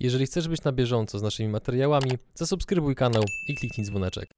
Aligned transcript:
Jeżeli 0.00 0.26
chcesz 0.26 0.48
być 0.48 0.64
na 0.64 0.72
bieżąco 0.72 1.18
z 1.18 1.22
naszymi 1.22 1.48
materiałami, 1.48 2.10
zasubskrybuj 2.34 2.94
kanał 2.94 3.22
i 3.48 3.54
kliknij 3.54 3.86
dzwoneczek. 3.86 4.30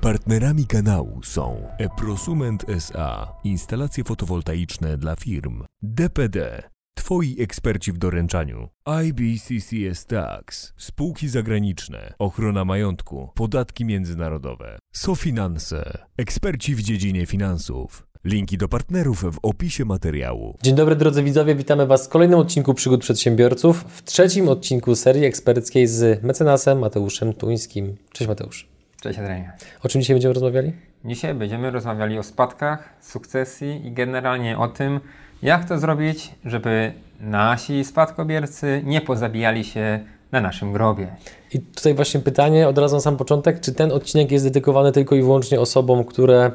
Partnerami 0.00 0.66
kanału 0.66 1.22
są 1.22 1.68
Eprosument 1.78 2.64
SA, 2.68 3.32
instalacje 3.44 4.04
fotowoltaiczne 4.04 4.98
dla 4.98 5.16
firm, 5.16 5.64
DPD, 5.82 6.62
Twoi 6.94 7.36
eksperci 7.40 7.92
w 7.92 7.98
doręczaniu, 7.98 8.68
IBCCS 9.04 10.06
Tax, 10.06 10.72
spółki 10.76 11.28
zagraniczne, 11.28 12.14
ochrona 12.18 12.64
majątku, 12.64 13.30
podatki 13.34 13.84
międzynarodowe, 13.84 14.78
SoFinanse, 14.92 16.06
eksperci 16.16 16.74
w 16.74 16.82
dziedzinie 16.82 17.26
finansów. 17.26 18.07
Linki 18.24 18.58
do 18.58 18.68
partnerów 18.68 19.34
w 19.34 19.38
opisie 19.42 19.84
materiału. 19.84 20.56
Dzień 20.62 20.74
dobry 20.74 20.96
drodzy 20.96 21.22
widzowie, 21.22 21.54
witamy 21.54 21.86
Was 21.86 22.06
w 22.06 22.08
kolejnym 22.08 22.38
odcinku 22.38 22.74
Przygód 22.74 23.00
Przedsiębiorców, 23.00 23.84
w 23.88 24.02
trzecim 24.02 24.48
odcinku 24.48 24.96
serii 24.96 25.24
eksperckiej 25.24 25.86
z 25.86 26.22
mecenasem 26.22 26.78
Mateuszem 26.78 27.32
Tuńskim. 27.32 27.96
Cześć 28.12 28.28
Mateusz. 28.28 28.68
Cześć 29.00 29.18
Adrianie. 29.18 29.52
O 29.82 29.88
czym 29.88 30.00
dzisiaj 30.00 30.14
będziemy 30.14 30.34
rozmawiali? 30.34 30.72
Dzisiaj 31.04 31.34
będziemy 31.34 31.70
rozmawiali 31.70 32.18
o 32.18 32.22
spadkach, 32.22 32.96
sukcesji 33.00 33.86
i 33.86 33.92
generalnie 33.92 34.58
o 34.58 34.68
tym, 34.68 35.00
jak 35.42 35.68
to 35.68 35.78
zrobić, 35.78 36.34
żeby 36.44 36.92
nasi 37.20 37.84
spadkobiercy 37.84 38.82
nie 38.84 39.00
pozabijali 39.00 39.64
się 39.64 40.00
na 40.32 40.40
naszym 40.40 40.72
grobie. 40.72 41.16
I 41.52 41.60
tutaj 41.60 41.94
właśnie 41.94 42.20
pytanie 42.20 42.68
od 42.68 42.78
razu 42.78 42.94
na 42.94 43.00
sam 43.00 43.16
początek, 43.16 43.60
czy 43.60 43.74
ten 43.74 43.92
odcinek 43.92 44.30
jest 44.32 44.44
dedykowany 44.44 44.92
tylko 44.92 45.14
i 45.14 45.22
wyłącznie 45.22 45.60
osobom, 45.60 46.04
które, 46.04 46.50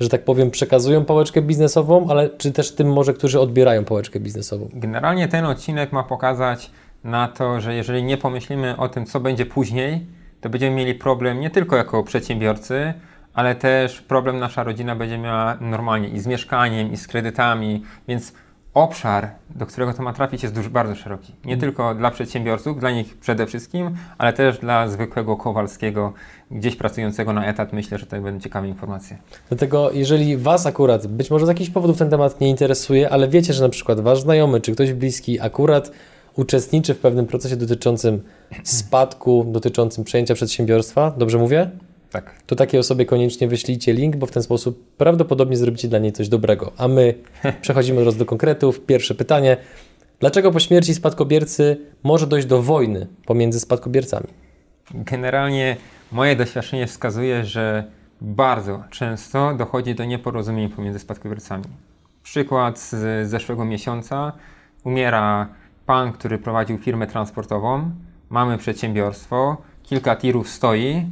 że 0.00 0.08
tak 0.08 0.24
powiem, 0.24 0.50
przekazują 0.50 1.04
pałeczkę 1.04 1.42
biznesową, 1.42 2.06
ale 2.10 2.30
czy 2.30 2.52
też 2.52 2.74
tym 2.74 2.92
może, 2.92 3.14
którzy 3.14 3.40
odbierają 3.40 3.84
pałeczkę 3.84 4.20
biznesową? 4.20 4.68
Generalnie 4.72 5.28
ten 5.28 5.44
odcinek 5.44 5.92
ma 5.92 6.02
pokazać 6.02 6.70
na 7.04 7.28
to, 7.28 7.60
że 7.60 7.74
jeżeli 7.74 8.02
nie 8.02 8.16
pomyślimy 8.16 8.76
o 8.76 8.88
tym, 8.88 9.06
co 9.06 9.20
będzie 9.20 9.46
później, 9.46 10.06
to 10.40 10.48
będziemy 10.48 10.76
mieli 10.76 10.94
problem 10.94 11.40
nie 11.40 11.50
tylko 11.50 11.76
jako 11.76 12.02
przedsiębiorcy, 12.02 12.94
ale 13.34 13.54
też 13.54 14.00
problem 14.00 14.38
nasza 14.38 14.64
rodzina 14.64 14.96
będzie 14.96 15.18
miała 15.18 15.56
normalnie 15.60 16.08
i 16.08 16.20
z 16.20 16.26
mieszkaniem, 16.26 16.92
i 16.92 16.96
z 16.96 17.06
kredytami, 17.06 17.82
więc 18.08 18.32
obszar, 18.82 19.30
do 19.50 19.66
którego 19.66 19.92
to 19.92 20.02
ma 20.02 20.12
trafić, 20.12 20.42
jest 20.42 20.54
dużo, 20.54 20.70
bardzo 20.70 20.94
szeroki. 20.94 21.32
Nie 21.44 21.52
mm. 21.52 21.60
tylko 21.60 21.94
dla 21.94 22.10
przedsiębiorców, 22.10 22.80
dla 22.80 22.90
nich 22.90 23.18
przede 23.18 23.46
wszystkim, 23.46 23.96
ale 24.18 24.32
też 24.32 24.58
dla 24.58 24.88
zwykłego 24.88 25.36
Kowalskiego, 25.36 26.12
gdzieś 26.50 26.76
pracującego 26.76 27.32
na 27.32 27.46
etat. 27.46 27.72
Myślę, 27.72 27.98
że 27.98 28.06
to 28.06 28.20
będą 28.20 28.40
ciekawe 28.40 28.68
informacje. 28.68 29.18
Dlatego, 29.48 29.90
jeżeli 29.92 30.36
Was 30.36 30.66
akurat, 30.66 31.06
być 31.06 31.30
może 31.30 31.46
z 31.46 31.48
jakichś 31.48 31.70
powodów 31.70 31.98
ten 31.98 32.10
temat 32.10 32.40
nie 32.40 32.48
interesuje, 32.48 33.10
ale 33.10 33.28
wiecie, 33.28 33.52
że 33.52 33.62
na 33.62 33.68
przykład 33.68 34.00
Wasz 34.00 34.20
znajomy 34.20 34.60
czy 34.60 34.72
ktoś 34.72 34.92
bliski 34.92 35.40
akurat 35.40 35.90
uczestniczy 36.36 36.94
w 36.94 36.98
pewnym 36.98 37.26
procesie 37.26 37.56
dotyczącym 37.56 38.22
spadku, 38.64 39.44
dotyczącym 39.48 40.04
przejęcia 40.04 40.34
przedsiębiorstwa, 40.34 41.10
dobrze 41.16 41.38
mówię? 41.38 41.70
Tak. 42.10 42.42
To 42.46 42.56
takiej 42.56 42.80
osobie 42.80 43.06
koniecznie 43.06 43.48
wyślijcie 43.48 43.92
link, 43.92 44.16
bo 44.16 44.26
w 44.26 44.30
ten 44.30 44.42
sposób 44.42 44.96
prawdopodobnie 44.96 45.56
zrobicie 45.56 45.88
dla 45.88 45.98
niej 45.98 46.12
coś 46.12 46.28
dobrego. 46.28 46.72
A 46.76 46.88
my 46.88 47.14
przechodzimy 47.62 47.98
teraz 47.98 48.16
do 48.16 48.26
konkretów. 48.26 48.80
Pierwsze 48.80 49.14
pytanie. 49.14 49.56
Dlaczego 50.20 50.52
po 50.52 50.60
śmierci 50.60 50.94
spadkobiercy 50.94 51.76
może 52.04 52.26
dojść 52.26 52.46
do 52.46 52.62
wojny 52.62 53.06
pomiędzy 53.26 53.60
spadkobiercami? 53.60 54.26
Generalnie 54.94 55.76
moje 56.12 56.36
doświadczenie 56.36 56.86
wskazuje, 56.86 57.44
że 57.44 57.84
bardzo 58.20 58.84
często 58.90 59.54
dochodzi 59.54 59.94
do 59.94 60.04
nieporozumień 60.04 60.68
pomiędzy 60.68 60.98
spadkobiercami. 60.98 61.64
Przykład 62.22 62.78
z 62.78 63.28
zeszłego 63.28 63.64
miesiąca. 63.64 64.32
Umiera 64.84 65.48
pan, 65.86 66.12
który 66.12 66.38
prowadził 66.38 66.78
firmę 66.78 67.06
transportową. 67.06 67.90
Mamy 68.30 68.58
przedsiębiorstwo, 68.58 69.56
kilka 69.82 70.16
tirów 70.16 70.48
stoi 70.48 71.06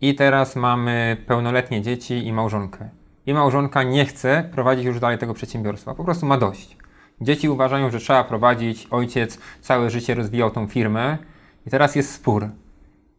i 0.00 0.14
teraz 0.14 0.56
mamy 0.56 1.16
pełnoletnie 1.26 1.82
dzieci 1.82 2.26
i 2.26 2.32
małżonkę. 2.32 2.88
I 3.26 3.34
małżonka 3.34 3.82
nie 3.82 4.06
chce 4.06 4.48
prowadzić 4.52 4.84
już 4.84 5.00
dalej 5.00 5.18
tego 5.18 5.34
przedsiębiorstwa, 5.34 5.94
po 5.94 6.04
prostu 6.04 6.26
ma 6.26 6.38
dość. 6.38 6.76
Dzieci 7.20 7.48
uważają, 7.48 7.90
że 7.90 7.98
trzeba 7.98 8.24
prowadzić, 8.24 8.86
ojciec 8.90 9.38
całe 9.60 9.90
życie 9.90 10.14
rozwijał 10.14 10.50
tą 10.50 10.66
firmę 10.66 11.18
i 11.66 11.70
teraz 11.70 11.96
jest 11.96 12.14
spór. 12.14 12.48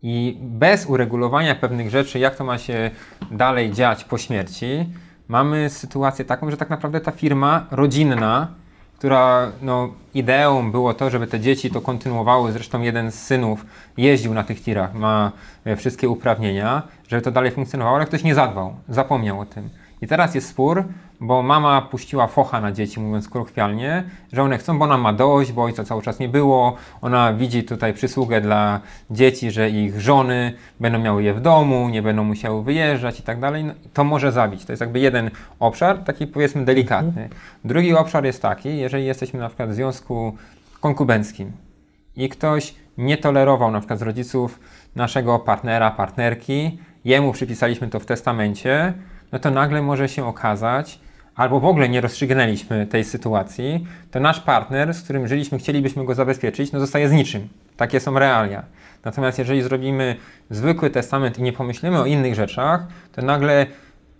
I 0.02 0.38
bez 0.42 0.86
uregulowania 0.86 1.56
pewnych 1.56 1.90
rzeczy, 1.90 2.20
jak 2.20 2.36
to 2.36 2.44
ma 2.44 2.58
się 2.58 2.92
dalej 3.32 3.72
dziać 3.72 4.04
po 4.04 4.18
śmierci, 4.18 4.90
mamy 5.28 5.70
sytuację 5.70 6.26
taką, 6.26 6.52
że 6.52 6.58
tak 6.58 6.70
naprawdę 6.70 7.02
ta 7.02 7.12
firma 7.12 7.68
rodzinna 7.72 8.48
która 9.02 9.52
no, 9.62 9.90
ideą 10.14 10.72
było 10.72 10.94
to, 10.94 11.10
żeby 11.10 11.28
te 11.28 11.40
dzieci 11.40 11.72
to 11.72 11.82
kontynuowały. 11.82 12.52
Zresztą 12.52 12.82
jeden 12.82 13.12
z 13.12 13.16
synów 13.16 13.66
jeździł 13.98 14.34
na 14.34 14.44
tych 14.44 14.64
tirach, 14.64 14.94
ma 14.94 15.32
e, 15.66 15.76
wszystkie 15.76 16.10
uprawnienia, 16.10 16.84
żeby 17.08 17.22
to 17.22 17.32
dalej 17.32 17.52
funkcjonowało, 17.52 17.98
ale 17.98 18.06
ktoś 18.06 18.24
nie 18.24 18.36
zadbał, 18.36 18.74
zapomniał 18.90 19.40
o 19.40 19.46
tym. 19.46 19.70
I 20.02 20.08
teraz 20.08 20.36
jest 20.36 20.50
spór, 20.50 20.84
bo 21.22 21.44
mama 21.44 21.82
puściła 21.82 22.28
focha 22.28 22.62
na 22.62 22.72
dzieci, 22.72 23.00
mówiąc 23.00 23.30
kolokwialnie, 23.30 24.04
że 24.34 24.44
one 24.44 24.58
chcą, 24.58 24.80
bo 24.80 24.86
ona 24.86 24.98
ma 24.98 25.14
dość, 25.14 25.52
bo 25.52 25.64
ojca 25.64 25.84
cały 25.84 26.02
czas 26.02 26.20
nie 26.20 26.30
było. 26.30 26.76
Ona 27.02 27.34
widzi 27.34 27.64
tutaj 27.64 27.94
przysługę 27.94 28.42
dla 28.42 28.80
dzieci, 29.10 29.52
że 29.52 29.70
ich 29.70 30.02
żony 30.02 30.54
będą 30.80 31.00
miały 31.00 31.24
je 31.24 31.34
w 31.34 31.42
domu, 31.42 31.90
nie 31.90 32.02
będą 32.02 32.24
musiały 32.24 32.64
wyjeżdżać 32.64 33.20
i 33.20 33.24
tak 33.24 33.40
dalej. 33.40 33.64
No, 33.64 33.74
to 33.94 34.04
może 34.04 34.32
zabić. 34.32 34.66
To 34.66 34.72
jest 34.72 34.82
jakby 34.82 35.00
jeden 35.00 35.32
obszar, 35.60 35.98
taki 35.98 36.28
powiedzmy 36.28 36.66
delikatny. 36.66 37.30
Drugi 37.66 37.94
obszar 37.94 38.26
jest 38.26 38.42
taki, 38.42 38.78
jeżeli 38.78 39.06
jesteśmy 39.06 39.40
na 39.40 39.48
przykład 39.48 39.70
w 39.70 39.74
związku 39.74 40.36
konkubenckim 40.80 41.52
i 42.16 42.30
ktoś 42.30 42.76
nie 42.98 43.18
tolerował 43.18 43.72
na 43.72 43.80
przykład 43.80 44.00
z 44.00 44.02
rodziców 44.02 44.60
naszego 44.96 45.40
partnera, 45.40 45.92
partnerki, 45.92 46.80
jemu 47.06 47.32
przypisaliśmy 47.32 47.88
to 47.88 48.00
w 48.00 48.06
testamencie, 48.06 48.94
no 49.32 49.40
to 49.40 49.52
nagle 49.52 49.82
może 49.82 50.10
się 50.10 50.26
okazać, 50.26 51.00
albo 51.42 51.60
w 51.60 51.66
ogóle 51.66 51.90
nie 51.90 52.02
rozstrzygnęliśmy 52.02 52.88
tej 52.88 53.04
sytuacji, 53.04 53.88
to 54.12 54.20
nasz 54.20 54.40
partner, 54.40 54.94
z 54.94 55.04
którym 55.04 55.28
żyliśmy, 55.28 55.58
chcielibyśmy 55.58 56.06
go 56.06 56.16
zabezpieczyć, 56.16 56.72
no 56.72 56.80
zostaje 56.80 57.10
z 57.10 57.12
niczym. 57.12 57.48
Takie 57.78 58.00
są 58.00 58.20
realia. 58.20 58.64
Natomiast 59.06 59.40
jeżeli 59.40 59.62
zrobimy 59.62 60.16
zwykły 60.50 60.90
testament 60.90 61.40
i 61.40 61.42
nie 61.42 61.54
pomyślimy 61.54 62.00
o 62.00 62.06
innych 62.06 62.36
rzeczach, 62.36 62.88
to 63.12 63.22
nagle 63.22 63.66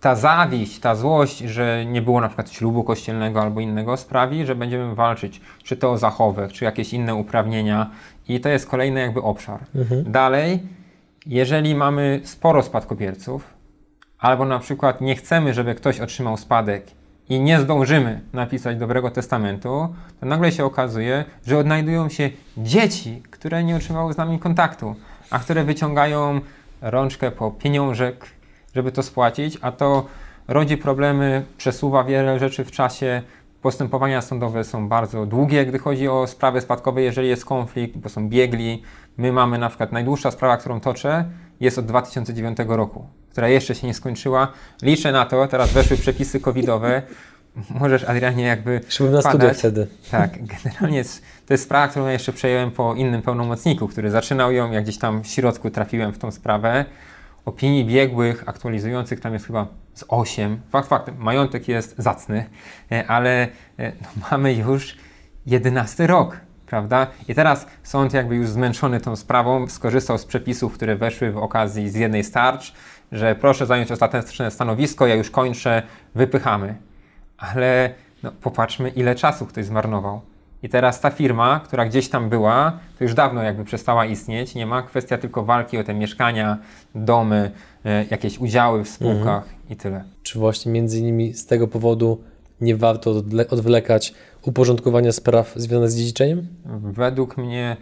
ta 0.00 0.14
zawiść, 0.14 0.78
ta 0.78 0.94
złość, 0.94 1.38
że 1.38 1.84
nie 1.86 2.02
było 2.02 2.20
na 2.20 2.28
przykład 2.28 2.50
ślubu 2.50 2.84
kościelnego 2.84 3.42
albo 3.42 3.60
innego, 3.60 3.96
sprawi, 3.96 4.46
że 4.46 4.54
będziemy 4.54 4.94
walczyć, 4.94 5.40
czy 5.62 5.76
to 5.76 5.92
o 5.92 5.98
zachowek, 5.98 6.52
czy 6.52 6.64
jakieś 6.64 6.92
inne 6.92 7.14
uprawnienia 7.14 7.90
i 8.28 8.40
to 8.40 8.48
jest 8.48 8.68
kolejny 8.68 9.00
jakby 9.00 9.22
obszar. 9.22 9.60
Mhm. 9.74 10.12
Dalej, 10.12 10.60
jeżeli 11.26 11.74
mamy 11.74 12.20
sporo 12.24 12.62
spadkobierców, 12.62 13.54
albo 14.18 14.44
na 14.44 14.58
przykład 14.58 15.00
nie 15.00 15.14
chcemy, 15.16 15.54
żeby 15.54 15.74
ktoś 15.74 16.00
otrzymał 16.00 16.36
spadek 16.36 17.01
i 17.28 17.40
nie 17.40 17.60
zdążymy 17.60 18.20
napisać 18.32 18.76
dobrego 18.76 19.10
testamentu, 19.10 19.94
to 20.20 20.26
nagle 20.26 20.52
się 20.52 20.64
okazuje, 20.64 21.24
że 21.46 21.58
odnajdują 21.58 22.08
się 22.08 22.30
dzieci, 22.56 23.22
które 23.30 23.64
nie 23.64 23.76
otrzymały 23.76 24.12
z 24.12 24.16
nami 24.16 24.38
kontaktu, 24.38 24.94
a 25.30 25.38
które 25.38 25.64
wyciągają 25.64 26.40
rączkę 26.80 27.30
po 27.30 27.50
pieniążek, 27.50 28.26
żeby 28.74 28.92
to 28.92 29.02
spłacić, 29.02 29.58
a 29.62 29.72
to 29.72 30.06
rodzi 30.48 30.76
problemy, 30.76 31.44
przesuwa 31.58 32.04
wiele 32.04 32.38
rzeczy 32.38 32.64
w 32.64 32.70
czasie. 32.70 33.22
Postępowania 33.62 34.22
sądowe 34.22 34.64
są 34.64 34.88
bardzo 34.88 35.26
długie, 35.26 35.66
gdy 35.66 35.78
chodzi 35.78 36.08
o 36.08 36.26
sprawy 36.26 36.60
spadkowe, 36.60 37.02
jeżeli 37.02 37.28
jest 37.28 37.44
konflikt, 37.44 37.96
bo 37.96 38.08
są 38.08 38.28
biegli. 38.28 38.82
My 39.16 39.32
mamy 39.32 39.58
na 39.58 39.68
przykład 39.68 39.92
najdłuższa 39.92 40.30
sprawa, 40.30 40.56
którą 40.56 40.80
toczę, 40.80 41.24
jest 41.62 41.78
od 41.78 41.86
2009 41.86 42.58
roku 42.66 43.06
która 43.32 43.48
jeszcze 43.48 43.74
się 43.74 43.86
nie 43.86 43.94
skończyła. 43.94 44.52
Liczę 44.82 45.12
na 45.12 45.26
to, 45.26 45.46
teraz 45.46 45.72
weszły 45.72 45.96
przepisy 45.96 46.40
covidowe. 46.40 47.02
Możesz, 47.80 48.04
Adrianie, 48.04 48.44
jakby. 48.44 48.80
Szedłem 48.88 49.14
na 49.14 49.22
studia 49.22 49.54
wtedy. 49.54 49.86
Tak, 50.10 50.30
generalnie 50.46 50.98
jest, 50.98 51.22
to 51.46 51.54
jest 51.54 51.64
sprawa, 51.64 51.88
którą 51.88 52.06
ja 52.06 52.12
jeszcze 52.12 52.32
przejąłem 52.32 52.70
po 52.70 52.94
innym 52.94 53.22
pełnomocniku, 53.22 53.88
który 53.88 54.10
zaczynał 54.10 54.52
ją, 54.52 54.70
jak 54.72 54.84
gdzieś 54.84 54.98
tam 54.98 55.22
w 55.22 55.26
środku 55.26 55.70
trafiłem 55.70 56.12
w 56.12 56.18
tą 56.18 56.30
sprawę. 56.30 56.84
Opinii 57.44 57.84
biegłych, 57.84 58.48
aktualizujących, 58.48 59.20
tam 59.20 59.32
jest 59.32 59.46
chyba 59.46 59.66
z 59.94 60.04
8. 60.08 60.60
Fakt 60.70 60.88
faktem, 60.88 61.14
majątek 61.18 61.68
jest 61.68 61.94
zacny, 61.98 62.44
e, 62.92 63.06
ale 63.06 63.48
e, 63.78 63.92
no, 64.02 64.08
mamy 64.30 64.54
już 64.54 64.96
11 65.46 66.06
rok 66.06 66.36
prawda? 66.72 67.06
I 67.28 67.34
teraz 67.34 67.66
sąd 67.82 68.12
jakby 68.12 68.36
już 68.36 68.48
zmęczony 68.48 69.00
tą 69.00 69.16
sprawą 69.16 69.68
skorzystał 69.68 70.18
z 70.18 70.24
przepisów, 70.24 70.74
które 70.74 70.96
weszły 70.96 71.32
w 71.32 71.36
okazji 71.36 71.90
z 71.90 71.94
jednej 71.94 72.24
starcz, 72.24 72.72
że 73.12 73.34
proszę 73.34 73.66
zająć 73.66 73.92
ostateczne 73.92 74.50
stanowisko, 74.50 75.06
ja 75.06 75.14
już 75.14 75.30
kończę, 75.30 75.82
wypychamy. 76.14 76.74
Ale 77.38 77.94
no, 78.22 78.32
popatrzmy, 78.40 78.88
ile 78.88 79.14
czasu 79.14 79.46
ktoś 79.46 79.64
zmarnował. 79.64 80.20
I 80.62 80.68
teraz 80.68 81.00
ta 81.00 81.10
firma, 81.10 81.60
która 81.64 81.86
gdzieś 81.86 82.08
tam 82.08 82.28
była, 82.28 82.78
to 82.98 83.04
już 83.04 83.14
dawno 83.14 83.42
jakby 83.42 83.64
przestała 83.64 84.06
istnieć. 84.06 84.54
Nie 84.54 84.66
ma 84.66 84.82
kwestia 84.82 85.18
tylko 85.18 85.44
walki 85.44 85.78
o 85.78 85.84
te 85.84 85.94
mieszkania, 85.94 86.58
domy, 86.94 87.50
e, 87.84 88.04
jakieś 88.10 88.38
udziały 88.38 88.84
w 88.84 88.88
spółkach 88.88 89.42
mhm. 89.42 89.62
i 89.70 89.76
tyle. 89.76 90.04
Czy 90.22 90.38
właśnie 90.38 90.72
między 90.72 90.98
innymi 90.98 91.34
z 91.34 91.46
tego 91.46 91.68
powodu 91.68 92.24
nie 92.62 92.76
warto 92.76 93.10
odwlekać 93.50 94.14
uporządkowania 94.42 95.12
spraw 95.12 95.52
związanych 95.56 95.90
z 95.90 95.96
dziedziczeniem? 95.96 96.46
Według 96.80 97.36
mnie 97.36 97.76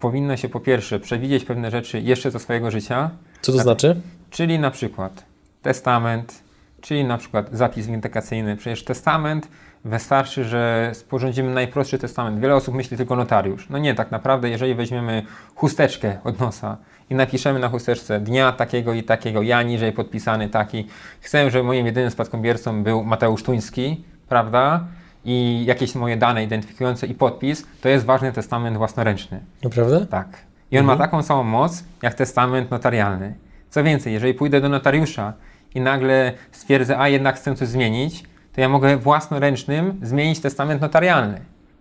powinno 0.00 0.36
się 0.36 0.48
po 0.48 0.60
pierwsze 0.60 1.00
przewidzieć 1.00 1.44
pewne 1.44 1.70
rzeczy 1.70 2.00
jeszcze 2.00 2.30
ze 2.30 2.38
swojego 2.38 2.70
życia, 2.70 3.10
Co 3.40 3.52
to 3.52 3.58
Tak. 3.58 3.62
znaczy? 3.64 4.00
czyli 4.30 4.58
na 4.58 4.70
przykład 4.70 5.24
testament, 5.62 6.42
czyli 6.80 7.04
na 7.04 7.18
przykład 7.18 7.48
zapis 7.52 7.86
windykacyjny. 7.86 8.56
Przecież 8.56 8.84
testament 8.84 9.48
wystarczy, 9.84 10.44
że 10.44 10.90
sporządzimy 10.94 11.54
najprostszy 11.54 11.98
testament. 11.98 12.40
Wiele 12.40 12.54
osób 12.54 12.74
myśli 12.74 12.96
tylko 12.96 13.16
notariusz. 13.16 13.66
No 13.70 13.78
nie, 13.78 13.94
tak 13.94 14.10
naprawdę, 14.10 14.48
jeżeli 14.50 14.74
weźmiemy 14.74 15.22
chusteczkę 15.54 16.18
od 16.24 16.40
nosa 16.40 16.76
i 17.10 17.14
napiszemy 17.14 17.58
na 17.58 17.68
chusteczce 17.68 18.20
dnia 18.20 18.52
takiego 18.52 18.94
i 18.94 19.02
takiego, 19.02 19.42
ja 19.42 19.62
niżej 19.62 19.92
podpisany 19.92 20.48
taki, 20.48 20.86
chcę, 21.20 21.50
żeby 21.50 21.64
moim 21.64 21.86
jedynym 21.86 22.10
spadkobiercą 22.10 22.82
był 22.82 23.04
Mateusz 23.04 23.42
Tuński, 23.42 24.04
prawda? 24.28 24.84
I 25.24 25.64
jakieś 25.66 25.94
moje 25.94 26.16
dane 26.16 26.44
identyfikujące 26.44 27.06
i 27.06 27.14
podpis, 27.14 27.66
to 27.80 27.88
jest 27.88 28.04
ważny 28.04 28.32
testament 28.32 28.76
własnoręczny. 28.76 29.40
Naprawdę? 29.64 30.06
Tak. 30.06 30.28
I 30.70 30.78
on 30.78 30.84
ma 30.84 30.96
taką 30.96 31.22
samą 31.22 31.44
moc 31.44 31.84
jak 32.02 32.14
testament 32.14 32.70
notarialny. 32.70 33.34
Co 33.70 33.84
więcej, 33.84 34.12
jeżeli 34.12 34.34
pójdę 34.34 34.60
do 34.60 34.68
notariusza 34.68 35.32
i 35.74 35.80
nagle 35.80 36.32
stwierdzę, 36.52 36.98
a 36.98 37.08
jednak 37.08 37.36
chcę 37.36 37.54
coś 37.54 37.68
zmienić, 37.68 38.24
to 38.52 38.60
ja 38.60 38.68
mogę 38.68 38.96
własnoręcznym 38.96 40.00
zmienić 40.02 40.40
testament 40.40 40.80
notarialny. 40.80 41.40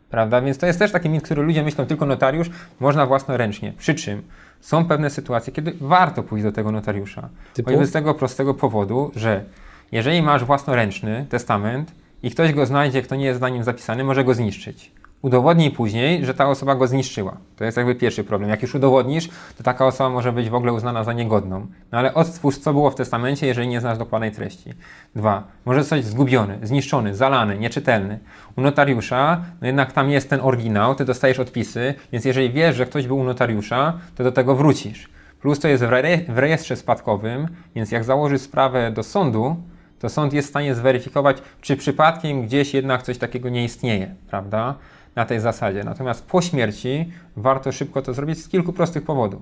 Prawda? 0.10 0.42
Więc 0.42 0.58
to 0.58 0.66
jest 0.66 0.80
też 0.80 0.92
taki 0.92 1.10
mit, 1.10 1.24
który 1.24 1.42
ludzie 1.42 1.64
myślą 1.64 1.86
tylko 1.86 2.06
notariusz, 2.06 2.50
można 2.80 3.06
własnoręcznie. 3.06 3.74
Przy 3.78 3.96
czym 3.96 4.22
są 4.62 4.86
pewne 4.86 5.10
sytuacje, 5.10 5.54
kiedy 5.54 5.74
warto 5.82 6.24
pójść 6.24 6.44
do 6.44 6.52
tego 6.52 6.72
notariusza. 6.72 7.30
Typu? 7.54 7.70
Choćby 7.70 7.86
z 7.86 7.92
tego 7.92 8.14
prostego 8.14 8.54
powodu, 8.54 9.12
że 9.16 9.44
jeżeli 9.92 10.22
masz 10.22 10.46
własnoręczny 10.46 11.26
testament 11.30 11.92
i 12.24 12.32
ktoś 12.32 12.54
go 12.54 12.66
znajdzie, 12.66 13.02
kto 13.02 13.16
nie 13.16 13.26
jest 13.26 13.42
na 13.42 13.50
nim 13.50 13.64
zapisany, 13.64 14.04
może 14.04 14.24
go 14.24 14.34
zniszczyć. 14.34 14.92
Udowodnij 15.21 15.71
później, 15.71 16.25
że 16.25 16.33
ta 16.33 16.50
osoba 16.50 16.75
go 16.75 16.88
zniszczyła. 16.88 17.38
To 17.56 17.66
jest 17.66 17.77
jakby 17.77 17.95
pierwszy 17.95 18.24
problem. 18.24 18.50
Jak 18.50 18.62
już 18.62 18.75
udowodnisz, 18.75 19.30
to 19.57 19.63
taka 19.63 19.86
osoba 19.86 20.10
może 20.10 20.31
być 20.31 20.50
w 20.50 20.56
ogóle 20.56 20.74
uznana 20.74 21.04
za 21.04 21.13
niegodną. 21.13 21.68
No 21.92 21.98
ale 21.98 22.13
odtwórz, 22.13 22.57
co 22.57 22.74
było 22.74 22.92
w 22.92 22.95
testamencie, 22.95 23.48
jeżeli 23.48 23.68
nie 23.68 23.81
znasz 23.81 23.98
dokładnej 23.98 24.31
treści. 24.31 24.74
Dwa, 25.16 25.44
może 25.66 25.80
zostać 25.80 26.06
zgubiony, 26.06 26.60
zniszczony, 26.63 27.16
zalany, 27.16 27.57
nieczytelny. 27.57 28.19
U 28.56 28.62
notariusza, 28.62 29.42
no 29.62 29.68
jednak 29.68 29.94
tam 29.94 30.10
jest 30.10 30.30
ten 30.30 30.39
oryginał, 30.42 30.95
ty 30.95 31.06
dostajesz 31.06 31.39
odpisy, 31.39 31.94
więc 32.12 32.25
jeżeli 32.25 32.50
wiesz, 32.50 32.75
że 32.75 32.86
ktoś 32.86 33.07
był 33.07 33.18
u 33.18 33.24
notariusza, 33.24 33.94
to 34.15 34.24
do 34.24 34.31
tego 34.31 34.56
wrócisz. 34.56 35.10
Plus 35.42 35.60
to 35.60 35.68
jest 35.68 35.83
w, 35.83 35.94
re 35.94 36.18
w 36.27 36.38
rejestrze 36.38 36.75
spadkowym, 36.75 37.48
więc 37.75 37.92
jak 37.92 38.04
założysz 38.04 38.42
sprawę 38.42 38.92
do 38.92 39.04
sądu, 39.04 39.56
to 40.00 40.10
sąd 40.10 40.33
jest 40.33 40.48
w 40.48 40.50
stanie 40.50 40.75
zweryfikować, 40.75 41.38
czy 41.62 41.77
przypadkiem 41.77 42.42
gdzieś 42.42 42.74
jednak 42.74 43.04
coś 43.04 43.18
takiego 43.18 43.50
nie 43.50 43.63
istnieje, 43.63 44.15
prawda? 44.30 44.75
Na 45.19 45.25
tej 45.25 45.39
zasadzie. 45.39 45.83
Natomiast 45.83 46.25
po 46.25 46.42
śmierci 46.42 47.12
warto 47.36 47.71
szybko 47.71 48.01
to 48.01 48.13
zrobić 48.13 48.44
z 48.44 48.48
kilku 48.48 48.74
prostych 48.74 49.04
powodów. 49.04 49.42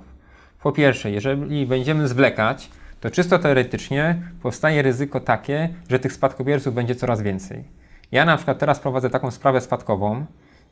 Po 0.64 0.72
pierwsze, 0.72 1.12
jeżeli 1.12 1.66
będziemy 1.66 2.08
zwlekać, 2.08 2.70
to 3.02 3.12
czysto 3.12 3.40
teoretycznie 3.40 4.22
powstaje 4.44 4.82
ryzyko 4.82 5.20
takie, 5.20 5.70
że 5.90 6.00
tych 6.00 6.14
spadkobierców 6.14 6.74
będzie 6.74 6.96
coraz 6.96 7.22
więcej. 7.22 7.64
Ja 8.12 8.26
na 8.26 8.38
przykład 8.38 8.60
teraz 8.60 8.80
prowadzę 8.80 9.10
taką 9.10 9.32
sprawę 9.32 9.62
spadkową, 9.62 10.26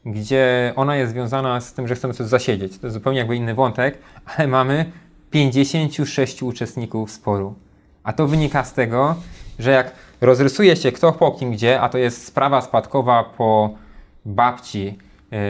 gdzie 0.05 0.73
ona 0.75 0.95
jest 0.95 1.11
związana 1.11 1.61
z 1.61 1.73
tym, 1.73 1.87
że 1.87 1.95
chcemy 1.95 2.13
coś 2.13 2.27
zasiedzieć. 2.27 2.79
To 2.79 2.87
jest 2.87 2.93
zupełnie 2.93 3.19
jakby 3.19 3.35
inny 3.35 3.53
wątek, 3.53 3.97
ale 4.35 4.47
mamy 4.47 4.91
56 5.31 6.43
uczestników 6.43 7.11
sporu. 7.11 7.55
A 8.03 8.13
to 8.13 8.27
wynika 8.27 8.63
z 8.63 8.73
tego, 8.73 9.15
że 9.59 9.71
jak 9.71 9.91
rozrysuje 10.21 10.75
się 10.75 10.91
kto 10.91 11.11
po 11.11 11.31
kim 11.31 11.51
gdzie, 11.51 11.81
a 11.81 11.89
to 11.89 11.97
jest 11.97 12.25
sprawa 12.25 12.61
spadkowa 12.61 13.23
po 13.23 13.84
babci 14.25 14.97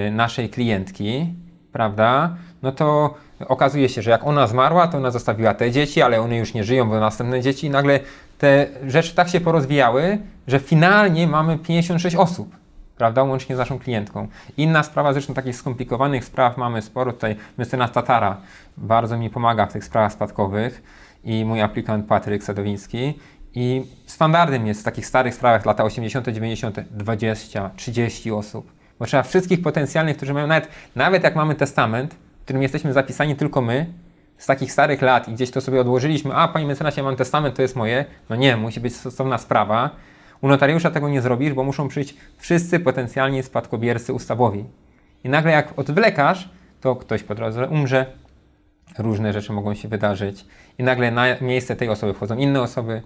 y, 0.07 0.11
naszej 0.11 0.49
klientki, 0.49 1.33
prawda? 1.71 2.35
No 2.61 2.71
to 2.71 3.13
okazuje 3.47 3.89
się, 3.89 4.01
że 4.01 4.11
jak 4.11 4.27
ona 4.27 4.47
zmarła, 4.47 4.87
to 4.87 4.97
ona 4.97 5.11
zostawiła 5.11 5.53
te 5.53 5.71
dzieci, 5.71 6.01
ale 6.01 6.21
one 6.21 6.37
już 6.37 6.53
nie 6.53 6.63
żyją, 6.63 6.89
bo 6.89 6.99
następne 6.99 7.41
dzieci 7.41 7.67
i 7.67 7.69
nagle 7.69 7.99
te 8.37 8.67
rzeczy 8.87 9.15
tak 9.15 9.29
się 9.29 9.41
porozwijały, 9.41 10.17
że 10.47 10.59
finalnie 10.59 11.27
mamy 11.27 11.57
56 11.57 12.15
osób. 12.15 12.55
Prawda, 12.97 13.23
łącznie 13.23 13.55
z 13.55 13.59
naszą 13.59 13.79
klientką. 13.79 14.27
Inna 14.57 14.83
sprawa, 14.83 15.13
zresztą 15.13 15.33
takich 15.33 15.55
skomplikowanych 15.55 16.25
spraw 16.25 16.57
mamy 16.57 16.81
sporo. 16.81 17.13
Tutaj 17.13 17.35
mecenas 17.57 17.91
Tatara 17.91 18.37
bardzo 18.77 19.17
mi 19.17 19.29
pomaga 19.29 19.65
w 19.65 19.73
tych 19.73 19.83
sprawach 19.83 20.13
spadkowych 20.13 20.83
i 21.23 21.45
mój 21.45 21.61
aplikant 21.61 22.07
Patryk 22.07 22.43
Sadowiński. 22.43 23.19
I 23.55 23.85
standardem 24.05 24.67
jest 24.67 24.81
w 24.81 24.83
takich 24.83 25.05
starych 25.05 25.33
sprawach 25.33 25.65
lata 25.65 25.83
80., 25.83 26.27
90., 26.27 26.79
20, 26.91 27.71
30 27.75 28.31
osób. 28.31 28.71
Bo 28.99 29.05
trzeba 29.05 29.23
wszystkich 29.23 29.61
potencjalnych, 29.61 30.17
którzy 30.17 30.33
mają 30.33 30.47
nawet, 30.47 30.69
nawet 30.95 31.23
jak 31.23 31.35
mamy 31.35 31.55
testament, 31.55 32.13
w 32.13 32.43
którym 32.43 32.61
jesteśmy 32.61 32.93
zapisani 32.93 33.35
tylko 33.35 33.61
my, 33.61 33.85
z 34.37 34.45
takich 34.45 34.71
starych 34.71 35.01
lat 35.01 35.27
i 35.27 35.33
gdzieś 35.33 35.51
to 35.51 35.61
sobie 35.61 35.81
odłożyliśmy, 35.81 36.33
a 36.33 36.47
panie 36.47 36.65
mecenasie, 36.65 37.01
ja 37.01 37.03
mam 37.03 37.15
testament, 37.15 37.55
to 37.55 37.61
jest 37.61 37.75
moje. 37.75 38.05
No 38.29 38.35
nie, 38.35 38.57
musi 38.57 38.79
być 38.79 38.95
stosowna 38.95 39.37
sprawa. 39.37 39.89
U 40.41 40.47
notariusza 40.47 40.91
tego 40.91 41.09
nie 41.09 41.21
zrobisz, 41.21 41.53
bo 41.53 41.63
muszą 41.63 41.87
przyjść 41.87 42.15
wszyscy 42.37 42.79
potencjalni 42.79 43.43
spadkobiercy 43.43 44.13
ustawowi. 44.13 44.65
I 45.23 45.29
nagle 45.29 45.51
jak 45.51 45.79
odwlekasz, 45.79 46.49
to 46.81 46.95
ktoś 46.95 47.23
po 47.23 47.35
drodze 47.35 47.67
umrze, 47.67 48.05
różne 48.97 49.33
rzeczy 49.33 49.53
mogą 49.53 49.73
się 49.73 49.87
wydarzyć 49.87 50.45
i 50.77 50.83
nagle 50.83 51.11
na 51.11 51.25
miejsce 51.41 51.75
tej 51.75 51.89
osoby 51.89 52.13
wchodzą 52.13 52.37
inne 52.37 52.61
osoby. 52.61 53.01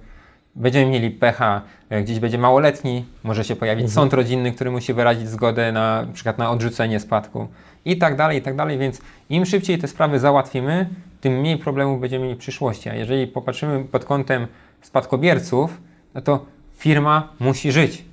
Będziemy 0.60 0.92
mieli 0.92 1.12
pecha, 1.12 1.62
e, 1.90 2.04
gdzieś 2.04 2.20
będzie 2.20 2.38
małoletni, 2.38 3.06
może 3.24 3.44
się 3.44 3.56
pojawić 3.56 3.94
sąd 3.94 4.14
rodzinny, 4.14 4.52
który 4.52 4.72
musi 4.72 4.94
wyrazić 4.94 5.30
zgodę 5.30 5.72
na, 5.72 6.06
na 6.06 6.14
przykład 6.14 6.38
na 6.38 6.52
odrzucenie 6.52 7.00
spadku 7.00 7.48
i 7.86 7.98
tak 7.98 8.16
dalej, 8.16 8.38
i 8.38 8.42
tak 8.42 8.56
dalej, 8.56 8.78
więc 8.78 9.02
im 9.30 9.46
szybciej 9.46 9.78
te 9.78 9.88
sprawy 9.88 10.20
załatwimy, 10.20 10.90
tym 11.22 11.34
mniej 11.34 11.58
problemów 11.58 12.02
będziemy 12.02 12.26
mieli 12.26 12.36
w 12.36 12.40
przyszłości. 12.40 12.90
A 12.90 12.96
jeżeli 12.96 13.28
popatrzymy 13.28 13.84
pod 13.84 14.06
kątem 14.06 14.48
spadkobierców, 14.82 15.82
no 16.14 16.22
to 16.22 16.46
firma 16.78 17.34
musi 17.40 17.72
żyć. 17.72 18.04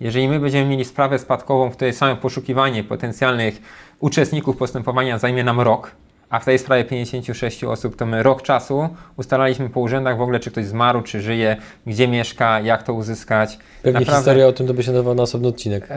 Jeżeli 0.00 0.28
my 0.28 0.40
będziemy 0.40 0.70
mieli 0.70 0.84
sprawę 0.84 1.18
spadkową, 1.18 1.70
w 1.70 1.76
której 1.76 1.92
same 1.92 2.16
poszukiwanie 2.16 2.84
potencjalnych 2.84 3.62
uczestników 4.00 4.56
postępowania 4.56 5.18
zajmie 5.18 5.44
nam 5.44 5.60
rok, 5.60 5.96
a 6.32 6.38
w 6.38 6.44
tej 6.44 6.58
sprawie 6.58 6.84
56 6.84 7.64
osób 7.64 7.96
to 7.96 8.06
my 8.06 8.22
rok 8.22 8.42
czasu 8.42 8.88
ustalaliśmy 9.16 9.70
po 9.70 9.80
urzędach 9.80 10.16
w 10.16 10.20
ogóle, 10.20 10.40
czy 10.40 10.50
ktoś 10.50 10.64
zmarł, 10.66 11.02
czy 11.02 11.20
żyje, 11.20 11.56
gdzie 11.86 12.08
mieszka, 12.08 12.60
jak 12.60 12.82
to 12.82 12.94
uzyskać. 12.94 13.58
Pewnie 13.82 14.00
Naprawdę- 14.00 14.16
historia 14.20 14.46
o 14.46 14.52
tym 14.52 14.66
to 14.66 14.74
by 14.74 14.82
się 14.82 14.90
nadawała 14.92 15.14
na 15.14 15.22
osobny 15.22 15.48
odcinek. 15.48 15.88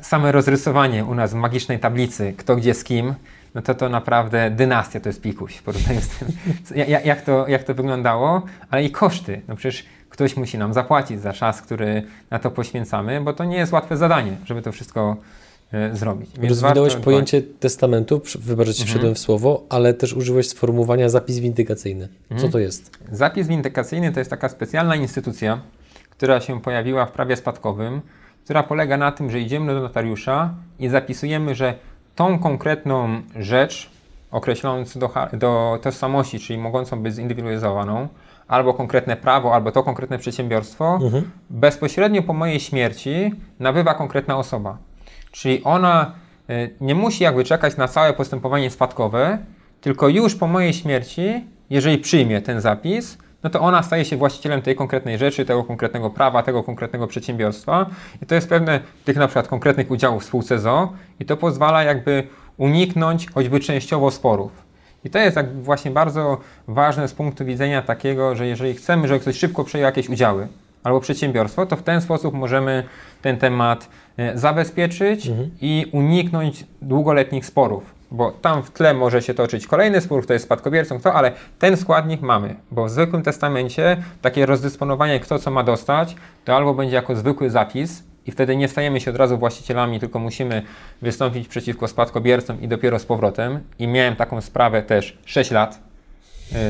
same 0.00 0.32
rozrysowanie 0.32 1.04
u 1.04 1.14
nas 1.14 1.30
w 1.32 1.34
magicznej 1.34 1.78
tablicy, 1.78 2.34
kto 2.36 2.56
gdzie 2.56 2.74
z 2.74 2.84
kim, 2.84 3.14
no 3.54 3.62
to 3.62 3.74
to 3.74 3.88
naprawdę 3.88 4.50
dynastia 4.50 5.00
to 5.00 5.08
jest 5.08 5.20
pikuś 5.22 5.56
w 5.56 5.62
porównaniu 5.62 6.00
z 6.00 6.08
tym, 6.08 6.28
ja- 6.78 6.84
ja- 6.86 7.00
jak 7.00 7.22
to, 7.22 7.48
jak 7.48 7.64
to 7.64 7.74
wyglądało, 7.74 8.42
ale 8.70 8.84
i 8.84 8.90
koszty. 8.90 9.40
No 9.48 9.56
przecież 9.56 9.84
ktoś 10.10 10.36
musi 10.36 10.58
nam 10.58 10.72
zapłacić 10.74 11.20
za 11.20 11.32
czas, 11.32 11.62
który 11.62 12.02
na 12.30 12.38
to 12.38 12.50
poświęcamy, 12.50 13.20
bo 13.20 13.32
to 13.32 13.44
nie 13.44 13.56
jest 13.56 13.72
łatwe 13.72 13.96
zadanie, 13.96 14.32
żeby 14.44 14.62
to 14.62 14.72
wszystko 14.72 15.16
e, 15.20 15.47
zrobić. 15.92 16.30
Więc 16.38 16.48
Rozwinąłeś 16.62 16.92
warto 16.92 17.04
pojęcie 17.04 17.42
testamentu, 17.42 18.20
przy- 18.20 18.38
wybacz, 18.38 18.66
że 18.66 18.74
ci 18.74 18.82
Mhm. 18.82 18.88
wszedłem 18.94 19.14
w 19.14 19.18
słowo, 19.18 19.62
ale 19.68 19.94
też 19.94 20.12
użyłeś 20.14 20.48
sformułowania 20.48 21.08
zapis 21.08 21.38
windykacyjny. 21.38 22.08
Mhm. 22.30 22.40
Co 22.40 22.52
to 22.52 22.58
jest? 22.58 22.98
Zapis 23.12 23.46
windykacyjny 23.46 24.12
to 24.12 24.20
jest 24.20 24.30
taka 24.30 24.48
specjalna 24.48 24.96
instytucja, 24.96 25.60
która 26.10 26.40
się 26.40 26.60
pojawiła 26.60 27.06
w 27.06 27.12
prawie 27.12 27.36
spadkowym, 27.36 28.00
która 28.44 28.62
polega 28.62 28.96
na 28.96 29.12
tym, 29.12 29.30
że 29.30 29.40
idziemy 29.40 29.74
do 29.74 29.80
notariusza 29.80 30.54
i 30.78 30.88
zapisujemy, 30.88 31.54
że 31.54 31.74
tą 32.16 32.38
konkretną 32.38 33.22
rzecz, 33.36 33.90
określoną 34.30 34.84
co 34.84 34.98
do, 34.98 35.10
do 35.32 35.78
tożsamości, 35.82 36.38
czyli 36.40 36.58
mogącą 36.58 37.02
być 37.02 37.14
zindywidualizowaną, 37.14 38.08
albo 38.48 38.74
konkretne 38.74 39.16
prawo, 39.16 39.54
albo 39.54 39.72
to 39.72 39.82
konkretne 39.82 40.18
przedsiębiorstwo, 40.18 40.98
bezpośrednio 41.50 42.22
po 42.22 42.32
mojej 42.32 42.60
śmierci 42.60 43.32
nabywa 43.60 43.94
konkretna 43.94 44.36
osoba. 44.38 44.78
Czyli 45.38 45.64
ona 45.64 46.12
y, 46.50 46.70
nie 46.80 46.94
musi 46.94 47.24
jakby 47.24 47.44
czekać 47.44 47.76
na 47.76 47.88
całe 47.88 48.12
postępowanie 48.12 48.70
spadkowe, 48.70 49.38
tylko 49.80 50.08
już 50.08 50.34
po 50.34 50.46
mojej 50.46 50.74
śmierci, 50.74 51.44
jeżeli 51.70 51.98
przyjmie 51.98 52.42
ten 52.42 52.60
zapis, 52.60 53.18
no 53.42 53.50
to 53.50 53.60
ona 53.60 53.82
staje 53.82 54.04
się 54.04 54.16
właścicielem 54.16 54.62
tej 54.62 54.76
konkretnej 54.76 55.18
rzeczy, 55.18 55.44
tego 55.44 55.64
konkretnego 55.64 56.10
prawa, 56.10 56.42
tego 56.42 56.62
konkretnego 56.62 57.06
przedsiębiorstwa. 57.06 57.86
I 58.22 58.26
to 58.26 58.34
jest 58.34 58.48
pewne 58.48 58.80
tych 59.04 59.16
na 59.16 59.26
przykład 59.26 59.48
konkretnych 59.48 59.90
udziałów 59.90 60.22
w 60.22 60.26
spółce 60.26 60.58
ZO 60.58 60.92
i 61.20 61.24
to 61.24 61.36
pozwala 61.36 61.82
jakby 61.82 62.28
uniknąć 62.56 63.30
choćby 63.30 63.60
częściowo 63.60 64.10
sporów. 64.10 64.52
I 65.04 65.10
to 65.10 65.18
jest 65.18 65.34
tak 65.34 65.62
właśnie 65.62 65.90
bardzo 65.90 66.40
ważne 66.68 67.08
z 67.08 67.14
punktu 67.14 67.44
widzenia 67.44 67.82
takiego, 67.82 68.36
że 68.36 68.46
jeżeli 68.46 68.74
chcemy, 68.74 69.08
żeby 69.08 69.20
ktoś 69.20 69.38
szybko 69.38 69.64
przejął 69.64 69.86
jakieś 69.86 70.08
udziały 70.08 70.48
albo 70.88 71.00
przedsiębiorstwo, 71.00 71.66
to 71.66 71.76
w 71.76 71.82
ten 71.82 72.00
sposób 72.00 72.34
możemy 72.34 72.84
ten 73.22 73.36
temat 73.36 73.88
e, 74.16 74.38
zabezpieczyć 74.38 75.30
i 75.60 75.86
uniknąć 75.92 76.64
długoletnich 76.82 77.46
sporów. 77.46 77.94
Bo 78.10 78.32
tam 78.32 78.62
w 78.62 78.70
tle 78.70 78.94
może 78.94 79.22
się 79.22 79.34
toczyć 79.34 79.66
kolejny 79.66 80.00
spór, 80.00 80.22
kto 80.22 80.32
jest 80.32 80.44
spadkobiercą, 80.44 80.98
kto, 80.98 81.14
ale 81.14 81.32
ten 81.58 81.76
składnik 81.76 82.20
mamy. 82.20 82.56
Bo 82.70 82.84
w 82.84 82.90
zwykłym 82.90 83.22
testamencie 83.22 83.96
takie 84.22 84.46
rozdysponowanie, 84.46 85.20
kto 85.20 85.38
co 85.38 85.50
ma 85.50 85.62
dostać, 85.62 86.16
to 86.44 86.56
albo 86.56 86.74
będzie 86.74 86.94
jako 86.96 87.16
zwykły 87.16 87.50
zapis 87.50 88.02
i 88.26 88.30
wtedy 88.30 88.56
nie 88.56 88.68
stajemy 88.68 89.00
się 89.00 89.10
od 89.10 89.16
razu 89.16 89.38
właścicielami, 89.38 90.00
tylko 90.00 90.18
musimy 90.18 90.62
wystąpić 91.02 91.48
przeciwko 91.48 91.88
spadkobiercom 91.88 92.60
i 92.60 92.68
dopiero 92.68 92.98
z 92.98 93.04
powrotem. 93.04 93.60
I 93.78 93.86
miałem 93.88 94.16
taką 94.16 94.40
sprawę 94.40 94.82
też 94.82 95.18
6 95.24 95.50
lat 95.50 95.80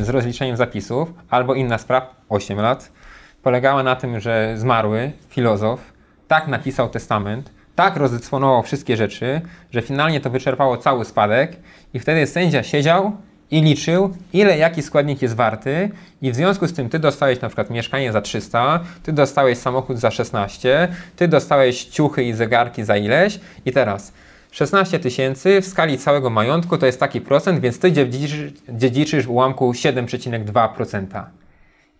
y, 0.01 0.05
z 0.05 0.09
rozliczeniem 0.09 0.57
zapisów, 0.57 1.13
albo 1.31 1.55
inna 1.55 1.79
sprawa 1.79 2.15
8 2.29 2.61
lat. 2.61 2.99
Polegała 3.43 3.83
na 3.83 3.97
tym, 3.97 4.21
że 4.21 4.55
zmarły 4.57 5.13
filozof 5.29 5.93
tak 6.29 6.49
napisał 6.49 6.89
testament, 6.89 7.51
tak 7.75 7.97
rozdysponował 7.97 8.63
wszystkie 8.63 8.97
rzeczy, 8.97 9.41
że 9.71 9.83
finalnie 9.83 10.21
to 10.21 10.31
wyczerpało 10.31 10.77
cały 10.77 11.05
spadek 11.05 11.57
i 11.95 12.01
wtedy 12.01 12.27
sędzia 12.27 12.63
siedział 12.63 13.13
i 13.51 13.63
liczył, 13.63 14.17
ile 14.33 14.59
jaki 14.59 14.83
składnik 14.83 15.23
jest 15.23 15.35
warty 15.35 15.91
i 16.23 16.33
w 16.33 16.35
związku 16.35 16.67
z 16.67 16.73
tym 16.73 16.89
ty 16.89 16.99
dostałeś 16.99 17.41
na 17.41 17.49
przykład 17.49 17.71
mieszkanie 17.71 18.13
za 18.13 18.21
300, 18.21 18.81
ty 19.03 19.13
dostałeś 19.13 19.59
samochód 19.59 19.99
za 19.99 20.11
16, 20.11 20.89
ty 21.17 21.29
dostałeś 21.29 21.85
ciuchy 21.85 22.25
i 22.25 22.33
zegarki 22.33 22.85
za 22.85 22.97
ileś 22.97 23.41
i 23.65 23.73
teraz 23.73 24.13
16 24.51 24.99
tysięcy 24.99 25.61
w 25.61 25.67
skali 25.67 25.99
całego 25.99 26.31
majątku 26.31 26.79
to 26.79 26.87
jest 26.87 27.01
taki 27.01 27.21
procent, 27.21 27.61
więc 27.61 27.81
ty 27.81 27.93
dziedziczysz, 27.93 28.53
dziedziczysz 28.69 29.27
w 29.27 29.31
ułamku 29.31 29.73
7,2%. 29.73 31.25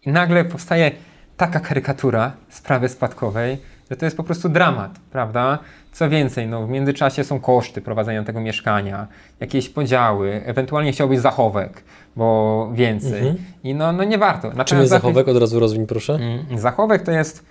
I 0.07 0.11
nagle 0.11 0.45
powstaje 0.45 0.91
taka 1.39 1.61
karykatura 1.61 2.33
sprawy 2.49 2.89
spadkowej, 2.89 3.59
że 3.91 3.97
to 3.97 4.05
jest 4.05 4.17
po 4.17 4.25
prostu 4.25 4.49
dramat, 4.49 4.99
prawda? 5.13 5.59
Co 5.93 6.09
więcej, 6.09 6.47
no 6.47 6.67
w 6.67 6.71
międzyczasie 6.71 7.25
są 7.25 7.41
koszty 7.41 7.81
prowadzenia 7.81 8.25
tego 8.25 8.41
mieszkania, 8.41 9.07
jakieś 9.41 9.69
podziały, 9.69 10.43
ewentualnie 10.45 10.93
chciałbyś 10.93 11.19
zachowek, 11.19 11.85
bo 12.17 12.71
więcej. 12.75 13.19
Mhm. 13.19 13.37
I 13.65 13.75
no, 13.75 13.93
no 13.93 14.05
nie 14.05 14.19
warto. 14.19 14.49
Natomiast 14.49 14.69
Czym 14.69 14.79
jest 14.79 14.91
zachowek? 14.91 15.29
Od 15.29 15.37
razu 15.37 15.61
rozwiń 15.61 15.87
proszę. 15.87 16.15
Mm, 16.15 16.59
Zachowek 16.59 17.03
to 17.03 17.13
jest 17.13 17.45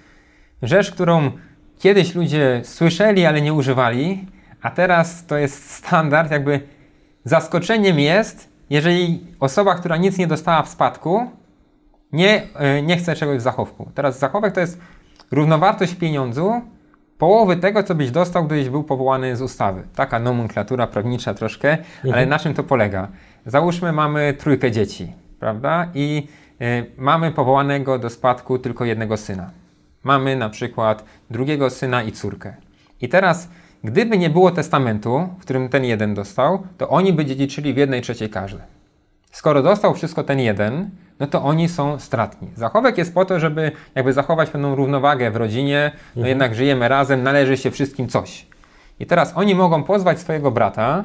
rzecz, 0.61 0.91
którą 0.91 1.31
kiedyś 1.79 2.15
ludzie 2.15 2.61
słyszeli, 2.63 3.25
ale 3.25 3.41
nie 3.41 3.53
używali, 3.53 4.27
a 4.61 4.71
teraz 4.71 5.25
to 5.25 5.37
jest 5.37 5.71
standard, 5.71 6.31
jakby 6.31 6.59
zaskoczeniem 7.23 7.99
jest, 7.99 8.49
jeżeli 8.69 9.25
osoba, 9.39 9.75
która 9.75 9.97
nic 9.97 10.17
nie 10.17 10.27
dostała 10.27 10.63
w 10.63 10.69
spadku, 10.69 11.29
nie, 12.13 12.47
e, 12.55 12.81
nie 12.81 12.97
chce 12.97 13.15
czegoś 13.15 13.37
w 13.37 13.41
zachowku. 13.41 13.91
Teraz 13.95 14.19
zachowek 14.19 14.53
to 14.53 14.59
jest 14.59 14.79
równowartość 15.31 15.95
pieniądzu 15.95 16.61
połowy 17.17 17.57
tego, 17.57 17.83
co 17.83 17.95
byś 17.95 18.11
dostał, 18.11 18.45
gdybyś 18.45 18.69
był 18.69 18.83
powołany 18.83 19.35
z 19.35 19.41
ustawy. 19.41 19.83
Taka 19.95 20.19
nomenklatura 20.19 20.87
prawnicza 20.87 21.33
troszkę, 21.33 21.77
ale 22.13 22.25
na 22.25 22.39
czym 22.39 22.53
to 22.53 22.63
polega? 22.63 23.07
Załóżmy, 23.45 23.91
mamy 23.91 24.33
trójkę 24.33 24.71
dzieci, 24.71 25.13
prawda? 25.39 25.87
I 25.93 26.27
y, 26.61 26.91
mamy 26.97 27.31
powołanego 27.31 27.99
do 27.99 28.09
spadku 28.09 28.59
tylko 28.59 28.85
jednego 28.85 29.17
syna. 29.17 29.51
Mamy 30.03 30.35
na 30.35 30.49
przykład 30.49 31.05
drugiego 31.29 31.69
syna 31.69 32.03
i 32.03 32.11
córkę. 32.11 32.53
I 33.01 33.09
teraz, 33.09 33.49
gdyby 33.83 34.17
nie 34.17 34.29
było 34.29 34.51
testamentu, 34.51 35.29
w 35.39 35.41
którym 35.41 35.69
ten 35.69 35.83
jeden 35.83 36.13
dostał, 36.13 36.63
to 36.77 36.89
oni 36.89 37.13
by 37.13 37.25
dziedziczyli 37.25 37.73
w 37.73 37.77
jednej 37.77 38.01
trzeciej 38.01 38.29
każdy. 38.29 38.61
Skoro 39.31 39.63
dostał 39.63 39.93
wszystko 39.93 40.23
ten 40.23 40.39
jeden, 40.39 40.89
no 41.19 41.27
to 41.27 41.43
oni 41.43 41.69
są 41.69 41.99
stratni. 41.99 42.47
Zachowek 42.55 42.97
jest 42.97 43.13
po 43.13 43.25
to, 43.25 43.39
żeby 43.39 43.71
jakby 43.95 44.13
zachować 44.13 44.49
pewną 44.49 44.75
równowagę 44.75 45.31
w 45.31 45.35
rodzinie, 45.35 45.91
no 46.15 46.27
jednak 46.27 46.55
żyjemy 46.55 46.87
razem, 46.87 47.23
należy 47.23 47.57
się 47.57 47.71
wszystkim 47.71 48.07
coś. 48.07 48.47
I 48.99 49.05
teraz 49.05 49.33
oni 49.35 49.55
mogą 49.55 49.83
pozwać 49.83 50.19
swojego 50.19 50.51
brata 50.51 51.03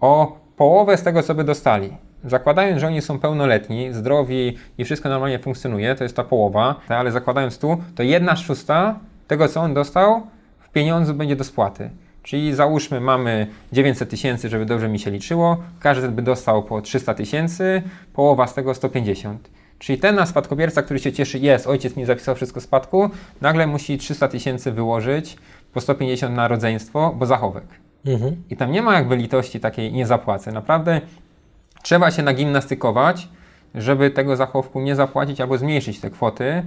o 0.00 0.38
połowę 0.56 0.96
z 0.96 1.02
tego, 1.02 1.22
co 1.22 1.34
by 1.34 1.44
dostali. 1.44 1.96
Zakładając, 2.24 2.80
że 2.80 2.86
oni 2.86 3.02
są 3.02 3.18
pełnoletni, 3.18 3.92
zdrowi 3.92 4.58
i 4.78 4.84
wszystko 4.84 5.08
normalnie 5.08 5.38
funkcjonuje, 5.38 5.94
to 5.94 6.04
jest 6.04 6.16
ta 6.16 6.24
połowa, 6.24 6.74
ale 6.88 7.12
zakładając 7.12 7.58
tu, 7.58 7.82
to 7.94 8.02
jedna 8.02 8.36
szósta 8.36 8.98
tego, 9.26 9.48
co 9.48 9.60
on 9.60 9.74
dostał, 9.74 10.22
w 10.58 10.68
pieniądzu 10.68 11.14
będzie 11.14 11.36
do 11.36 11.44
spłaty. 11.44 11.90
Czyli 12.22 12.54
załóżmy, 12.54 13.00
mamy 13.00 13.46
900 13.72 14.10
tysięcy, 14.10 14.48
żeby 14.48 14.66
dobrze 14.66 14.88
mi 14.88 14.98
się 14.98 15.10
liczyło, 15.10 15.56
każdy 15.80 16.08
by 16.08 16.22
dostał 16.22 16.62
po 16.62 16.82
300 16.82 17.14
tysięcy, 17.14 17.82
połowa 18.12 18.46
z 18.46 18.54
tego 18.54 18.74
150. 18.74 19.50
Czyli 19.78 19.98
ten 19.98 20.14
nasz 20.14 20.28
spadkobierca, 20.28 20.82
który 20.82 21.00
się 21.00 21.12
cieszy, 21.12 21.38
jest, 21.38 21.66
ojciec 21.66 21.96
mi 21.96 22.04
zapisał 22.04 22.34
wszystko 22.34 22.60
w 22.60 22.62
spadku, 22.62 23.10
nagle 23.40 23.66
musi 23.66 23.98
300 23.98 24.28
tysięcy 24.28 24.72
wyłożyć, 24.72 25.36
po 25.72 25.80
150 25.80 26.36
na 26.36 26.48
rodzeństwo, 26.48 27.14
bo 27.18 27.26
zachowek. 27.26 27.64
Mhm. 28.06 28.36
I 28.50 28.56
tam 28.56 28.72
nie 28.72 28.82
ma 28.82 28.94
jakby 28.94 29.16
litości 29.16 29.60
takiej, 29.60 29.92
nie 29.92 30.06
zapłacę. 30.06 30.52
Naprawdę 30.52 31.00
trzeba 31.82 32.10
się 32.10 32.22
nagimnastykować, 32.22 33.28
żeby 33.74 34.10
tego 34.10 34.36
zachowku 34.36 34.80
nie 34.80 34.96
zapłacić 34.96 35.40
albo 35.40 35.58
zmniejszyć 35.58 36.00
te 36.00 36.10
kwoty. 36.10 36.62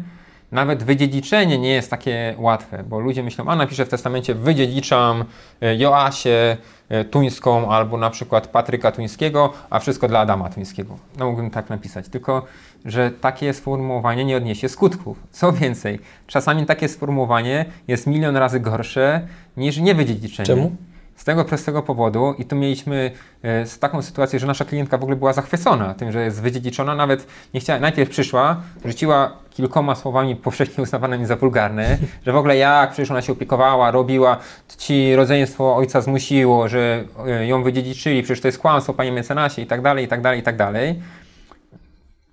Nawet 0.52 0.84
wydziedziczenie 0.84 1.58
nie 1.58 1.70
jest 1.70 1.90
takie 1.90 2.36
łatwe, 2.38 2.84
bo 2.84 3.00
ludzie 3.00 3.24
myślą, 3.24 3.46
a 3.48 3.56
napiszę 3.56 3.86
w 3.86 3.90
testamencie, 3.90 4.36
wydziedziczam 4.36 5.26
e, 5.62 5.76
Joasię 5.76 6.58
e, 6.90 7.06
Tuńską 7.06 7.72
albo 7.72 7.98
na 7.98 8.10
przykład 8.10 8.48
Patryka 8.48 8.92
Tuńskiego, 8.92 9.54
a 9.70 9.80
wszystko 9.80 10.08
dla 10.08 10.20
Adama 10.20 10.50
Tuńskiego. 10.50 10.98
No 11.18 11.26
mógłbym 11.26 11.50
tak 11.50 11.70
napisać, 11.70 12.10
tylko 12.10 12.46
że 12.86 13.12
takie 13.12 13.54
sformułowanie 13.54 14.26
nie 14.26 14.38
odniesie 14.38 14.70
skutków. 14.70 15.18
Co 15.32 15.52
więcej, 15.52 16.00
czasami 16.28 16.66
takie 16.66 16.90
sformułowanie 16.90 17.66
jest 17.88 18.08
milion 18.08 18.38
razy 18.38 18.60
gorsze 18.60 19.28
niż 19.58 19.78
niewydziedziczenie. 19.78 20.48
Czemu? 20.48 20.76
Z 21.24 21.26
tego 21.26 21.46
prostego 21.46 21.84
powodu, 21.84 22.36
i 22.38 22.46
tu 22.46 22.56
mieliśmy 22.56 23.12
e, 23.44 23.66
z 23.66 23.80
taką 23.80 24.02
sytuację, 24.02 24.40
że 24.40 24.48
nasza 24.48 24.66
klientka 24.66 24.98
w 24.98 25.04
ogóle 25.04 25.16
była 25.16 25.34
zachwycona 25.34 25.94
tym, 25.94 26.12
że 26.12 26.24
jest 26.24 26.42
wydziedziczona, 26.42 26.96
nawet 26.96 27.28
nie 27.54 27.60
chciała, 27.60 27.80
najpierw 27.80 28.10
przyszła, 28.10 28.62
rzuciła 28.86 29.32
kilkoma 29.50 29.96
słowami 29.96 30.36
powszechnie 30.36 30.84
uznawanymi 30.84 31.26
za 31.26 31.36
wulgarne, 31.36 31.98
że 32.26 32.32
w 32.32 32.36
ogóle 32.36 32.58
jak 32.58 32.92
przecież 32.92 33.12
ona 33.12 33.22
się 33.22 33.34
opiekowała, 33.34 33.92
robiła, 33.92 34.38
ci 34.78 35.16
rodzeństwo 35.16 35.76
ojca 35.76 36.02
zmusiło, 36.02 36.68
że 36.68 37.04
e, 37.28 37.48
ją 37.48 37.64
wydziedziczyli, 37.64 38.24
przecież 38.24 38.42
to 38.42 38.48
jest 38.48 38.60
kłamstwo, 38.60 38.94
panie 38.94 39.12
mecenasie 39.12 39.62
i 39.62 39.66
tak 39.66 39.82
dalej, 39.82 40.06
i 40.06 40.08
tak 40.08 40.22
dalej, 40.22 40.40
i 40.40 40.44
tak 40.44 40.58
dalej. 40.58 41.02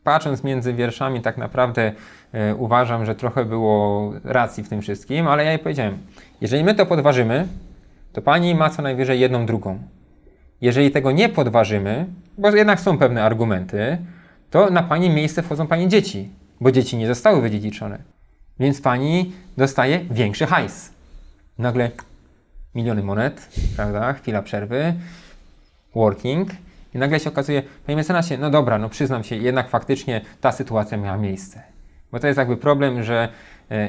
Patrząc 0.04 0.44
między 0.44 0.72
wierszami, 0.74 1.20
tak 1.20 1.38
naprawdę 1.38 1.92
e, 2.32 2.54
uważam, 2.54 3.06
że 3.06 3.14
trochę 3.14 3.44
było 3.44 4.12
racji 4.24 4.64
w 4.64 4.68
tym 4.68 4.82
wszystkim, 4.82 5.28
ale 5.28 5.44
ja 5.44 5.50
jej 5.50 5.58
powiedziałem, 5.58 5.98
jeżeli 6.40 6.64
my 6.64 6.74
to 6.74 6.86
podważymy, 6.86 7.46
to 8.12 8.22
pani 8.22 8.54
ma 8.54 8.70
co 8.70 8.82
najwyżej 8.82 9.20
jedną 9.20 9.46
drugą. 9.46 9.78
Jeżeli 10.60 10.90
tego 10.90 11.12
nie 11.12 11.28
podważymy, 11.28 12.06
bo 12.38 12.50
jednak 12.50 12.80
są 12.80 12.98
pewne 12.98 13.24
argumenty, 13.24 13.98
to 14.50 14.70
na 14.70 14.82
pani 14.82 15.10
miejsce 15.10 15.42
wchodzą 15.42 15.66
pani 15.66 15.88
dzieci, 15.88 16.28
bo 16.60 16.72
dzieci 16.72 16.96
nie 16.96 17.06
zostały 17.06 17.40
wydziedziczone. 17.40 17.98
Więc 18.60 18.80
pani 18.80 19.32
dostaje 19.56 20.04
większy 20.10 20.46
hajs. 20.46 20.92
Nagle 21.58 21.90
miliony 22.74 23.02
monet, 23.02 23.48
prawda? 23.76 24.12
Chwila 24.12 24.42
przerwy, 24.42 24.94
working. 25.94 26.50
I 26.94 26.98
nagle 26.98 27.20
się 27.20 27.30
okazuje, 27.30 27.62
panie 27.86 27.96
mecenasie, 27.96 28.38
no 28.38 28.50
dobra, 28.50 28.78
no 28.78 28.88
przyznam 28.88 29.24
się, 29.24 29.36
jednak 29.36 29.68
faktycznie 29.68 30.20
ta 30.40 30.52
sytuacja 30.52 30.98
miała 30.98 31.16
miejsce. 31.16 31.62
Bo 32.12 32.20
to 32.20 32.26
jest 32.26 32.38
jakby 32.38 32.56
problem, 32.56 33.02
że 33.02 33.28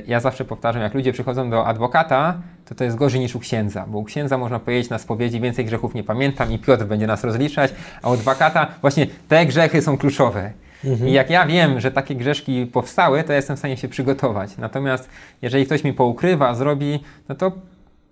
ja 0.08 0.20
zawsze 0.20 0.46
powtarzam, 0.46 0.82
jak 0.82 0.94
ludzie 0.94 1.14
przychodzą 1.14 1.50
do 1.50 1.68
adwokata, 1.68 2.38
to 2.66 2.76
to 2.76 2.84
jest 2.84 2.98
gorzej 2.98 3.20
niż 3.20 3.36
u 3.36 3.40
księdza, 3.40 3.86
bo 3.88 3.98
u 3.98 4.04
księdza 4.04 4.38
można 4.38 4.60
powiedzieć 4.60 4.90
na 4.90 4.98
spowiedzi 4.98 5.42
więcej 5.42 5.66
grzechów 5.66 5.94
nie 5.94 6.04
pamiętam 6.04 6.52
i 6.52 6.60
Piotr 6.60 6.86
będzie 6.86 7.08
nas 7.08 7.24
rozliczać, 7.24 7.74
a 8.02 8.10
u 8.10 8.14
adwokata 8.14 8.68
właśnie 8.82 9.08
te 9.28 9.46
grzechy 9.46 9.82
są 9.82 9.98
kluczowe. 9.98 10.52
I 11.06 11.12
jak 11.12 11.30
ja 11.30 11.46
wiem, 11.46 11.80
że 11.80 11.92
takie 11.92 12.16
grzeszki 12.16 12.66
powstały, 12.66 13.24
to 13.24 13.32
ja 13.32 13.36
jestem 13.36 13.56
w 13.56 13.60
stanie 13.60 13.78
się 13.78 13.88
przygotować. 13.88 14.58
Natomiast 14.58 15.10
jeżeli 15.42 15.66
ktoś 15.66 15.84
mi 15.84 15.94
poukrywa, 15.94 16.56
zrobi, 16.56 17.00
no 17.30 17.36
to 17.36 17.52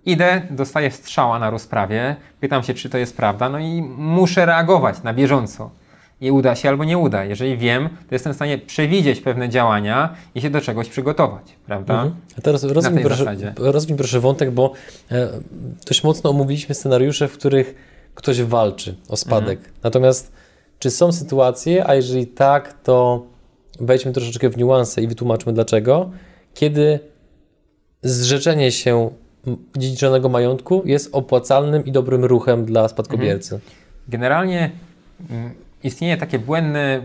idę, 0.05 0.41
dostaję 0.49 0.91
strzała 0.91 1.39
na 1.39 1.49
rozprawie, 1.49 2.15
pytam 2.39 2.63
się, 2.63 2.73
czy 2.73 2.89
to 2.89 2.97
jest 2.97 3.17
prawda, 3.17 3.49
no 3.49 3.59
i 3.59 3.81
muszę 3.97 4.45
reagować 4.45 5.03
na 5.03 5.13
bieżąco. 5.13 5.71
I 6.21 6.31
uda 6.31 6.55
się 6.55 6.69
albo 6.69 6.83
nie 6.83 6.97
uda. 6.97 7.25
Jeżeli 7.25 7.57
wiem, 7.57 7.89
to 7.89 8.15
jestem 8.15 8.33
w 8.33 8.35
stanie 8.35 8.57
przewidzieć 8.57 9.21
pewne 9.21 9.49
działania 9.49 10.15
i 10.35 10.41
się 10.41 10.49
do 10.49 10.61
czegoś 10.61 10.89
przygotować, 10.89 11.43
prawda? 11.65 11.93
Mhm. 11.93 12.15
A 12.37 12.41
teraz 12.41 12.63
rozwiń 12.63 12.93
tej 12.93 13.03
proszę, 13.03 13.35
proszę 13.97 14.19
wątek, 14.19 14.51
bo 14.51 14.73
e, 15.11 15.29
dość 15.87 16.03
mocno 16.03 16.29
omówiliśmy 16.29 16.75
scenariusze, 16.75 17.27
w 17.27 17.33
których 17.33 17.75
ktoś 18.15 18.41
walczy 18.41 18.95
o 19.09 19.17
spadek. 19.17 19.59
Mhm. 19.59 19.75
Natomiast 19.83 20.31
czy 20.79 20.91
są 20.91 21.11
sytuacje, 21.11 21.87
a 21.87 21.95
jeżeli 21.95 22.27
tak, 22.27 22.73
to 22.83 23.25
wejdźmy 23.79 24.11
troszeczkę 24.11 24.49
w 24.49 24.57
niuanse 24.57 25.01
i 25.01 25.07
wytłumaczmy 25.07 25.53
dlaczego, 25.53 26.09
kiedy 26.53 26.99
zrzeczenie 28.03 28.71
się 28.71 29.09
dziedziczonego 29.77 30.29
majątku 30.29 30.81
jest 30.85 31.09
opłacalnym 31.11 31.85
i 31.85 31.91
dobrym 31.91 32.25
ruchem 32.25 32.65
dla 32.65 32.87
spadkobiercy. 32.87 33.59
Generalnie 34.07 34.71
mm, 35.29 35.53
istnieje 35.83 36.17
takie 36.17 36.39
błędne, 36.39 37.01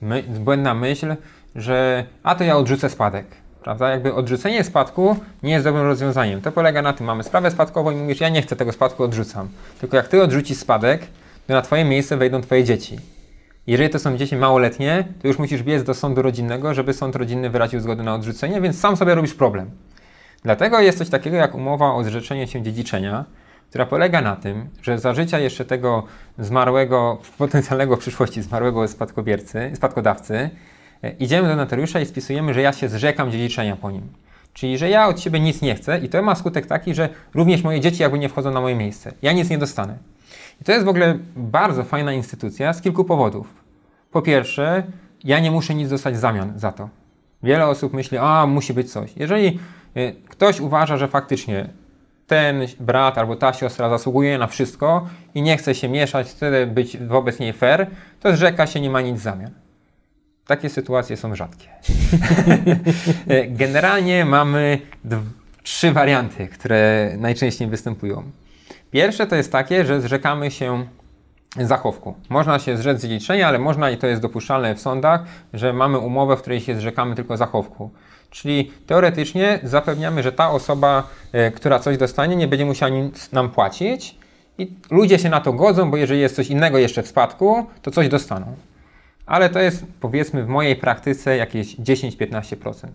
my, 0.00 0.22
błędna 0.22 0.74
myśl, 0.74 1.16
że 1.54 2.04
a 2.22 2.34
to 2.34 2.44
ja 2.44 2.56
odrzucę 2.56 2.90
spadek. 2.90 3.26
Prawda? 3.62 3.90
Jakby 3.90 4.14
odrzucenie 4.14 4.64
spadku 4.64 5.16
nie 5.42 5.52
jest 5.52 5.64
dobrym 5.64 5.84
rozwiązaniem. 5.84 6.40
To 6.40 6.52
polega 6.52 6.82
na 6.82 6.92
tym, 6.92 7.06
mamy 7.06 7.22
sprawę 7.22 7.50
spadkową 7.50 7.90
i 7.90 7.96
mówisz, 7.96 8.20
ja 8.20 8.28
nie 8.28 8.42
chcę 8.42 8.56
tego 8.56 8.72
spadku, 8.72 9.02
odrzucam. 9.02 9.48
Tylko 9.80 9.96
jak 9.96 10.08
ty 10.08 10.22
odrzucisz 10.22 10.58
spadek, 10.58 11.06
to 11.46 11.52
na 11.52 11.62
twoje 11.62 11.84
miejsce 11.84 12.16
wejdą 12.16 12.40
twoje 12.40 12.64
dzieci. 12.64 12.98
Jeżeli 13.66 13.90
to 13.90 13.98
są 13.98 14.16
dzieci 14.16 14.36
małoletnie, 14.36 15.04
to 15.22 15.28
już 15.28 15.38
musisz 15.38 15.62
biec 15.62 15.82
do 15.82 15.94
sądu 15.94 16.22
rodzinnego, 16.22 16.74
żeby 16.74 16.92
sąd 16.92 17.16
rodzinny 17.16 17.50
wyraził 17.50 17.80
zgodę 17.80 18.02
na 18.02 18.14
odrzucenie, 18.14 18.60
więc 18.60 18.80
sam 18.80 18.96
sobie 18.96 19.14
robisz 19.14 19.34
problem. 19.34 19.70
Dlatego 20.42 20.80
jest 20.80 20.98
coś 20.98 21.08
takiego 21.08 21.36
jak 21.36 21.54
umowa 21.54 21.94
o 21.94 22.04
zrzeczenie 22.04 22.46
się 22.46 22.62
dziedziczenia, 22.62 23.24
która 23.72 23.86
polega 23.86 24.20
na 24.20 24.36
tym, 24.36 24.68
że 24.82 24.98
za 24.98 25.14
życia 25.14 25.38
jeszcze 25.38 25.64
tego 25.64 26.02
zmarłego, 26.38 27.18
potencjalnego 27.38 27.96
w 27.96 27.98
przyszłości 27.98 28.42
zmarłego 28.42 28.88
spadkobiercy, 28.88 29.70
spadkodawcy, 29.74 30.50
e, 31.02 31.10
idziemy 31.10 31.48
do 31.48 31.56
notariusza 31.56 32.00
i 32.00 32.06
spisujemy, 32.06 32.54
że 32.54 32.62
ja 32.62 32.72
się 32.72 32.88
zrzekam 32.88 33.30
dziedziczenia 33.30 33.76
po 33.76 33.90
nim. 33.90 34.02
Czyli, 34.52 34.78
że 34.78 34.90
ja 34.90 35.08
od 35.08 35.20
ciebie 35.20 35.40
nic 35.40 35.62
nie 35.62 35.74
chcę 35.74 35.98
i 35.98 36.08
to 36.08 36.22
ma 36.22 36.34
skutek 36.34 36.66
taki, 36.66 36.94
że 36.94 37.08
również 37.34 37.62
moje 37.62 37.80
dzieci 37.80 38.02
jakby 38.02 38.18
nie 38.18 38.28
wchodzą 38.28 38.50
na 38.50 38.60
moje 38.60 38.76
miejsce. 38.76 39.12
Ja 39.22 39.32
nic 39.32 39.50
nie 39.50 39.58
dostanę. 39.58 39.96
I 40.60 40.64
to 40.64 40.72
jest 40.72 40.84
w 40.84 40.88
ogóle 40.88 41.18
bardzo 41.36 41.84
fajna 41.84 42.12
instytucja 42.12 42.72
z 42.72 42.82
kilku 42.82 43.04
powodów. 43.04 43.46
Po 44.10 44.22
pierwsze, 44.22 44.82
ja 45.24 45.40
nie 45.40 45.50
muszę 45.50 45.74
nic 45.74 45.90
dostać 45.90 46.14
w 46.14 46.18
zamian 46.18 46.58
za 46.58 46.72
to. 46.72 46.88
Wiele 47.42 47.66
osób 47.66 47.92
myśli, 47.92 48.18
a 48.18 48.46
musi 48.46 48.74
być 48.74 48.92
coś. 48.92 49.16
Jeżeli 49.16 49.58
y, 49.96 50.16
ktoś 50.28 50.60
uważa, 50.60 50.96
że 50.96 51.08
faktycznie 51.08 51.68
ten 52.32 52.66
brat 52.80 53.18
albo 53.18 53.36
ta 53.36 53.52
siostra 53.52 53.88
zasługuje 53.88 54.38
na 54.38 54.46
wszystko 54.46 55.06
i 55.34 55.42
nie 55.42 55.56
chce 55.56 55.74
się 55.74 55.88
mieszać, 55.88 56.28
chce 56.28 56.66
być 56.66 56.98
wobec 56.98 57.38
niej 57.38 57.52
fair, 57.52 57.86
to 58.20 58.36
zrzeka 58.36 58.66
się, 58.66 58.80
nie 58.80 58.90
ma 58.90 59.00
nic 59.00 59.16
w 59.18 59.22
zamian. 59.22 59.50
Takie 60.46 60.68
sytuacje 60.68 61.16
są 61.16 61.36
rzadkie. 61.36 61.68
Generalnie 63.62 64.24
mamy 64.24 64.78
trzy 65.62 65.92
warianty, 65.92 66.48
które 66.48 67.12
najczęściej 67.18 67.68
występują. 67.68 68.22
Pierwsze 68.90 69.26
to 69.26 69.36
jest 69.36 69.52
takie, 69.52 69.84
że 69.84 70.00
zrzekamy 70.00 70.50
się 70.50 70.86
zachowku. 71.56 72.14
Można 72.28 72.58
się 72.58 72.76
zrzec 72.76 73.02
dziedziczenia, 73.02 73.48
ale 73.48 73.58
można 73.58 73.90
i 73.90 73.96
to 73.96 74.06
jest 74.06 74.22
dopuszczalne 74.22 74.74
w 74.74 74.80
sądach, 74.80 75.24
że 75.52 75.72
mamy 75.72 75.98
umowę, 75.98 76.36
w 76.36 76.40
której 76.40 76.60
się 76.60 76.76
zrzekamy 76.76 77.14
tylko 77.14 77.36
zachowku. 77.36 77.90
Czyli 78.32 78.72
teoretycznie 78.86 79.60
zapewniamy, 79.62 80.22
że 80.22 80.32
ta 80.32 80.50
osoba, 80.50 81.08
y, 81.34 81.50
która 81.50 81.78
coś 81.78 81.96
dostanie, 81.96 82.36
nie 82.36 82.48
będzie 82.48 82.64
musiała 82.64 82.90
nic 82.90 83.32
nam 83.32 83.50
płacić 83.50 84.16
i 84.58 84.72
ludzie 84.90 85.18
się 85.18 85.28
na 85.28 85.40
to 85.40 85.52
godzą, 85.52 85.90
bo 85.90 85.96
jeżeli 85.96 86.20
jest 86.20 86.36
coś 86.36 86.48
innego 86.48 86.78
jeszcze 86.78 87.02
w 87.02 87.08
spadku, 87.08 87.66
to 87.82 87.90
coś 87.90 88.08
dostaną. 88.08 88.46
Ale 89.26 89.50
to 89.50 89.58
jest 89.58 89.84
powiedzmy 90.00 90.44
w 90.44 90.48
mojej 90.48 90.76
praktyce 90.76 91.36
jakieś 91.36 91.76
10-15%. 91.76 92.86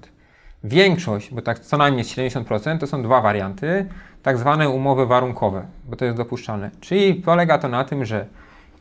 Większość, 0.63 1.33
bo 1.33 1.41
tak 1.41 1.59
co 1.59 1.77
najmniej 1.77 2.05
70%, 2.05 2.77
to 2.79 2.87
są 2.87 3.03
dwa 3.03 3.21
warianty, 3.21 3.85
tak 4.23 4.37
zwane 4.37 4.69
umowy 4.69 5.05
warunkowe, 5.05 5.65
bo 5.85 5.95
to 5.95 6.05
jest 6.05 6.17
dopuszczalne. 6.17 6.71
Czyli 6.81 7.15
polega 7.15 7.57
to 7.57 7.67
na 7.67 7.83
tym, 7.83 8.05
że 8.05 8.25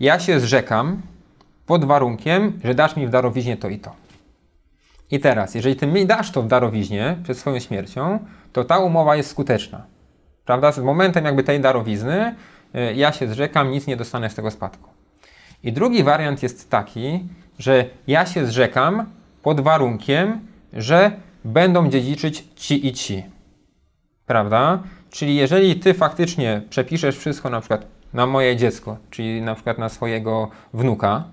ja 0.00 0.20
się 0.20 0.40
zrzekam 0.40 1.02
pod 1.66 1.84
warunkiem, 1.84 2.60
że 2.64 2.74
dasz 2.74 2.96
mi 2.96 3.06
w 3.06 3.10
darowiźnie 3.10 3.56
to 3.56 3.68
i 3.68 3.78
to. 3.78 4.05
I 5.10 5.20
teraz, 5.20 5.54
jeżeli 5.54 5.76
ty 5.76 5.86
mi 5.86 6.06
dasz 6.06 6.30
to 6.30 6.42
w 6.42 6.46
darowiźnie 6.46 7.16
przed 7.22 7.38
swoją 7.38 7.58
śmiercią, 7.58 8.18
to 8.52 8.64
ta 8.64 8.78
umowa 8.78 9.16
jest 9.16 9.30
skuteczna. 9.30 9.86
Prawda? 10.44 10.72
Z 10.72 10.78
momentem 10.78 11.24
jakby 11.24 11.42
tej 11.42 11.60
darowizny 11.60 12.34
y, 12.74 12.94
ja 12.94 13.12
się 13.12 13.28
zrzekam, 13.28 13.70
nic 13.70 13.86
nie 13.86 13.96
dostanę 13.96 14.30
z 14.30 14.34
tego 14.34 14.50
spadku. 14.50 14.90
I 15.62 15.72
drugi 15.72 16.02
wariant 16.02 16.42
jest 16.42 16.70
taki, 16.70 17.28
że 17.58 17.84
ja 18.06 18.26
się 18.26 18.46
zrzekam 18.46 19.06
pod 19.42 19.60
warunkiem, 19.60 20.40
że 20.72 21.10
będą 21.44 21.90
dziedziczyć 21.90 22.44
ci 22.56 22.86
i 22.86 22.92
ci. 22.92 23.24
Prawda? 24.26 24.82
Czyli 25.10 25.36
jeżeli 25.36 25.76
ty 25.76 25.94
faktycznie 25.94 26.62
przepiszesz 26.70 27.18
wszystko 27.18 27.50
na 27.50 27.60
przykład 27.60 27.86
na 28.12 28.26
moje 28.26 28.56
dziecko, 28.56 28.96
czyli 29.10 29.42
na 29.42 29.54
przykład 29.54 29.78
na 29.78 29.88
swojego 29.88 30.50
wnuka, 30.74 31.24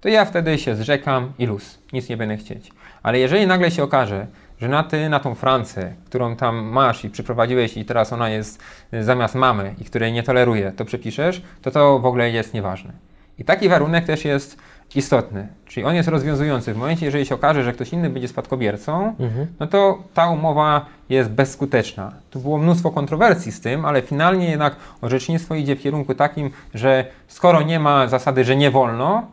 to 0.00 0.08
ja 0.08 0.24
wtedy 0.24 0.58
się 0.58 0.76
zrzekam 0.76 1.32
i 1.38 1.46
luz, 1.46 1.78
nic 1.92 2.08
nie 2.08 2.16
będę 2.16 2.36
chcieć. 2.36 2.70
Ale 3.02 3.18
jeżeli 3.18 3.46
nagle 3.46 3.70
się 3.70 3.82
okaże, 3.82 4.26
że 4.60 4.68
na 4.68 4.82
ty, 4.82 5.08
na 5.08 5.20
tą 5.20 5.34
Francję, 5.34 5.94
którą 6.06 6.36
tam 6.36 6.56
masz 6.56 7.04
i 7.04 7.10
przyprowadziłeś 7.10 7.76
i 7.76 7.84
teraz 7.84 8.12
ona 8.12 8.28
jest 8.28 8.62
y, 8.94 9.04
zamiast 9.04 9.34
mamy 9.34 9.74
i 9.80 9.84
której 9.84 10.12
nie 10.12 10.22
toleruje, 10.22 10.72
to 10.72 10.84
przepiszesz, 10.84 11.42
to 11.62 11.70
to 11.70 11.98
w 11.98 12.06
ogóle 12.06 12.30
jest 12.30 12.54
nieważne. 12.54 12.92
I 13.38 13.44
taki 13.44 13.68
warunek 13.68 14.04
też 14.04 14.24
jest 14.24 14.58
istotny, 14.94 15.48
czyli 15.66 15.86
on 15.86 15.94
jest 15.94 16.08
rozwiązujący. 16.08 16.74
W 16.74 16.76
momencie, 16.76 17.06
jeżeli 17.06 17.26
się 17.26 17.34
okaże, 17.34 17.64
że 17.64 17.72
ktoś 17.72 17.92
inny 17.92 18.10
będzie 18.10 18.28
spadkobiercą, 18.28 19.14
mhm. 19.20 19.46
no 19.60 19.66
to 19.66 19.98
ta 20.14 20.28
umowa 20.28 20.86
jest 21.08 21.30
bezskuteczna. 21.30 22.12
Tu 22.30 22.40
było 22.40 22.58
mnóstwo 22.58 22.90
kontrowersji 22.90 23.52
z 23.52 23.60
tym, 23.60 23.84
ale 23.84 24.02
finalnie 24.02 24.50
jednak 24.50 24.76
orzecznictwo 25.00 25.54
idzie 25.54 25.76
w 25.76 25.80
kierunku 25.80 26.14
takim, 26.14 26.50
że 26.74 27.04
skoro 27.28 27.62
nie 27.62 27.80
ma 27.80 28.08
zasady, 28.08 28.44
że 28.44 28.56
nie 28.56 28.70
wolno, 28.70 29.26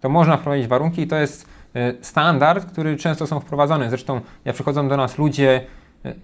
to 0.00 0.08
można 0.08 0.36
wprowadzić 0.36 0.66
warunki 0.66 1.02
i 1.02 1.06
to 1.06 1.16
jest 1.16 1.47
standard, 2.00 2.72
który 2.72 2.96
często 2.96 3.26
są 3.26 3.40
wprowadzane. 3.40 3.88
Zresztą 3.88 4.20
jak 4.44 4.54
przychodzą 4.54 4.88
do 4.88 4.96
nas 4.96 5.18
ludzie 5.18 5.60
e, 6.04 6.14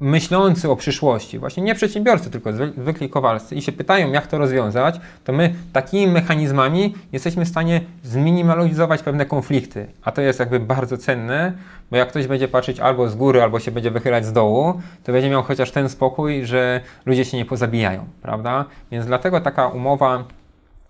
myślący 0.00 0.70
o 0.70 0.76
przyszłości, 0.76 1.38
właśnie 1.38 1.62
nie 1.62 1.74
przedsiębiorcy, 1.74 2.30
tylko 2.30 2.52
zwykli 2.52 3.10
kowalscy 3.10 3.54
i 3.54 3.62
się 3.62 3.72
pytają, 3.72 4.12
jak 4.12 4.26
to 4.26 4.38
rozwiązać, 4.38 5.00
to 5.24 5.32
my 5.32 5.54
takimi 5.72 6.06
mechanizmami 6.06 6.94
jesteśmy 7.12 7.44
w 7.44 7.48
stanie 7.48 7.80
zminimalizować 8.02 9.02
pewne 9.02 9.26
konflikty. 9.26 9.86
A 10.02 10.12
to 10.12 10.22
jest 10.22 10.40
jakby 10.40 10.60
bardzo 10.60 10.98
cenne, 10.98 11.52
bo 11.90 11.96
jak 11.96 12.08
ktoś 12.08 12.26
będzie 12.26 12.48
patrzeć 12.48 12.80
albo 12.80 13.08
z 13.08 13.14
góry, 13.14 13.42
albo 13.42 13.60
się 13.60 13.70
będzie 13.70 13.90
wychylać 13.90 14.26
z 14.26 14.32
dołu, 14.32 14.80
to 15.04 15.12
będzie 15.12 15.30
miał 15.30 15.42
chociaż 15.42 15.70
ten 15.70 15.88
spokój, 15.88 16.44
że 16.44 16.80
ludzie 17.06 17.24
się 17.24 17.36
nie 17.36 17.44
pozabijają, 17.44 18.04
prawda? 18.22 18.64
Więc 18.90 19.06
dlatego 19.06 19.40
taka 19.40 19.68
umowa 19.68 20.24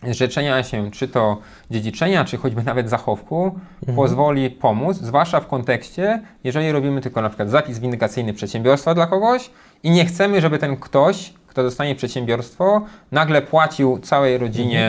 zrzeczenia 0.02 0.62
się, 0.62 0.90
czy 0.90 1.08
to 1.08 1.38
dziedziczenia, 1.70 2.24
czy 2.24 2.36
choćby 2.36 2.62
nawet 2.62 2.90
zachowku, 2.90 3.44
mhm. 3.44 3.96
pozwoli 3.96 4.50
pomóc, 4.50 4.96
zwłaszcza 4.96 5.40
w 5.40 5.46
kontekście, 5.46 6.22
jeżeli 6.44 6.72
robimy 6.72 7.00
tylko 7.00 7.22
na 7.22 7.28
przykład 7.28 7.50
zapis 7.50 7.78
windykacyjny 7.78 8.32
przedsiębiorstwa 8.34 8.94
dla 8.94 9.06
kogoś 9.06 9.50
i 9.82 9.90
nie 9.90 10.04
chcemy, 10.04 10.40
żeby 10.40 10.58
ten 10.58 10.76
ktoś, 10.76 11.32
kto 11.46 11.62
dostanie 11.62 11.94
przedsiębiorstwo, 11.94 12.82
nagle 13.12 13.42
płacił 13.42 13.98
całej 13.98 14.38
rodzinie 14.38 14.88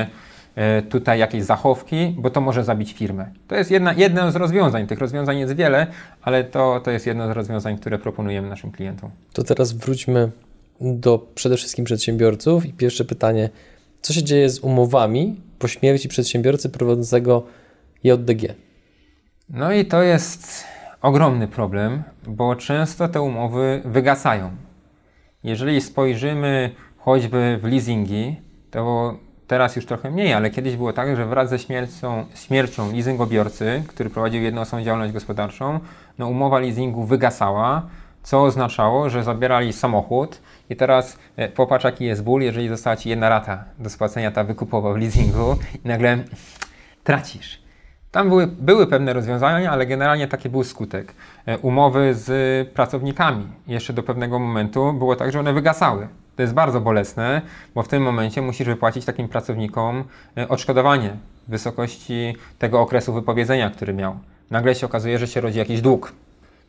mhm. 0.56 0.90
tutaj 0.90 1.20
jakieś 1.20 1.44
zachowki, 1.44 2.16
bo 2.18 2.30
to 2.30 2.42
może 2.42 2.64
zabić 2.64 2.94
firmę. 2.94 3.32
To 3.48 3.56
jest 3.56 3.72
jedna, 3.72 3.94
jedno 3.94 4.32
z 4.32 4.36
rozwiązań. 4.36 4.88
Tych 4.88 5.00
rozwiązań 5.00 5.40
jest 5.40 5.56
wiele, 5.56 5.88
ale 6.22 6.44
to, 6.44 6.82
to 6.84 6.92
jest 6.92 7.08
jedno 7.08 7.28
z 7.28 7.32
rozwiązań, 7.32 7.78
które 7.78 8.00
proponujemy 8.00 8.50
naszym 8.50 8.72
klientom. 8.72 9.12
To 9.34 9.44
teraz 9.44 9.74
wróćmy 9.74 10.32
do 10.82 11.28
przede 11.36 11.58
wszystkim 11.58 11.86
przedsiębiorców 11.86 12.66
i 12.66 12.74
pierwsze 12.74 13.06
pytanie, 13.06 13.50
co 14.08 14.14
się 14.14 14.24
dzieje 14.24 14.50
z 14.50 14.60
umowami 14.60 15.42
po 15.60 15.68
śmierci 15.68 16.10
przedsiębiorcy 16.10 16.70
prowadzącego 16.70 17.44
JDG? 18.04 18.56
No 19.50 19.72
i 19.72 19.86
to 19.86 20.04
jest 20.04 20.64
ogromny 21.02 21.48
problem, 21.48 22.04
bo 22.28 22.56
często 22.56 23.08
te 23.08 23.22
umowy 23.22 23.82
wygasają. 23.86 24.52
Jeżeli 25.44 25.82
spojrzymy 25.82 26.76
choćby 26.98 27.60
w 27.62 27.64
leasingi, 27.64 28.36
to 28.72 29.14
teraz 29.48 29.76
już 29.76 29.86
trochę 29.86 30.12
mniej, 30.12 30.34
ale 30.34 30.50
kiedyś 30.50 30.76
było 30.76 30.94
tak, 30.94 31.16
że 31.16 31.26
wraz 31.26 31.50
ze 31.50 31.60
śmiercią, 31.60 32.26
śmiercią 32.36 32.92
leasingobiorcy, 32.92 33.84
który 33.88 34.10
prowadził 34.10 34.42
jednoosobową 34.42 34.86
działalność 34.86 35.14
gospodarczą, 35.14 35.80
no 36.18 36.28
umowa 36.28 36.60
leasingu 36.60 37.04
wygasała, 37.04 37.88
co 38.24 38.44
oznaczało, 38.44 39.10
że 39.10 39.24
zabierali 39.24 39.74
samochód 39.74 40.42
i 40.70 40.76
teraz 40.76 41.18
e, 41.36 41.50
popatrz 41.50 41.86
jaki 41.86 42.06
jest 42.06 42.24
ból, 42.24 42.42
jeżeli 42.42 42.70
została 42.70 42.96
Ci 42.96 43.10
jedna 43.10 43.30
rata 43.30 43.64
do 43.80 43.90
spłacenia 43.90 44.32
ta 44.32 44.44
wykupowa 44.44 44.94
w 44.94 44.98
leasingu 44.98 45.58
i 45.86 45.88
nagle 45.88 46.18
tracisz. 47.04 47.68
Tam 48.12 48.30
były, 48.30 48.48
były 48.48 48.88
pewne 48.88 49.14
rozwiązania, 49.14 49.72
ale 49.72 49.86
generalnie 49.86 50.28
taki 50.28 50.50
był 50.50 50.64
skutek. 50.64 51.14
E, 51.46 51.58
umowy 51.58 52.14
z 52.14 52.70
pracownikami 52.70 53.48
jeszcze 53.68 53.94
do 53.94 54.04
pewnego 54.04 54.40
momentu 54.40 54.94
było 54.94 55.16
tak, 55.16 55.32
że 55.32 55.40
one 55.40 55.54
wygasały. 55.54 56.08
To 56.36 56.42
jest 56.42 56.54
bardzo 56.54 56.82
bolesne, 56.82 57.42
bo 57.76 57.84
w 57.84 57.88
tym 57.88 58.04
momencie 58.04 58.42
musisz 58.42 58.68
wypłacić 58.68 59.06
takim 59.06 59.28
pracownikom 59.30 60.04
e, 60.38 60.48
odszkodowanie 60.48 61.10
w 61.48 61.52
wysokości 61.52 62.36
tego 62.60 62.82
okresu 62.82 63.14
wypowiedzenia, 63.14 63.70
który 63.70 63.94
miał. 63.94 64.18
Nagle 64.52 64.76
się 64.76 64.86
okazuje, 64.86 65.20
że 65.20 65.28
się 65.28 65.42
rodzi 65.42 65.60
jakiś 65.60 65.82
dług. 65.82 66.14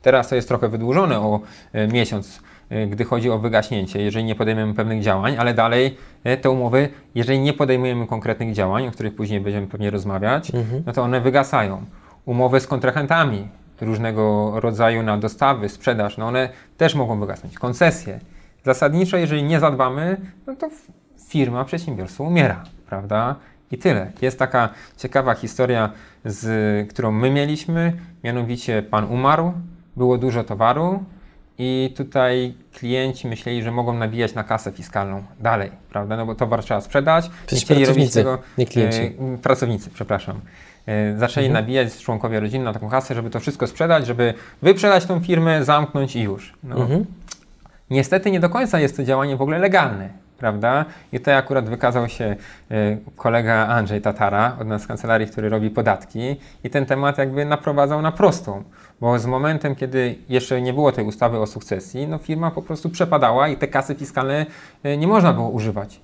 Teraz 0.02 0.28
to 0.28 0.34
jest 0.34 0.48
trochę 0.48 0.68
wydłużone 0.68 1.20
o 1.20 1.40
miesiąc, 1.92 2.40
gdy 2.90 3.04
chodzi 3.04 3.31
o 3.31 3.38
wygaśnięcie, 3.38 4.02
jeżeli 4.02 4.24
nie 4.24 4.35
podejmiemy 4.35 4.74
pewnych 4.74 5.02
działań, 5.02 5.37
ale 5.38 5.54
dalej 5.54 5.96
e, 6.24 6.37
te 6.37 6.50
umowy, 6.50 6.88
jeżeli 7.14 7.40
nie 7.40 7.52
podejmujemy 7.52 8.07
konkretnych 8.07 8.52
działań, 8.52 8.88
o 8.88 8.90
których 8.90 9.14
później 9.14 9.40
będziemy 9.40 9.66
pewnie 9.66 9.90
rozmawiać, 9.90 10.54
mhm. 10.54 10.83
no 10.87 10.92
to 10.92 11.02
one 11.02 11.20
wygasają. 11.20 11.83
Umowy 12.24 12.61
z 12.61 12.66
kontrahentami 12.66 13.48
różnego 13.81 14.52
rodzaju 14.61 15.02
na 15.02 15.18
dostawy, 15.18 15.68
sprzedaż, 15.68 16.16
no 16.16 16.26
one 16.26 16.48
też 16.76 16.94
mogą 16.94 17.20
wygasnąć. 17.20 17.59
Koncesje. 17.59 18.20
Zasadniczo, 18.64 19.16
jeżeli 19.16 19.42
nie 19.42 19.61
zadbamy, 19.61 20.16
no 20.46 20.57
to 20.57 20.68
firma, 21.28 21.64
przedsiębiorstwo 21.64 22.24
umiera, 22.24 22.64
prawda? 22.88 23.37
I 23.70 23.78
tyle. 23.78 24.12
Jest 24.22 24.38
taka 24.38 24.68
ciekawa 24.96 25.35
historia, 25.35 25.92
z, 26.24 26.90
którą 26.90 27.12
my 27.12 27.31
mieliśmy, 27.31 27.92
mianowicie 28.24 28.83
pan 28.83 29.04
umarł, 29.04 29.52
było 29.96 30.18
dużo 30.18 30.44
towaru, 30.44 31.04
i 31.59 31.94
tutaj 31.97 32.55
klienci 32.73 33.29
myśleli, 33.29 33.62
że 33.62 33.71
mogą 33.71 33.92
nabijać 33.92 34.35
na 34.35 34.44
kasę 34.44 34.73
fiskalną 34.73 35.23
dalej, 35.40 35.71
prawda? 35.90 36.16
No 36.16 36.27
bo 36.27 36.35
towar 36.35 36.62
trzeba 36.64 36.81
sprzedać. 36.81 37.31
nie 37.53 37.59
chcieli 37.59 37.87
robić 37.87 38.12
tego. 38.12 38.38
Nie 38.59 38.66
klienci. 38.66 39.01
E, 39.01 39.38
pracownicy, 39.42 39.90
przepraszam. 39.90 40.40
E, 40.87 41.18
zaczęli 41.18 41.47
mhm. 41.47 41.64
nabijać 41.64 41.99
członkowie 41.99 42.40
rodziny 42.40 42.64
na 42.64 42.73
taką 42.73 42.88
kasę, 42.88 43.14
żeby 43.14 43.31
to 43.31 43.40
wszystko 43.40 43.66
sprzedać, 43.66 44.07
żeby 44.07 44.35
wyprzedać 44.62 45.07
tą 45.07 45.21
firmę, 45.21 45.64
zamknąć 45.64 46.16
i 46.16 46.23
już. 46.23 46.55
No. 46.62 46.77
Mhm. 46.77 47.05
Niestety 47.90 48.31
nie 48.31 48.40
do 48.40 48.49
końca 48.51 48.81
jest 48.81 48.97
to 48.97 49.05
działanie 49.05 49.37
w 49.37 49.42
ogóle 49.42 49.59
legalne, 49.59 50.09
prawda? 50.38 50.85
I 51.12 51.18
tutaj 51.18 51.35
akurat 51.35 51.68
wykazał 51.68 52.09
się 52.09 52.37
e, 52.71 52.97
kolega 53.16 53.66
Andrzej 53.66 54.01
Tatara 54.01 54.57
od 54.61 54.66
nas 54.66 54.83
z 54.83 54.87
kancelarii, 54.87 55.27
który 55.27 55.49
robi 55.49 55.71
podatki 55.71 56.37
i 56.64 56.71
ten 56.71 56.87
temat 56.87 57.18
jakby 57.18 57.44
naprowadzał 57.44 58.03
na 58.03 58.12
prostą, 58.12 58.64
bo 59.00 59.18
z 59.18 59.26
momentem, 59.26 59.74
kiedy 59.74 60.14
jeszcze 60.28 60.62
nie 60.62 60.72
było 60.72 60.92
tej 60.92 61.04
ustawy 61.04 61.38
o 61.38 61.46
sukcesji, 61.46 62.08
no 62.08 62.18
firma 62.18 62.50
po 62.50 62.62
prostu 62.62 62.90
przepadała 62.90 63.48
i 63.48 63.56
te 63.56 63.68
kasy 63.68 63.94
fiskalne 63.94 64.46
e, 64.82 64.96
nie 64.96 65.06
można 65.06 65.32
było 65.32 65.48
używać. 65.48 66.00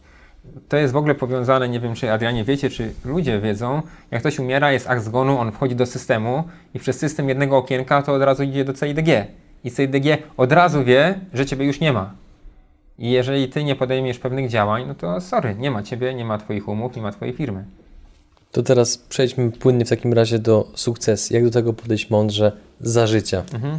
To 0.68 0.76
jest 0.76 0.92
w 0.92 0.96
ogóle 0.96 1.14
powiązane, 1.14 1.68
nie 1.68 1.80
wiem 1.80 1.94
czy 1.94 2.12
Adrianie 2.12 2.44
wiecie, 2.44 2.70
czy 2.70 2.92
ludzie 3.04 3.40
wiedzą, 3.40 3.82
jak 4.10 4.20
ktoś 4.20 4.38
umiera, 4.38 4.72
jest 4.72 4.90
akt 4.90 5.02
zgonu, 5.02 5.38
on 5.38 5.52
wchodzi 5.52 5.76
do 5.76 5.86
systemu 5.86 6.44
i 6.74 6.78
przez 6.78 6.98
system 6.98 7.28
jednego 7.28 7.56
okienka 7.56 8.02
to 8.02 8.14
od 8.14 8.22
razu 8.22 8.42
idzie 8.42 8.64
do 8.64 8.72
CIDG. 8.72 9.08
I 9.64 9.70
CIDG 9.70 10.22
od 10.36 10.52
razu 10.52 10.84
wie, 10.84 11.20
że 11.32 11.46
ciebie 11.46 11.66
już 11.66 11.80
nie 11.80 11.92
ma. 11.92 12.14
I 12.98 13.10
jeżeli 13.10 13.48
ty 13.48 13.64
nie 13.64 13.76
podejmiesz 13.76 14.18
pewnych 14.18 14.48
działań, 14.48 14.84
no 14.88 14.94
to 14.94 15.20
sorry, 15.20 15.54
nie 15.54 15.70
ma 15.70 15.82
ciebie, 15.82 16.14
nie 16.14 16.24
ma 16.24 16.38
twoich 16.38 16.68
umów, 16.68 16.96
nie 16.96 17.02
ma 17.02 17.12
twojej 17.12 17.34
firmy. 17.34 17.64
To 18.54 18.62
teraz 18.62 18.98
przejdźmy 18.98 19.50
płynnie 19.50 19.84
w 19.84 19.88
takim 19.88 20.12
razie 20.12 20.38
do 20.38 20.68
sukcesu. 20.74 21.34
Jak 21.34 21.44
do 21.44 21.50
tego 21.50 21.72
podejść 21.72 22.10
mądrze 22.10 22.52
za 22.80 23.06
życia? 23.06 23.42
Mhm. 23.54 23.78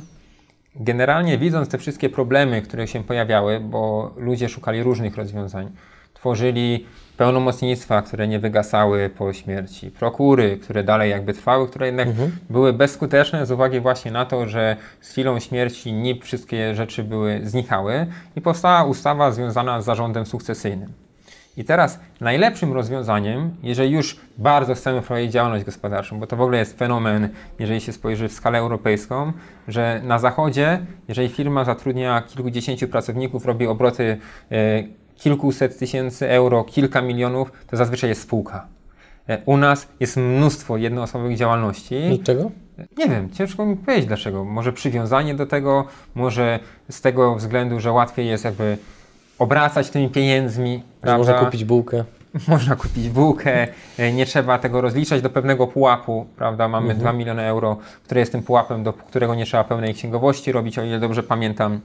Generalnie 0.75 1.37
widząc 1.37 1.69
te 1.69 1.77
wszystkie 1.77 2.09
problemy, 2.09 2.61
które 2.61 2.87
się 2.87 3.03
pojawiały, 3.03 3.59
bo 3.59 4.13
ludzie 4.17 4.49
szukali 4.49 4.83
różnych 4.83 5.17
rozwiązań, 5.17 5.71
tworzyli 6.13 6.85
pełnomocnictwa, 7.17 8.01
które 8.01 8.27
nie 8.27 8.39
wygasały 8.39 9.09
po 9.09 9.33
śmierci, 9.33 9.91
prokury, 9.91 10.57
które 10.57 10.83
dalej 10.83 11.11
jakby 11.11 11.33
trwały, 11.33 11.67
które 11.67 11.85
jednak 11.85 12.07
mhm. 12.07 12.31
były 12.49 12.73
bezskuteczne 12.73 13.45
z 13.45 13.51
uwagi 13.51 13.79
właśnie 13.79 14.11
na 14.11 14.25
to, 14.25 14.47
że 14.47 14.77
z 15.01 15.09
chwilą 15.09 15.39
śmierci 15.39 15.93
NIP 15.93 16.23
wszystkie 16.23 16.75
rzeczy 16.75 17.03
były 17.03 17.41
znikały 17.43 18.07
i 18.35 18.41
powstała 18.41 18.83
ustawa 18.83 19.31
związana 19.31 19.81
z 19.81 19.85
zarządem 19.85 20.25
sukcesyjnym. 20.25 21.04
I 21.57 21.63
teraz 21.63 21.99
najlepszym 22.21 22.73
rozwiązaniem, 22.73 23.55
jeżeli 23.63 23.91
już 23.91 24.19
bardzo 24.37 24.75
chcemy 24.75 25.01
prowadzić 25.01 25.31
działalność 25.31 25.65
gospodarczą, 25.65 26.19
bo 26.19 26.27
to 26.27 26.35
w 26.35 26.41
ogóle 26.41 26.57
jest 26.57 26.77
fenomen, 26.77 27.29
jeżeli 27.59 27.81
się 27.81 27.93
spojrzy 27.93 28.29
w 28.29 28.33
skalę 28.33 28.59
europejską, 28.59 29.33
że 29.67 30.01
na 30.03 30.19
zachodzie, 30.19 30.85
jeżeli 31.07 31.29
firma 31.29 31.63
zatrudnia 31.63 32.21
kilkudziesięciu 32.21 32.87
pracowników, 32.87 33.45
robi 33.45 33.67
obroty 33.67 34.17
e, 34.51 34.83
kilkuset 35.15 35.79
tysięcy 35.79 36.29
euro, 36.29 36.63
kilka 36.63 37.01
milionów, 37.01 37.51
to 37.67 37.77
zazwyczaj 37.77 38.09
jest 38.09 38.21
spółka. 38.21 38.67
E, 39.29 39.41
u 39.45 39.57
nas 39.57 39.87
jest 39.99 40.17
mnóstwo 40.17 40.77
jednoosobowych 40.77 41.37
działalności. 41.37 41.95
Dlaczego? 42.07 42.51
Nie 42.97 43.09
wiem, 43.09 43.29
ciężko 43.29 43.65
mi 43.65 43.75
powiedzieć 43.75 44.05
dlaczego. 44.05 44.45
Może 44.45 44.73
przywiązanie 44.73 45.35
do 45.35 45.45
tego, 45.45 45.85
może 46.15 46.59
z 46.89 47.01
tego 47.01 47.35
względu, 47.35 47.79
że 47.79 47.91
łatwiej 47.91 48.27
jest 48.27 48.45
jakby 48.45 48.77
obracać 49.39 49.89
tymi 49.89 50.09
pieniędzmi. 50.09 50.83
Można 51.17 51.33
kupić 51.33 51.65
bułkę. 51.65 52.03
Można 52.47 52.75
kupić 52.75 53.09
bułkę, 53.09 53.67
nie 54.13 54.25
trzeba 54.25 54.59
tego 54.59 54.81
rozliczać 54.81 55.21
do 55.21 55.29
pewnego 55.29 55.67
pułapu, 55.67 56.25
prawda? 56.35 56.67
Mamy 56.67 56.85
mhm. 56.85 56.99
2 56.99 57.13
miliony 57.13 57.43
euro, 57.43 57.77
które 58.03 58.19
jest 58.19 58.31
tym 58.31 58.43
pułapem, 58.43 58.83
do 58.83 58.93
którego 58.93 59.35
nie 59.35 59.45
trzeba 59.45 59.63
pełnej 59.63 59.93
księgowości 59.93 60.51
robić, 60.51 60.79
o 60.79 60.83
ile 60.83 60.99
dobrze 60.99 61.23
pamiętam. 61.23 61.79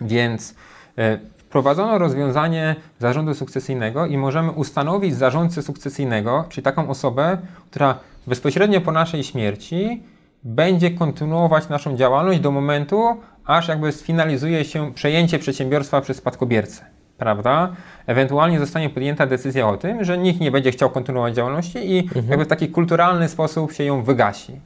Więc 0.00 0.54
e, 0.98 1.18
wprowadzono 1.38 1.98
rozwiązanie 1.98 2.76
zarządu 2.98 3.34
sukcesyjnego 3.34 4.06
i 4.06 4.18
możemy 4.18 4.50
ustanowić 4.50 5.14
zarządcę 5.14 5.62
sukcesyjnego, 5.62 6.44
czyli 6.48 6.64
taką 6.64 6.88
osobę, 6.88 7.38
która 7.70 7.98
bezpośrednio 8.26 8.80
po 8.80 8.92
naszej 8.92 9.24
śmierci 9.24 10.02
będzie 10.44 10.90
kontynuować 10.90 11.68
naszą 11.68 11.96
działalność 11.96 12.40
do 12.40 12.50
momentu, 12.50 13.16
aż 13.46 13.68
jakby 13.68 13.92
sfinalizuje 13.92 14.64
się 14.64 14.94
przejęcie 14.94 15.38
przedsiębiorstwa 15.38 16.00
przez 16.00 16.16
spadkobiercę, 16.16 16.84
prawda? 17.18 17.72
Ewentualnie 18.06 18.58
zostanie 18.58 18.90
podjęta 18.90 19.26
decyzja 19.26 19.68
o 19.68 19.76
tym, 19.76 20.04
że 20.04 20.18
nikt 20.18 20.40
nie 20.40 20.50
będzie 20.50 20.70
chciał 20.70 20.90
kontynuować 20.90 21.34
działalności 21.34 21.90
i 21.90 21.98
mhm. 21.98 22.28
jakby 22.28 22.44
w 22.44 22.48
taki 22.48 22.68
kulturalny 22.68 23.28
sposób 23.28 23.72
się 23.72 23.84
ją 23.84 24.02
wygasi. 24.02 24.60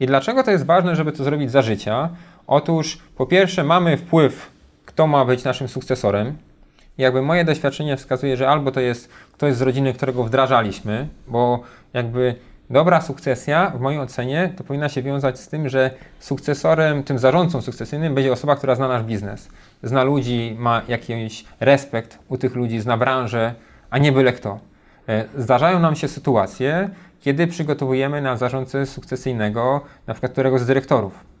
I 0.00 0.06
dlaczego 0.06 0.42
to 0.42 0.50
jest 0.50 0.66
ważne, 0.66 0.96
żeby 0.96 1.12
to 1.12 1.24
zrobić 1.24 1.50
za 1.50 1.62
życia? 1.62 2.08
Otóż 2.46 2.98
po 3.16 3.26
pierwsze 3.26 3.64
mamy 3.64 3.96
wpływ 3.96 4.54
kto 4.94 5.06
ma 5.06 5.24
być 5.24 5.44
naszym 5.44 5.68
sukcesorem. 5.68 6.36
jakby 6.98 7.22
moje 7.22 7.44
doświadczenie 7.44 7.96
wskazuje, 7.96 8.36
że 8.36 8.48
albo 8.48 8.72
to 8.72 8.80
jest 8.80 9.08
ktoś 9.32 9.54
z 9.54 9.62
rodziny, 9.62 9.94
którego 9.94 10.24
wdrażaliśmy, 10.24 11.08
bo 11.28 11.60
jakby 11.92 12.34
dobra 12.70 13.00
sukcesja, 13.00 13.70
w 13.70 13.80
mojej 13.80 14.00
ocenie, 14.00 14.52
to 14.56 14.64
powinna 14.64 14.88
się 14.88 15.02
wiązać 15.02 15.40
z 15.40 15.48
tym, 15.48 15.68
że 15.68 15.90
sukcesorem, 16.18 17.02
tym 17.02 17.18
zarządcą 17.18 17.62
sukcesyjnym 17.62 18.14
będzie 18.14 18.32
osoba, 18.32 18.56
która 18.56 18.74
zna 18.74 18.88
nasz 18.88 19.02
biznes. 19.02 19.48
Zna 19.82 20.04
ludzi, 20.04 20.56
ma 20.58 20.82
jakiś 20.88 21.44
respekt 21.60 22.18
u 22.28 22.38
tych 22.38 22.54
ludzi, 22.54 22.80
zna 22.80 22.96
branżę, 22.96 23.54
a 23.90 23.98
nie 23.98 24.12
byle 24.12 24.32
kto. 24.32 24.58
E, 25.08 25.24
zdarzają 25.38 25.80
nam 25.80 25.96
się 25.96 26.08
sytuacje, 26.08 26.90
kiedy 27.20 27.46
przygotowujemy 27.46 28.22
na 28.22 28.36
zarządcę 28.36 28.86
sukcesyjnego, 28.86 29.80
na 30.06 30.14
przykład 30.14 30.32
któregoś 30.32 30.60
z 30.60 30.66
dyrektorów 30.66 31.34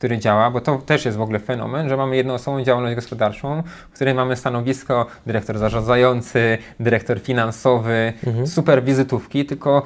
który 0.00 0.18
działa, 0.18 0.50
bo 0.50 0.60
to 0.60 0.78
też 0.78 1.04
jest 1.04 1.18
w 1.18 1.20
ogóle 1.20 1.38
fenomen, 1.38 1.88
że 1.88 1.96
mamy 1.96 2.16
jednoosobową 2.16 2.64
działalność 2.64 2.94
gospodarczą, 2.94 3.62
w 3.90 3.94
której 3.94 4.14
mamy 4.14 4.36
stanowisko 4.36 5.06
dyrektor 5.26 5.58
zarządzający, 5.58 6.58
dyrektor 6.80 7.20
finansowy, 7.20 8.12
mhm. 8.26 8.46
super 8.46 8.84
wizytówki, 8.84 9.46
tylko 9.46 9.82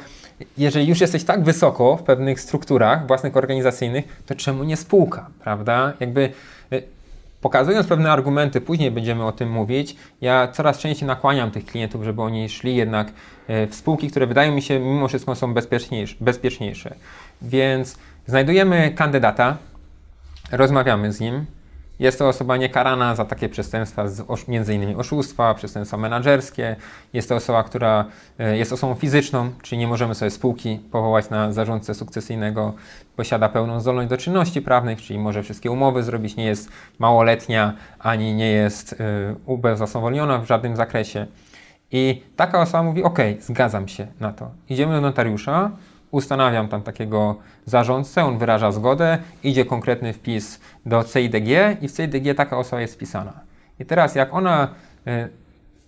jeżeli 0.59 0.87
już 0.87 1.01
jesteś 1.01 1.25
tak 1.25 1.45
wysoko 1.45 1.97
w 1.97 2.03
pewnych 2.03 2.41
strukturach 2.41 3.07
własnych 3.07 3.37
organizacyjnych, 3.37 4.23
to 4.27 4.35
czemu 4.35 4.65
nie 4.65 4.77
spółka, 4.77 5.27
prawda? 5.45 5.93
Jakby 6.01 6.33
y, 6.73 6.83
pokazując 7.41 7.87
pewne 7.87 8.13
argumenty, 8.13 8.61
później 8.61 8.91
będziemy 8.91 9.27
o 9.27 9.33
tym 9.33 9.51
mówić, 9.51 9.97
ja 10.21 10.49
coraz 10.49 10.79
częściej 10.79 11.07
nakłaniam 11.07 11.51
tych 11.51 11.67
klientów, 11.67 12.05
żeby 12.05 12.23
oni 12.23 12.49
szli 12.49 12.77
jednak 12.77 13.09
y, 13.09 13.67
w 13.67 13.75
spółki, 13.75 14.11
które 14.11 14.27
wydają 14.27 14.53
mi 14.53 14.63
się 14.63 14.79
mimo 14.81 15.09
wszystko 15.09 15.35
są 15.35 15.55
bezpieczniejsze. 15.55 16.17
bezpieczniejsze. 16.21 16.95
Więc 17.43 17.99
znajdujemy 18.27 18.93
kandydata, 18.97 19.57
rozmawiamy 20.53 21.13
z 21.13 21.21
nim. 21.21 21.47
Jest 21.99 22.19
to 22.19 22.29
osoba 22.29 22.57
niekarana 22.57 23.15
za 23.15 23.25
takie 23.25 23.49
przestępstwa, 23.49 24.05
innymi 24.49 24.95
oszustwa, 24.95 25.55
przestępstwa 25.55 25.97
menedżerskie. 25.97 26.77
Jest 27.13 27.29
to 27.29 27.35
osoba, 27.35 27.63
która 27.63 28.05
e, 28.39 28.57
jest 28.57 28.73
osobą 28.73 28.95
fizyczną, 28.95 29.51
czyli 29.63 29.79
nie 29.79 29.87
możemy 29.87 30.15
sobie 30.15 30.31
spółki 30.31 30.81
powołać 30.91 31.31
na 31.31 31.53
zarządcę 31.53 31.95
sukcesyjnego. 31.95 32.73
Posiada 33.17 33.49
pełną 33.49 33.81
zdolność 33.81 34.09
do 34.09 34.17
czynności 34.17 34.63
prawnych, 34.63 35.03
czyli 35.03 35.19
może 35.19 35.43
wszystkie 35.43 35.71
umowy 35.71 36.03
zrobić, 36.03 36.37
nie 36.37 36.45
jest 36.45 36.71
małoletnia, 36.99 37.75
ani 37.99 38.35
nie 38.35 38.51
jest 38.51 38.93
y, 38.93 38.97
ubezwłasnowolniona 39.47 40.39
w 40.39 40.47
żadnym 40.47 40.77
zakresie. 40.77 41.27
I 41.93 42.23
taka 42.37 42.61
osoba 42.61 42.83
mówi, 42.83 43.03
ok, 43.03 43.19
zgadzam 43.41 43.89
się 43.89 44.07
na 44.21 44.33
to. 44.33 44.51
Idziemy 44.69 44.95
do 44.95 45.01
notariusza, 45.01 45.71
ustanawiam 46.15 46.69
tam 46.69 46.83
takiego 46.83 47.37
zarządcę, 47.67 48.25
on 48.25 48.39
wyraża 48.39 48.73
zgodę, 48.73 49.19
idzie 49.45 49.65
konkretny 49.65 50.13
wpis 50.13 50.61
do 50.87 51.05
CIDG 51.05 51.49
i 51.83 51.89
w 51.89 51.93
CIDG 51.97 52.37
taka 52.37 52.59
osoba 52.59 52.81
jest 52.81 52.95
wpisana. 52.95 53.33
I 53.81 53.85
teraz 53.85 54.15
jak 54.15 54.35
ona 54.35 54.69
y, 55.07 55.29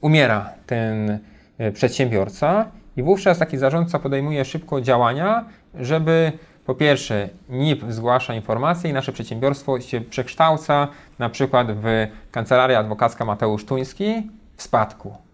umiera, 0.00 0.50
ten 0.66 1.18
y, 1.60 1.72
przedsiębiorca 1.72 2.66
i 2.96 3.02
wówczas 3.02 3.38
taki 3.38 3.58
zarządca 3.58 3.98
podejmuje 3.98 4.44
szybko 4.44 4.80
działania, 4.80 5.44
żeby 5.74 6.32
po 6.66 6.74
pierwsze 6.74 7.28
NIP 7.48 7.84
zgłasza 7.88 8.34
informacje 8.34 8.90
i 8.90 8.92
nasze 8.92 9.12
przedsiębiorstwo 9.12 9.80
się 9.80 10.00
przekształca 10.00 10.88
na 11.18 11.28
przykład 11.28 11.66
w 11.72 12.06
Kancelaria 12.30 12.78
Adwokacka 12.78 13.24
Mateusz 13.24 13.64
Tuński 13.64 14.30
w 14.56 14.62
spadku 14.62 15.25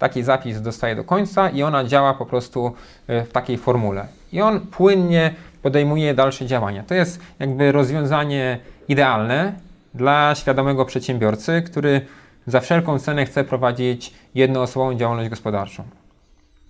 taki 0.00 0.22
zapis 0.22 0.60
dostaje 0.60 0.96
do 0.96 1.04
końca 1.04 1.50
i 1.50 1.62
ona 1.62 1.84
działa 1.84 2.14
po 2.14 2.26
prostu 2.26 2.72
e, 3.06 3.24
w 3.24 3.32
takiej 3.32 3.58
formule. 3.58 4.06
I 4.32 4.40
on 4.40 4.60
płynnie 4.60 5.34
podejmuje 5.62 6.14
dalsze 6.14 6.46
działania. 6.46 6.82
To 6.82 6.94
jest 6.94 7.20
jakby 7.38 7.72
rozwiązanie 7.72 8.58
idealne 8.88 9.52
dla 9.94 10.34
świadomego 10.34 10.84
przedsiębiorcy, 10.84 11.62
który 11.62 12.00
za 12.46 12.60
wszelką 12.60 12.98
cenę 12.98 13.26
chce 13.26 13.44
prowadzić 13.44 14.14
jednoosobową 14.34 14.94
działalność 14.94 15.28
gospodarczą. 15.28 15.82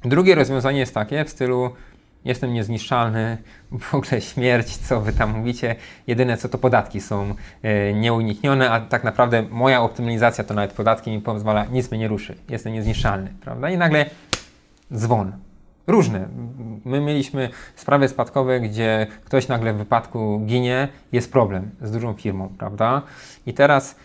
Drugie 0.04 0.34
rozwiązanie 0.34 0.78
jest 0.78 0.94
takie 0.94 1.24
w 1.24 1.30
stylu 1.30 1.70
jestem 2.24 2.52
niezniszczalny, 2.52 3.38
w 3.78 3.94
ogóle 3.94 4.20
śmierć, 4.20 4.76
co 4.76 5.00
wy 5.00 5.12
tam 5.12 5.38
mówicie, 5.38 5.76
jedyne 6.06 6.36
co 6.36 6.48
to 6.48 6.58
podatki 6.58 7.00
są 7.00 7.34
e, 7.62 7.92
nieuniknione, 7.92 8.70
a 8.70 8.80
tak 8.80 9.04
naprawdę 9.04 9.42
moja 9.42 9.82
optymalizacja 9.82 10.44
to 10.44 10.54
nawet 10.54 10.72
podatki 10.72 11.10
mi 11.10 11.20
pozwala, 11.20 11.64
nic 11.64 11.90
mnie 11.90 12.00
nie 12.00 12.08
ruszy, 12.08 12.36
jestem 12.48 12.72
niezniszczalny, 12.72 13.34
prawda? 13.40 13.70
I 13.70 13.78
nagle 13.78 14.06
dzwon. 14.94 15.32
Różne. 15.86 16.28
My 16.84 17.00
mieliśmy 17.00 17.50
sprawy 17.74 18.08
spadkowe, 18.08 18.60
gdzie 18.60 19.06
ktoś 19.24 19.48
nagle 19.48 19.72
w 19.72 19.76
wypadku 19.76 20.42
ginie, 20.46 20.88
jest 21.12 21.32
problem 21.32 21.70
z 21.82 21.90
dużą 21.90 22.14
firmą, 22.14 22.48
prawda? 22.58 23.02
I 23.46 23.54
teraz 23.54 23.96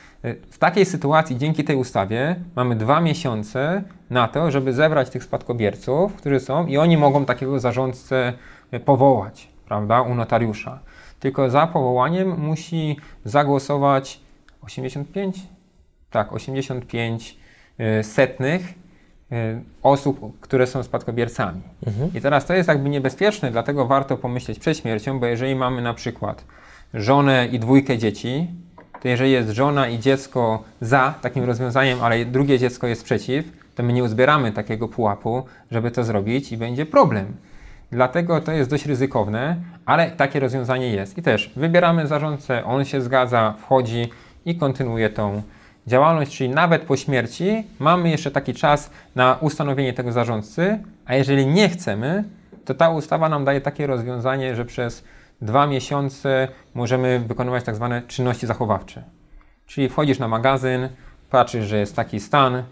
w 0.50 0.58
takiej 0.58 0.86
sytuacji, 0.86 1.38
dzięki 1.38 1.64
tej 1.64 1.76
ustawie, 1.76 2.36
mamy 2.56 2.76
dwa 2.76 3.02
miesiące 3.02 3.84
na 4.10 4.28
to, 4.28 4.52
żeby 4.52 4.74
zebrać 4.74 5.10
tych 5.10 5.24
spadkobierców, 5.24 6.14
którzy 6.14 6.40
są, 6.40 6.66
i 6.68 6.78
oni 6.78 6.98
mogą 6.98 7.26
takiego 7.26 7.60
zarządcę 7.60 8.34
e, 8.72 8.80
powołać, 8.80 9.48
prawda, 9.68 10.02
u 10.02 10.16
notariusza. 10.16 10.80
Tylko 11.20 11.50
za 11.50 11.68
powołaniem 11.68 12.40
musi 12.40 12.98
zagłosować 13.26 14.20
85 14.62 15.38
tak, 16.16 16.34
85 16.34 17.38
y, 18.00 18.04
setnych 18.04 18.74
y, 19.32 19.62
osób, 19.84 20.40
które 20.40 20.68
są 20.68 20.84
spadkobiercami. 20.84 21.62
I 22.16 22.22
teraz 22.22 22.46
to 22.46 22.54
jest 22.54 22.70
jakby 22.70 22.90
niebezpieczne, 22.90 23.52
dlatego 23.52 23.86
warto 23.86 24.18
pomyśleć 24.18 24.60
przed 24.60 24.78
śmiercią, 24.78 25.20
bo 25.20 25.26
jeżeli 25.26 25.56
mamy 25.56 25.82
na 25.82 25.94
przykład 25.94 26.46
żonę 26.94 27.48
i 27.52 27.60
dwójkę 27.60 27.98
dzieci, 27.98 28.48
to 29.06 29.10
jeżeli 29.10 29.32
jest 29.32 29.50
żona 29.50 29.88
i 29.88 30.00
dziecko 30.00 30.64
za 30.82 31.14
takim 31.22 31.44
rozwiązaniem, 31.44 32.00
ale 32.02 32.26
drugie 32.26 32.60
dziecko 32.60 32.88
jest 32.88 33.04
przeciw, 33.04 33.46
to 33.76 33.84
my 33.84 33.94
nie 33.94 34.04
uzbieramy 34.04 34.52
takiego 34.52 34.88
pułapu, 34.88 35.46
żeby 35.72 35.92
to 35.92 36.04
zrobić 36.04 36.52
i 36.52 36.58
będzie 36.58 36.86
problem. 36.86 37.26
Dlatego 37.92 38.42
to 38.42 38.52
jest 38.52 38.70
dość 38.70 38.86
ryzykowne, 38.86 39.56
ale 39.86 40.12
takie 40.12 40.40
rozwiązanie 40.40 40.90
jest. 40.90 41.18
I 41.18 41.22
też 41.22 41.52
wybieramy 41.56 42.08
zarządcę, 42.08 42.66
on 42.66 42.86
się 42.86 43.02
zgadza, 43.02 43.54
wchodzi 43.60 44.10
i 44.46 44.56
kontynuuje 44.56 45.10
tą 45.10 45.42
działalność, 45.88 46.38
czyli 46.38 46.50
nawet 46.50 46.82
po 46.82 46.98
śmierci 46.98 47.64
mamy 47.80 48.10
jeszcze 48.10 48.32
taki 48.32 48.54
czas 48.54 48.90
na 49.16 49.38
ustanowienie 49.42 49.94
tego 49.94 50.12
zarządcy, 50.12 50.80
a 51.06 51.16
jeżeli 51.16 51.48
nie 51.48 51.70
chcemy, 51.70 52.24
to 52.66 52.74
ta 52.74 52.90
ustawa 52.90 53.30
nam 53.30 53.46
daje 53.46 53.62
takie 53.62 53.88
rozwiązanie, 53.88 54.56
że 54.56 54.66
przez 54.66 55.04
dwa 55.42 55.68
miesiące 55.68 56.48
możemy 56.74 57.20
wykonywać 57.20 57.64
tak 57.64 57.76
zwane 57.76 58.02
czynności 58.08 58.48
zachowawcze. 58.48 59.04
Czyli 59.66 59.90
wchodzisz 59.90 60.20
na 60.20 60.28
magazyn, 60.28 60.90
patrzysz, 61.30 61.66
że 61.66 61.78
jest 61.78 61.96
taki 61.96 62.20
stan, 62.20 62.64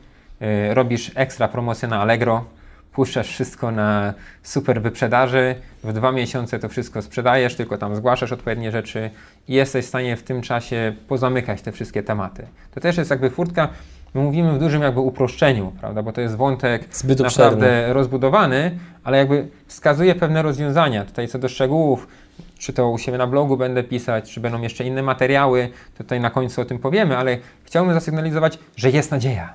yy, 0.41 0.73
robisz 0.73 1.11
ekstra 1.15 1.47
promocję 1.47 1.87
na 1.87 2.01
Allegro, 2.01 2.45
puszczasz 2.91 3.27
wszystko 3.27 3.71
na 3.71 4.13
super 4.43 4.81
wyprzedaży, 4.81 5.55
w 5.83 5.93
dwa 5.93 6.11
miesiące 6.11 6.59
to 6.59 6.69
wszystko 6.69 7.01
sprzedajesz, 7.01 7.55
tylko 7.55 7.77
tam 7.77 7.95
zgłaszasz 7.95 8.31
odpowiednie 8.31 8.71
rzeczy 8.71 9.09
i 9.47 9.53
jesteś 9.53 9.85
w 9.85 9.87
stanie 9.87 10.17
w 10.17 10.23
tym 10.23 10.41
czasie 10.41 10.95
pozamykać 11.07 11.61
te 11.61 11.71
wszystkie 11.71 12.03
tematy. 12.03 12.47
To 12.73 12.79
też 12.81 12.97
jest 12.97 13.09
jakby 13.09 13.29
furtka, 13.29 13.69
my 14.13 14.21
mówimy 14.21 14.53
w 14.53 14.59
dużym 14.59 14.81
jakby 14.81 14.99
uproszczeniu, 14.99 15.73
prawda, 15.79 16.03
bo 16.03 16.11
to 16.11 16.21
jest 16.21 16.35
wątek 16.35 16.95
Zbyt 16.95 17.19
naprawdę 17.19 17.65
obszerny. 17.65 17.93
rozbudowany, 17.93 18.77
ale 19.03 19.17
jakby 19.17 19.47
wskazuje 19.67 20.15
pewne 20.15 20.41
rozwiązania. 20.41 21.05
Tutaj 21.05 21.27
co 21.27 21.39
do 21.39 21.49
szczegółów, 21.49 22.07
czy 22.63 22.73
to 22.73 22.89
u 22.89 22.97
siebie 22.97 23.17
na 23.17 23.27
blogu 23.27 23.57
będę 23.57 23.83
pisać, 23.83 24.31
czy 24.31 24.39
będą 24.39 24.61
jeszcze 24.61 24.83
inne 24.83 25.03
materiały, 25.03 25.69
tutaj 25.97 26.19
na 26.19 26.29
końcu 26.29 26.61
o 26.61 26.65
tym 26.65 26.79
powiemy, 26.79 27.17
ale 27.17 27.37
chciałbym 27.63 27.93
zasygnalizować, 27.93 28.59
że 28.75 28.89
jest 28.89 29.11
nadzieja. 29.11 29.53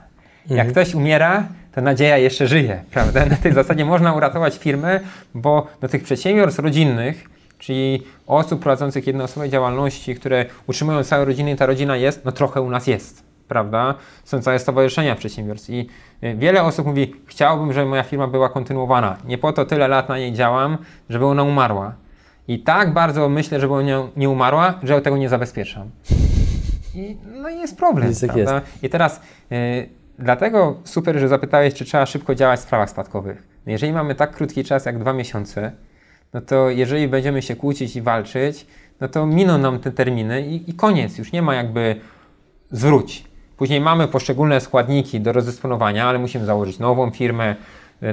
Jak 0.51 0.69
ktoś 0.69 0.95
umiera, 0.95 1.45
to 1.75 1.81
nadzieja 1.81 2.19
jeszcze 2.19 2.47
żyje, 2.47 2.85
prawda? 2.95 3.27
Na 3.27 3.37
tej 3.37 3.53
zasadzie 3.53 3.85
można 3.85 4.13
uratować 4.15 4.59
firmę, 4.59 5.01
bo 5.35 5.67
do 5.81 5.89
tych 5.89 6.03
przedsiębiorstw 6.03 6.61
rodzinnych, 6.61 7.25
czyli 7.59 8.03
osób 8.27 8.61
prowadzących 8.61 9.07
jednoosobowe 9.07 9.49
działalności, 9.49 10.15
które 10.15 10.47
utrzymują 10.67 11.05
całe 11.05 11.25
rodziny, 11.25 11.57
ta 11.57 11.67
rodzina 11.67 11.97
jest, 11.97 12.25
no 12.25 12.33
trochę 12.33 12.63
u 12.63 12.71
nas 12.71 12.87
jest, 12.87 13.23
prawda? 13.49 13.95
Są 14.25 14.43
całe 14.43 14.59
stowarzyszenia 14.59 15.15
przedsiębiorstw 15.15 15.71
i 15.71 15.89
y, 16.25 16.35
wiele 16.37 16.63
osób 16.63 16.87
mówi, 16.87 17.15
chciałbym, 17.27 17.73
żeby 17.73 17.87
moja 17.87 18.03
firma 18.03 18.27
była 18.27 18.49
kontynuowana. 18.49 19.17
Nie 19.25 19.39
po 19.39 19.53
to 19.53 19.65
tyle 19.65 19.89
lat 19.89 20.09
na 20.09 20.19
niej 20.19 20.33
działam, 20.33 20.79
żeby 21.09 21.27
ona 21.27 21.43
umarła. 21.43 21.95
I 22.49 22.59
tak 22.59 22.93
bardzo 22.93 23.29
myślę, 23.29 23.61
żeby 23.61 23.75
ona 23.75 24.09
nie 24.17 24.29
umarła, 24.29 24.81
że 24.83 25.01
tego 25.01 25.17
nie 25.17 25.29
zabezpieczam. 25.29 25.91
I, 26.95 27.17
no 27.43 27.49
jest 27.49 27.77
problem, 27.77 28.09
Jest 28.09 28.27
prawda? 28.27 28.61
I 28.83 28.89
teraz 28.89 29.21
y, 29.53 29.89
dlatego 30.19 30.77
super, 30.85 31.19
że 31.19 31.29
zapytałeś, 31.29 31.75
czy 31.75 31.85
trzeba 31.85 32.07
szybko 32.07 32.35
działać 32.35 32.61
w 32.61 32.63
sprawach 32.63 32.91
spadkowych. 32.91 33.43
No 33.67 33.73
jeżeli 33.73 33.93
mamy 33.93 34.15
tak 34.15 34.37
krótki 34.37 34.65
czas 34.65 34.87
jak 34.87 34.99
dwa 34.99 35.13
miesiące, 35.13 35.73
no 36.33 36.41
to 36.41 36.71
jeżeli 36.71 37.09
będziemy 37.09 37.43
się 37.43 37.57
kłócić 37.57 37.97
i 37.97 38.03
walczyć, 38.03 38.67
no 39.01 39.09
to 39.09 39.27
miną 39.27 39.59
nam 39.59 39.79
te 39.79 39.91
terminy 39.91 40.47
i, 40.47 40.71
i 40.71 40.75
koniec. 40.75 41.19
Już 41.19 41.33
nie 41.33 41.43
ma 41.43 41.55
jakby 41.55 41.97
zwróć. 42.71 43.25
Później 43.57 43.81
mamy 43.81 44.09
poszczególne 44.09 44.61
składniki 44.61 45.21
do 45.21 45.33
rozdysponowania, 45.33 46.09
ale 46.09 46.19
musimy 46.19 46.45
założyć 46.45 46.79
nową 46.79 47.11
firmę. 47.11 47.57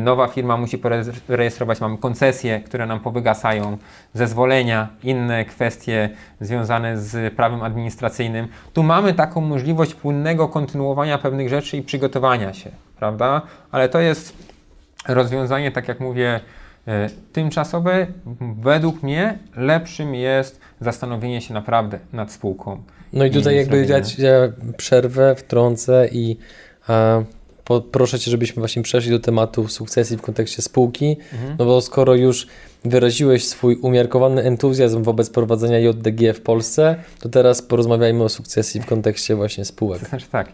Nowa 0.02 0.28
firma 0.28 0.58
musi 0.58 0.82
rejestrować, 1.28 1.82
mamy 1.82 1.98
koncesje, 1.98 2.60
które 2.60 2.86
nam 2.86 3.00
powygasają, 3.00 3.78
zezwolenia, 4.14 4.88
inne 5.04 5.46
kwestie 5.46 6.10
związane 6.42 6.98
z 7.02 7.34
prawem 7.34 7.64
administracyjnym. 7.64 8.48
Tu 8.74 8.84
mamy 8.84 9.14
taką 9.14 9.42
możliwość 9.42 9.94
płynnego 9.94 10.48
kontynuowania 10.48 11.18
pewnych 11.18 11.50
rzeczy 11.50 11.78
i 11.78 11.82
przygotowania 11.82 12.54
się, 12.54 12.72
prawda? 13.00 13.42
Ale 13.72 13.90
to 13.90 14.00
jest 14.00 14.38
rozwiązanie, 15.08 15.72
tak 15.72 15.88
jak 15.88 16.00
mówię, 16.00 16.40
e, 16.88 17.10
tymczasowe. 17.34 18.08
Według 18.62 19.04
mnie 19.04 19.38
lepszym 19.56 20.16
jest 20.16 20.60
zastanowienie 20.82 21.42
się 21.42 21.54
naprawdę 21.54 22.00
nad 22.14 22.32
spółką. 22.32 22.84
No 23.14 23.26
i 23.26 23.32
tutaj 23.32 23.56
jakby 23.56 23.86
dać 23.86 24.20
ja 24.20 24.32
przerwę, 24.78 25.36
wtrącę 25.36 26.08
i 26.12 26.38
po, 27.66 27.82
proszę 27.82 28.20
Cię, 28.20 28.32
żebyśmy 28.32 28.60
właśnie 28.60 28.82
przeszli 28.82 29.12
do 29.12 29.20
tematu 29.20 29.68
sukcesji 29.68 30.18
w 30.18 30.22
kontekście 30.22 30.62
spółki, 30.62 31.18
Mhm. 31.34 31.56
no 31.60 31.66
bo 31.66 31.82
skoro 31.82 32.16
już 32.16 32.48
wyraziłeś 32.86 33.48
swój 33.48 33.76
umiarkowany 33.76 34.44
entuzjazm 34.44 35.04
wobec 35.04 35.30
prowadzenia 35.30 35.80
JDG 35.80 36.34
w 36.34 36.42
Polsce, 36.42 36.96
to 37.20 37.30
teraz 37.30 37.62
porozmawiajmy 37.62 38.24
o 38.24 38.30
sukcesji 38.30 38.82
w 38.82 38.86
kontekście 38.86 39.36
właśnie 39.36 39.66
spółek. 39.66 40.00
To 40.00 40.06
znaczy 40.06 40.26
tak, 40.32 40.48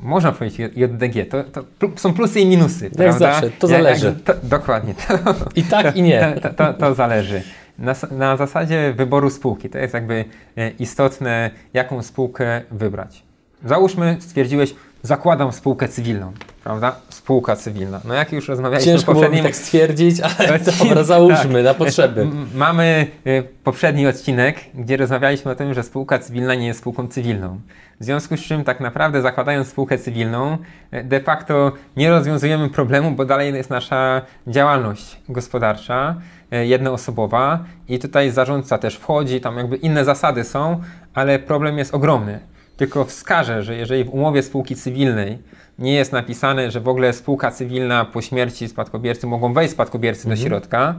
można 0.00 0.32
powiedzieć 0.32 0.72
JDG, 0.76 1.26
to, 1.30 1.44
to 1.78 1.88
są 1.96 2.14
plusy 2.14 2.40
i 2.40 2.46
minusy, 2.46 2.84
Jak 2.84 2.92
prawda? 2.94 3.18
zawsze, 3.18 3.50
to 3.58 3.66
zależy. 3.68 4.06
Jak, 4.06 4.20
to, 4.22 4.46
dokładnie, 4.48 4.94
to, 5.08 5.14
I 5.60 5.62
tak 5.62 5.96
i 5.96 6.02
nie. 6.02 6.34
to, 6.78 6.94
zależy. 6.94 7.42
Na, 7.78 7.94
na 8.10 8.36
zasadzie 8.36 8.94
wyboru 8.96 9.30
spółki, 9.30 9.70
to 9.70 9.78
jest 9.78 9.94
jakby 9.94 10.24
e, 10.56 10.70
istotne, 10.70 11.50
jaką 11.74 12.02
spółkę 12.02 12.62
wybrać. 12.70 13.22
Załóżmy, 13.64 14.16
stwierdziłeś, 14.20 14.74
zakładam 15.02 15.52
spółkę 15.52 15.88
cywilną, 15.88 16.32
prawda? 16.64 16.96
Spółka 17.08 17.56
cywilna. 17.56 18.00
No 18.04 18.14
jak 18.14 18.32
już 18.32 18.48
rozmawialiśmy 18.48 18.92
Ciężko 18.92 19.12
w 19.12 19.14
poprzednim... 19.14 19.44
tak 19.44 19.56
stwierdzić, 19.56 20.20
ale 20.20 20.58
dobra, 20.78 21.04
załóżmy 21.04 21.54
tak. 21.54 21.64
na 21.64 21.74
potrzeby. 21.74 22.26
Mamy 22.54 23.06
y, 23.26 23.48
poprzedni 23.64 24.06
odcinek, 24.06 24.60
gdzie 24.74 24.96
rozmawialiśmy 24.96 25.50
o 25.50 25.54
tym, 25.54 25.74
że 25.74 25.82
spółka 25.82 26.18
cywilna 26.18 26.54
nie 26.54 26.66
jest 26.66 26.80
spółką 26.80 27.08
cywilną. 27.08 27.60
W 28.00 28.04
związku 28.04 28.36
z 28.36 28.40
czym 28.40 28.64
tak 28.64 28.80
naprawdę 28.80 29.22
zakładając 29.22 29.68
spółkę 29.68 29.98
cywilną, 29.98 30.58
y, 30.94 31.04
de 31.04 31.20
facto 31.20 31.72
nie 31.96 32.10
rozwiązujemy 32.10 32.68
problemu, 32.68 33.10
bo 33.10 33.24
dalej 33.24 33.54
jest 33.54 33.70
nasza 33.70 34.22
działalność 34.46 35.20
gospodarcza, 35.28 36.14
y, 36.52 36.66
jednoosobowa 36.66 37.64
i 37.88 37.98
tutaj 37.98 38.30
zarządca 38.30 38.78
też 38.78 38.96
wchodzi, 38.96 39.40
tam 39.40 39.56
jakby 39.56 39.76
inne 39.76 40.04
zasady 40.04 40.44
są, 40.44 40.80
ale 41.14 41.38
problem 41.38 41.78
jest 41.78 41.94
ogromny. 41.94 42.51
Tylko 42.82 43.04
wskażę, 43.04 43.62
że 43.62 43.76
jeżeli 43.76 44.04
w 44.04 44.14
umowie 44.14 44.42
spółki 44.42 44.76
cywilnej 44.76 45.38
nie 45.78 45.94
jest 45.94 46.12
napisane, 46.12 46.70
że 46.70 46.80
w 46.80 46.88
ogóle 46.88 47.12
spółka 47.12 47.50
cywilna 47.50 48.04
po 48.04 48.22
śmierci 48.22 48.68
spadkobiercy 48.68 49.26
mogą 49.26 49.52
wejść 49.52 49.72
spadkobiercy 49.72 50.28
do 50.28 50.36
środka, 50.36 50.94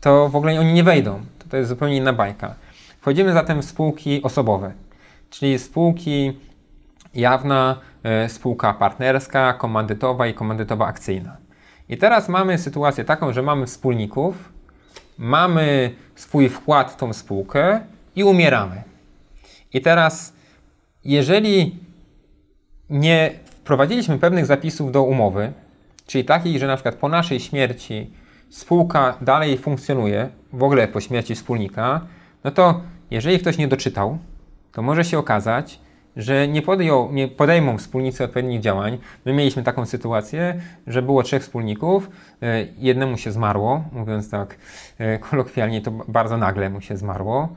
to 0.00 0.28
w 0.28 0.36
ogóle 0.36 0.60
oni 0.60 0.72
nie 0.72 0.84
wejdą. 0.84 1.20
To, 1.38 1.48
to 1.48 1.56
jest 1.56 1.68
zupełnie 1.68 1.96
inna 1.96 2.12
bajka. 2.12 2.54
Wchodzimy 3.00 3.32
zatem 3.32 3.62
w 3.62 3.64
spółki 3.64 4.22
osobowe, 4.22 4.72
czyli 5.30 5.58
spółki 5.58 6.32
jawna, 7.14 7.76
e, 8.02 8.28
spółka 8.28 8.74
partnerska, 8.74 9.52
komandytowa 9.52 10.26
i 10.26 10.34
komandytowa 10.34 10.86
akcyjna. 10.86 11.36
I 11.88 11.96
teraz 11.96 12.28
mamy 12.28 12.58
sytuację 12.58 13.04
taką, 13.04 13.32
że 13.32 13.42
mamy 13.42 13.66
wspólników, 13.66 14.52
mamy 15.18 15.94
swój 16.14 16.48
wkład 16.48 16.90
w 16.90 16.96
tą 16.96 17.12
spółkę 17.12 17.80
i 18.16 18.24
umieramy. 18.24 18.82
I 19.72 19.80
teraz, 19.80 20.32
jeżeli 21.04 21.76
nie 22.90 23.30
wprowadziliśmy 23.44 24.18
pewnych 24.18 24.46
zapisów 24.46 24.92
do 24.92 25.02
umowy, 25.02 25.52
czyli 26.06 26.24
takich, 26.24 26.58
że 26.58 26.66
na 26.66 26.76
przykład 26.76 26.94
po 26.94 27.08
naszej 27.08 27.40
śmierci 27.40 28.10
spółka 28.50 29.16
dalej 29.20 29.58
funkcjonuje, 29.58 30.28
w 30.52 30.62
ogóle 30.62 30.88
po 30.88 31.00
śmierci 31.00 31.34
wspólnika, 31.34 32.00
no 32.44 32.50
to 32.50 32.80
jeżeli 33.10 33.38
ktoś 33.38 33.58
nie 33.58 33.68
doczytał, 33.68 34.18
to 34.72 34.82
może 34.82 35.04
się 35.04 35.18
okazać, 35.18 35.80
że 36.16 36.48
nie, 36.48 36.62
podjął, 36.62 37.12
nie 37.12 37.28
podejmą 37.28 37.78
wspólnicy 37.78 38.24
odpowiednich 38.24 38.60
działań. 38.60 38.98
My 39.24 39.32
mieliśmy 39.32 39.62
taką 39.62 39.86
sytuację, 39.86 40.60
że 40.86 41.02
było 41.02 41.22
trzech 41.22 41.42
wspólników, 41.42 42.10
e, 42.42 42.66
jednemu 42.78 43.16
się 43.16 43.32
zmarło, 43.32 43.84
mówiąc 43.92 44.30
tak 44.30 44.56
e, 44.98 45.18
kolokwialnie, 45.18 45.80
to 45.80 45.90
bardzo 45.90 46.36
nagle 46.36 46.70
mu 46.70 46.80
się 46.80 46.96
zmarło. 46.96 47.48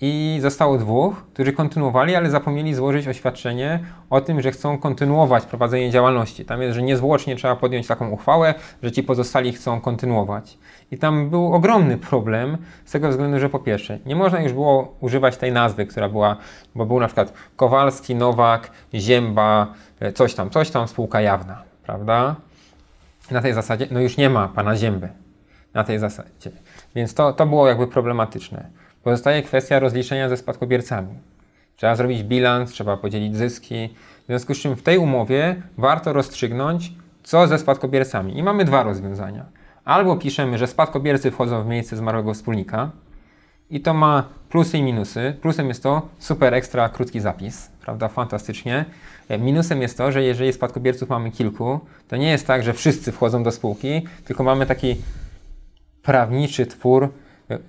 I 0.00 0.38
zostało 0.42 0.78
dwóch, 0.78 1.22
którzy 1.34 1.52
kontynuowali, 1.52 2.14
ale 2.14 2.30
zapomnieli 2.30 2.74
złożyć 2.74 3.08
oświadczenie 3.08 3.80
o 4.10 4.20
tym, 4.20 4.42
że 4.42 4.50
chcą 4.50 4.78
kontynuować 4.78 5.46
prowadzenie 5.46 5.90
działalności. 5.90 6.44
Tam 6.44 6.62
jest, 6.62 6.74
że 6.74 6.82
niezwłocznie 6.82 7.36
trzeba 7.36 7.56
podjąć 7.56 7.86
taką 7.86 8.10
uchwałę, 8.10 8.54
że 8.82 8.92
ci 8.92 9.02
pozostali 9.02 9.52
chcą 9.52 9.80
kontynuować. 9.80 10.58
I 10.90 10.98
tam 10.98 11.30
był 11.30 11.54
ogromny 11.54 11.98
problem 11.98 12.58
z 12.84 12.92
tego 12.92 13.08
względu, 13.08 13.38
że 13.38 13.48
po 13.48 13.58
pierwsze, 13.58 13.98
nie 14.06 14.16
można 14.16 14.40
już 14.40 14.52
było 14.52 14.94
używać 15.00 15.36
tej 15.36 15.52
nazwy, 15.52 15.86
która 15.86 16.08
była, 16.08 16.36
bo 16.74 16.86
był 16.86 17.00
na 17.00 17.06
przykład 17.06 17.32
Kowalski, 17.56 18.14
Nowak, 18.14 18.70
Zięba, 18.94 19.74
e, 20.00 20.12
coś 20.12 20.34
tam, 20.34 20.50
coś 20.50 20.70
tam, 20.70 20.88
spółka 20.88 21.20
jawna, 21.20 21.62
prawda? 21.86 22.36
Na 23.30 23.42
tej 23.42 23.54
zasadzie, 23.54 23.86
no 23.90 24.00
już 24.00 24.16
nie 24.16 24.30
ma 24.30 24.48
pana 24.48 24.76
Zięby. 24.76 25.08
Na 25.74 25.84
tej 25.84 25.98
zasadzie. 25.98 26.50
Więc 26.94 27.14
to, 27.14 27.32
to 27.32 27.46
było 27.46 27.68
jakby 27.68 27.86
problematyczne. 27.86 28.70
Pozostaje 29.02 29.42
kwestia 29.42 29.78
rozliczenia 29.78 30.28
ze 30.28 30.36
spadkobiercami. 30.36 31.14
Trzeba 31.76 31.94
zrobić 31.94 32.22
bilans, 32.22 32.70
trzeba 32.70 32.96
podzielić 32.96 33.36
zyski. 33.36 33.94
związku 34.26 34.54
z 34.54 34.58
czym 34.58 34.76
w 34.76 34.82
tej 34.82 34.98
umowie 34.98 35.62
warto 35.78 36.12
rozstrzygnąć, 36.12 36.92
co 37.22 37.46
ze 37.46 37.58
spadkobiercami. 37.58 38.38
I 38.38 38.42
mamy 38.42 38.64
dwa 38.64 38.82
rozwiązania. 38.82 39.44
Albo 39.84 40.16
piszemy, 40.16 40.58
że 40.58 40.66
spadkobiercy 40.66 41.30
wchodzą 41.30 41.62
w 41.62 41.66
miejsce 41.66 41.96
zmarłego 41.96 42.34
wspólnika 42.34 42.90
i 43.70 43.80
to 43.80 43.94
ma 43.94 44.28
plusy 44.48 44.78
i 44.78 44.82
minusy. 44.82 45.36
Plusem 45.42 45.68
jest 45.68 45.82
to 45.82 46.08
super 46.18 46.54
ekstra 46.54 46.88
krótki 46.88 47.20
zapis, 47.20 47.70
prawda, 47.80 48.08
fantastycznie. 48.08 48.84
Minusem 49.38 49.82
jest 49.82 49.98
to, 49.98 50.12
że 50.12 50.22
jeżeli 50.22 50.52
spadkobierców 50.52 51.08
mamy 51.08 51.30
kilku, 51.30 51.80
to 52.08 52.16
nie 52.16 52.30
jest 52.30 52.46
tak, 52.46 52.62
że 52.62 52.72
wszyscy 52.72 53.12
wchodzą 53.12 53.42
do 53.42 53.50
spółki, 53.50 54.06
tylko 54.24 54.44
mamy 54.44 54.66
taki 54.66 54.96
prawniczy 56.02 56.66
twór 56.66 57.12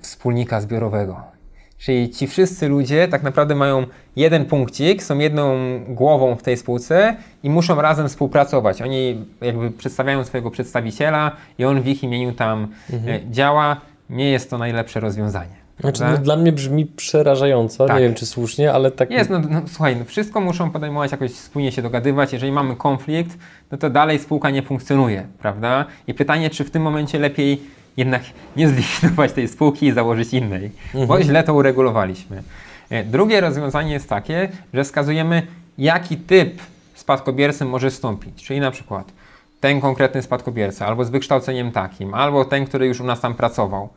wspólnika 0.02 0.62
zbiorowego. 0.62 1.40
Czyli 1.78 2.10
ci 2.10 2.28
wszyscy 2.28 2.68
ludzie 2.68 3.08
tak 3.08 3.24
naprawdę 3.24 3.56
mają 3.56 3.86
jeden 4.16 4.46
punkcik, 4.46 5.04
są 5.04 5.18
jedną 5.18 5.56
głową 5.88 6.36
w 6.36 6.44
tej 6.44 6.58
spółce 6.58 7.16
i 7.44 7.50
muszą 7.50 7.82
razem 7.82 8.10
współpracować. 8.10 8.82
Oni 8.82 9.26
jakby 9.42 9.72
przedstawiają 9.72 10.24
swojego 10.24 10.52
przedstawiciela 10.52 11.32
i 11.58 11.66
on 11.66 11.82
w 11.82 11.88
ich 11.88 12.04
imieniu 12.04 12.32
tam 12.32 12.68
e, 12.94 13.20
działa. 13.32 13.82
Nie 14.10 14.32
jest 14.32 14.50
to 14.50 14.58
najlepsze 14.58 15.00
rozwiązanie. 15.00 15.60
Znaczy, 15.80 16.04
no, 16.04 16.18
dla 16.18 16.36
mnie 16.36 16.52
brzmi 16.52 16.86
przerażająco, 16.86 17.86
Tak. 17.86 17.98
nie 17.98 18.04
wiem 18.04 18.14
czy 18.14 18.26
słusznie, 18.26 18.74
ale 18.74 18.92
tak. 18.92 19.12
Jest, 19.12 19.30
no, 19.30 19.40
no 19.50 19.62
słuchaj, 19.68 19.96
no, 19.96 20.06
wszystko 20.06 20.42
muszą 20.42 20.72
podejmować 20.72 21.12
jakoś 21.12 21.32
wspólnie 21.32 21.72
się 21.72 21.82
dogadywać. 21.82 22.34
Jeżeli 22.34 22.52
mamy 22.52 22.76
konflikt, 22.76 23.38
no 23.72 23.78
to 23.78 23.90
dalej 23.90 24.20
spółka 24.20 24.50
nie 24.50 24.62
funkcjonuje, 24.62 25.28
prawda? 25.40 25.86
I 26.08 26.14
pytanie, 26.14 26.50
czy 26.50 26.64
w 26.64 26.72
tym 26.72 26.82
momencie 26.82 27.20
lepiej 27.20 27.62
jednak 28.00 28.22
nie 28.56 28.70
zlikwidować 28.70 29.34
tej 29.34 29.48
spółki 29.48 29.86
i 29.88 29.92
założyć 29.92 30.34
innej, 30.34 30.72
bo 31.08 31.24
źle 31.24 31.44
to 31.44 31.54
uregulowaliśmy. 31.54 32.44
E, 32.90 33.04
Drugie 33.04 33.42
rozwiązanie 33.42 33.94
jest 33.94 34.10
takie, 34.10 34.50
że 34.74 34.84
wskazujemy, 34.84 35.48
jaki 35.78 36.18
typ 36.18 36.62
spadkobiercy 36.96 37.66
może 37.66 37.90
wstąpić, 37.90 38.44
czyli 38.44 38.60
na 38.60 38.72
przykład 38.72 39.12
ten 39.60 39.82
konkretny 39.82 40.22
spadkobierca, 40.22 40.86
albo 40.86 41.06
z 41.06 41.10
wykształceniem 41.10 41.72
takim, 41.72 42.14
albo 42.14 42.46
ten, 42.46 42.66
który 42.66 42.88
już 42.88 43.02
u 43.02 43.04
nas 43.04 43.22
tam 43.22 43.36
pracował. 43.36 43.90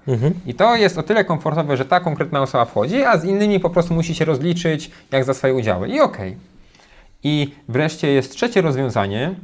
I 0.47 0.55
to 0.55 0.77
jest 0.77 0.99
o 0.99 1.03
tyle 1.03 1.25
komfortowe, 1.25 1.77
że 1.77 1.85
ta 1.85 2.01
konkretna 2.01 2.43
osoba 2.43 2.65
wchodzi, 2.65 3.05
a 3.05 3.19
z 3.19 3.25
innymi 3.25 3.61
po 3.61 3.71
prostu 3.71 3.95
musi 3.95 4.15
się 4.15 4.25
rozliczyć 4.25 4.91
jak 5.13 5.25
za 5.25 5.35
swoje 5.35 5.55
udziały. 5.55 5.89
I 5.89 6.01
okej. 6.01 6.37
I 7.25 7.55
wreszcie 7.69 8.09
jest 8.09 8.33
trzecie 8.33 8.61
rozwiązanie, 8.61 9.35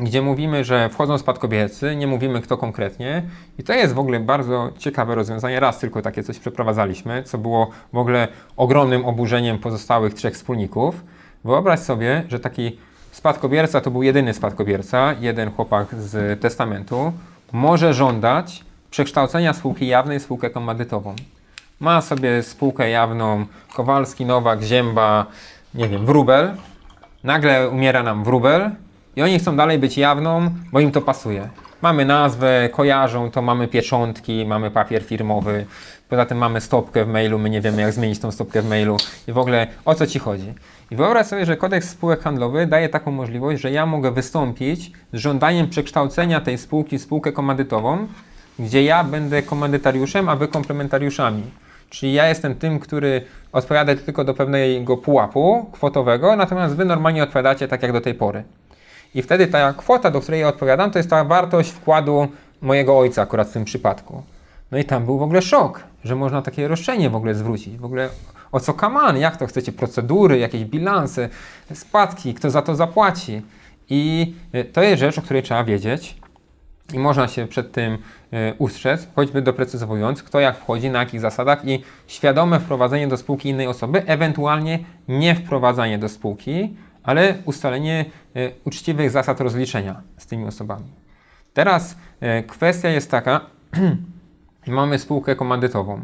gdzie 0.00 0.22
mówimy, 0.22 0.64
że 0.64 0.88
wchodzą 0.88 1.18
spadkobiercy, 1.18 1.96
nie 1.96 2.06
mówimy 2.06 2.40
kto 2.40 2.56
konkretnie. 2.56 3.22
I 3.58 3.62
to 3.62 3.72
jest 3.72 3.94
w 3.94 3.98
ogóle 3.98 4.20
bardzo 4.20 4.70
ciekawe 4.78 5.14
rozwiązanie. 5.14 5.60
Raz 5.60 5.78
tylko 5.78 6.02
takie 6.02 6.22
coś 6.22 6.38
przeprowadzaliśmy, 6.38 7.22
co 7.22 7.38
było 7.38 7.70
w 7.92 7.98
ogóle 7.98 8.28
ogromnym 8.56 9.04
oburzeniem 9.04 9.58
pozostałych 9.58 10.14
trzech 10.14 10.34
wspólników. 10.34 11.04
Wyobraź 11.44 11.80
sobie, 11.80 12.24
że 12.28 12.40
taki 12.40 12.78
spadkobierca 13.10 13.80
to 13.80 13.90
był 13.90 14.02
jedyny 14.02 14.34
spadkobierca, 14.34 15.14
jeden 15.20 15.50
chłopak 15.50 15.94
z 15.94 16.40
testamentu, 16.40 17.12
może 17.52 17.94
żądać 17.94 18.64
przekształcenia 18.90 19.52
spółki 19.52 19.86
jawnej 19.86 20.18
w 20.18 20.22
spółkę 20.22 20.50
komandytową. 20.50 21.14
Ma 21.80 22.00
sobie 22.00 22.42
spółkę 22.42 22.90
jawną 22.90 23.46
Kowalski, 23.74 24.26
Nowak, 24.26 24.62
Zięba, 24.62 25.26
nie 25.74 25.88
wiem, 25.88 26.06
Wróbel. 26.06 26.54
Nagle 27.24 27.68
umiera 27.68 28.02
nam 28.02 28.24
Wróbel 28.24 28.70
i 29.16 29.22
oni 29.22 29.38
chcą 29.38 29.56
dalej 29.56 29.78
być 29.78 29.98
jawną, 29.98 30.50
bo 30.72 30.80
im 30.80 30.92
to 30.92 31.00
pasuje. 31.00 31.48
Mamy 31.82 32.04
nazwę, 32.04 32.68
kojarzą 32.72 33.30
to, 33.30 33.42
mamy 33.42 33.68
pieczątki, 33.68 34.44
mamy 34.46 34.70
papier 34.70 35.02
firmowy, 35.02 35.66
poza 36.08 36.26
tym 36.26 36.38
mamy 36.38 36.60
stopkę 36.60 37.04
w 37.04 37.08
mailu, 37.08 37.38
my 37.38 37.50
nie 37.50 37.60
wiemy 37.60 37.82
jak 37.82 37.92
zmienić 37.92 38.18
tą 38.18 38.30
stopkę 38.30 38.62
w 38.62 38.68
mailu 38.68 38.96
i 39.28 39.32
w 39.32 39.38
ogóle 39.38 39.66
o 39.84 39.94
co 39.94 40.06
Ci 40.06 40.18
chodzi. 40.18 40.54
I 40.90 40.96
wyobraź 40.96 41.26
sobie, 41.26 41.46
że 41.46 41.56
kodeks 41.56 41.90
spółek 41.90 42.20
handlowych 42.20 42.68
daje 42.68 42.88
taką 42.88 43.10
możliwość, 43.10 43.62
że 43.62 43.70
ja 43.70 43.86
mogę 43.86 44.10
wystąpić 44.10 44.92
z 45.12 45.18
żądaniem 45.18 45.68
przekształcenia 45.68 46.40
tej 46.40 46.58
spółki 46.58 46.98
w 46.98 47.02
spółkę 47.02 47.32
komandytową, 47.32 48.06
gdzie 48.58 48.84
ja 48.84 49.04
będę 49.04 49.42
komandytariuszem, 49.42 50.28
a 50.28 50.36
Wy 50.36 50.48
komplementariuszami. 50.48 51.42
Czyli 51.90 52.12
ja 52.12 52.28
jestem 52.28 52.54
tym, 52.54 52.78
który 52.78 53.22
odpowiada 53.52 53.94
tylko 53.94 54.24
do 54.24 54.34
pewnego 54.34 54.96
pułapu 54.96 55.70
kwotowego, 55.72 56.36
natomiast 56.36 56.76
Wy 56.76 56.84
normalnie 56.84 57.22
odpowiadacie 57.22 57.68
tak 57.68 57.82
jak 57.82 57.92
do 57.92 58.00
tej 58.00 58.14
pory. 58.14 58.44
I 59.14 59.22
wtedy 59.22 59.46
ta 59.46 59.72
kwota, 59.72 60.10
do 60.10 60.20
której 60.20 60.40
ja 60.40 60.48
odpowiadam, 60.48 60.90
to 60.90 60.98
jest 60.98 61.10
ta 61.10 61.24
wartość 61.24 61.70
wkładu 61.70 62.28
mojego 62.62 62.98
ojca 62.98 63.22
akurat 63.22 63.48
w 63.48 63.52
tym 63.52 63.64
przypadku. 63.64 64.22
No 64.70 64.78
i 64.78 64.84
tam 64.84 65.04
był 65.04 65.18
w 65.18 65.22
ogóle 65.22 65.42
szok, 65.42 65.84
że 66.04 66.16
można 66.16 66.42
takie 66.42 66.68
roszczenie 66.68 67.10
w 67.10 67.14
ogóle 67.14 67.34
zwrócić. 67.34 67.76
W 67.76 67.84
ogóle 67.84 68.08
o 68.52 68.60
co 68.60 68.74
kaman, 68.74 69.18
jak 69.18 69.36
to 69.36 69.46
chcecie, 69.46 69.72
procedury, 69.72 70.38
jakieś 70.38 70.64
bilanse, 70.64 71.28
spadki, 71.74 72.34
kto 72.34 72.50
za 72.50 72.62
to 72.62 72.74
zapłaci. 72.74 73.42
I 73.90 74.34
y, 74.54 74.64
to 74.64 74.82
jest 74.82 75.00
rzecz, 75.00 75.18
o 75.18 75.22
której 75.22 75.42
trzeba 75.42 75.64
wiedzieć 75.64 76.20
i 76.94 76.98
można 76.98 77.28
się 77.28 77.46
przed 77.46 77.72
tym 77.72 77.94
y, 77.94 77.98
ustrzec, 78.58 79.08
choćby 79.16 79.42
doprecyzowując, 79.42 80.22
kto 80.22 80.40
jak 80.40 80.56
wchodzi, 80.58 80.90
na 80.90 80.98
jakich 80.98 81.20
zasadach 81.20 81.68
i 81.68 81.82
świadome 82.06 82.60
wprowadzenie 82.60 83.08
do 83.08 83.16
spółki 83.16 83.48
innej 83.48 83.66
osoby, 83.66 84.02
ewentualnie 84.06 84.78
nie 85.08 85.34
wprowadzanie 85.34 85.98
do 85.98 86.08
spółki, 86.08 86.76
ale 87.02 87.34
ustalenie 87.44 88.04
y, 88.36 88.52
uczciwych 88.64 89.10
zasad 89.10 89.40
rozliczenia 89.40 90.02
z 90.16 90.26
tymi 90.26 90.44
osobami. 90.44 90.92
Teraz 91.54 91.96
y, 92.22 92.42
kwestia 92.42 92.88
jest 92.88 93.10
taka, 93.10 93.40
mamy 94.66 94.98
spółkę 94.98 95.36
komandytową. 95.36 96.00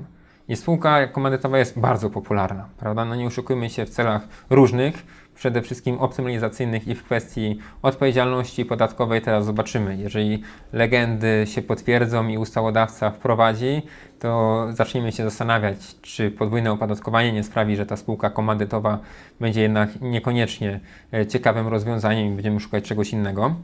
I 0.49 0.57
spółka 0.57 1.07
komandytowa 1.07 1.59
jest 1.59 1.79
bardzo 1.79 2.11
popularna, 2.11 2.69
prawda? 2.79 3.05
No 3.05 3.15
nie 3.15 3.27
oszukujmy 3.27 3.71
się 3.71 3.87
w 3.87 3.91
celach 3.91 4.29
różnych, 4.51 5.07
przede 5.37 5.63
wszystkim 5.63 5.99
optymalizacyjnych 5.99 6.89
i 6.89 6.95
w 6.95 7.05
kwestii 7.05 7.59
odpowiedzialności 7.83 8.65
podatkowej 8.65 9.23
teraz 9.23 9.45
zobaczymy. 9.45 9.97
Jeżeli 9.97 10.43
legendy 10.73 11.45
się 11.47 11.63
potwierdzą 11.63 12.29
i 12.29 12.39
ustawodawca 12.39 13.11
wprowadzi, 13.11 13.83
to 14.19 14.67
zaczniemy 14.71 15.13
się 15.13 15.25
zastanawiać, 15.25 16.01
czy 16.03 16.31
podwójne 16.31 16.73
opodatkowanie 16.73 17.33
nie 17.33 17.43
sprawi, 17.43 17.77
że 17.77 17.87
ta 17.87 17.97
spółka 17.97 18.31
komandytowa 18.31 18.99
będzie 19.41 19.63
jednak 19.63 20.01
niekoniecznie 20.01 20.81
e, 21.13 21.27
ciekawym 21.27 21.69
rozwiązaniem 21.69 22.33
i 22.33 22.35
będziemy 22.35 22.61
szukać 22.61 22.85
czegoś 22.85 23.13
innego. 23.13 23.55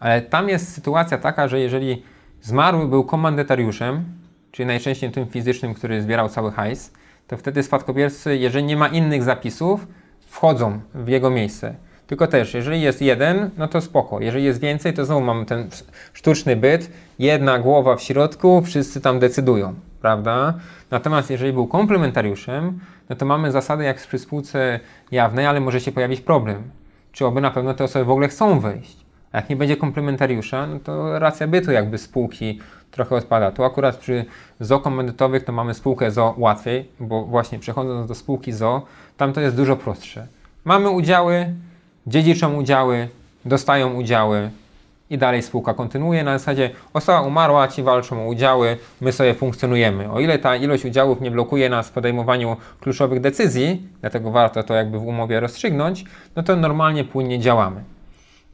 Ale 0.00 0.22
tam 0.22 0.48
jest 0.48 0.74
sytuacja 0.74 1.18
taka, 1.18 1.48
że 1.48 1.60
jeżeli 1.60 2.02
zmarły 2.42 2.88
był 2.88 3.04
komandytariuszem, 3.04 4.04
czyli 4.52 4.66
najczęściej 4.66 5.10
tym 5.10 5.26
fizycznym, 5.26 5.74
który 5.74 6.02
zbierał 6.02 6.28
cały 6.28 6.52
hajs, 6.52 6.92
to 7.26 7.36
wtedy 7.36 7.62
spadkobiercy, 7.62 8.36
jeżeli 8.36 8.64
nie 8.64 8.76
ma 8.76 8.88
innych 8.88 9.22
zapisów, 9.22 9.86
wchodzą 10.30 10.80
w 10.94 11.08
jego 11.08 11.30
miejsce. 11.30 11.74
Tylko 12.06 12.26
też, 12.26 12.54
jeżeli 12.54 12.80
jest 12.80 13.02
jeden, 13.02 13.50
no 13.58 13.68
to 13.68 13.80
spoko. 13.80 14.20
Jeżeli 14.20 14.44
jest 14.44 14.60
więcej, 14.60 14.94
to 14.94 15.04
znowu 15.04 15.20
mamy 15.20 15.46
ten 15.46 15.68
sztuczny 16.12 16.56
byt, 16.56 16.90
jedna 17.18 17.58
głowa 17.58 17.96
w 17.96 18.02
środku, 18.02 18.62
wszyscy 18.62 19.00
tam 19.00 19.18
decydują, 19.18 19.74
prawda? 20.00 20.54
Natomiast 20.90 21.30
jeżeli 21.30 21.52
był 21.52 21.66
komplementariuszem, 21.66 22.80
no 23.08 23.16
to 23.16 23.26
mamy 23.26 23.52
zasady 23.52 23.84
jak 23.84 23.96
przy 23.96 24.18
spółce 24.18 24.80
jawnej, 25.12 25.46
ale 25.46 25.60
może 25.60 25.80
się 25.80 25.92
pojawić 25.92 26.20
problem. 26.20 26.62
Czy 27.12 27.26
oby 27.26 27.40
na 27.40 27.50
pewno 27.50 27.74
te 27.74 27.84
osoby 27.84 28.04
w 28.04 28.10
ogóle 28.10 28.28
chcą 28.28 28.60
wejść? 28.60 28.96
A 29.32 29.36
jak 29.36 29.50
nie 29.50 29.56
będzie 29.56 29.76
komplementariusza, 29.76 30.66
no 30.66 30.80
to 30.80 31.18
racja 31.18 31.48
bytu 31.48 31.72
jakby 31.72 31.98
spółki 31.98 32.60
trochę 32.90 33.16
odpada. 33.16 33.50
Tu 33.50 33.64
akurat 33.64 33.96
przy 33.96 34.24
ZO 34.60 34.80
komandytowych 34.80 35.44
to 35.44 35.52
mamy 35.52 35.74
spółkę 35.74 36.10
ZO 36.10 36.34
łatwiej, 36.38 36.88
bo 37.00 37.24
właśnie 37.24 37.58
przechodząc 37.58 38.08
do 38.08 38.14
spółki 38.14 38.52
ZO, 38.52 38.82
tam 39.20 39.32
to 39.32 39.40
jest 39.40 39.56
dużo 39.56 39.76
prostsze. 39.76 40.26
Mamy 40.64 40.90
udziały, 40.90 41.54
dziedziczą 42.06 42.54
udziały, 42.54 43.08
dostają 43.44 43.94
udziały 43.94 44.50
i 45.10 45.18
dalej 45.18 45.42
spółka 45.42 45.74
kontynuuje. 45.74 46.24
Na 46.24 46.38
zasadzie 46.38 46.70
osoba 46.92 47.20
umarła, 47.20 47.68
ci 47.68 47.82
walczą 47.82 48.24
o 48.24 48.26
udziały, 48.26 48.76
my 49.00 49.12
sobie 49.12 49.34
funkcjonujemy. 49.34 50.10
O 50.10 50.20
ile 50.20 50.38
ta 50.38 50.56
ilość 50.56 50.84
udziałów 50.84 51.20
nie 51.20 51.30
blokuje 51.30 51.68
nas 51.68 51.88
w 51.88 51.92
podejmowaniu 51.92 52.56
kluczowych 52.80 53.20
decyzji, 53.20 53.88
dlatego 54.00 54.30
warto 54.30 54.62
to 54.62 54.74
jakby 54.74 54.98
w 54.98 55.06
umowie 55.06 55.40
rozstrzygnąć, 55.40 56.04
no 56.36 56.42
to 56.42 56.56
normalnie 56.56 57.04
płynnie 57.04 57.38
działamy. 57.38 57.84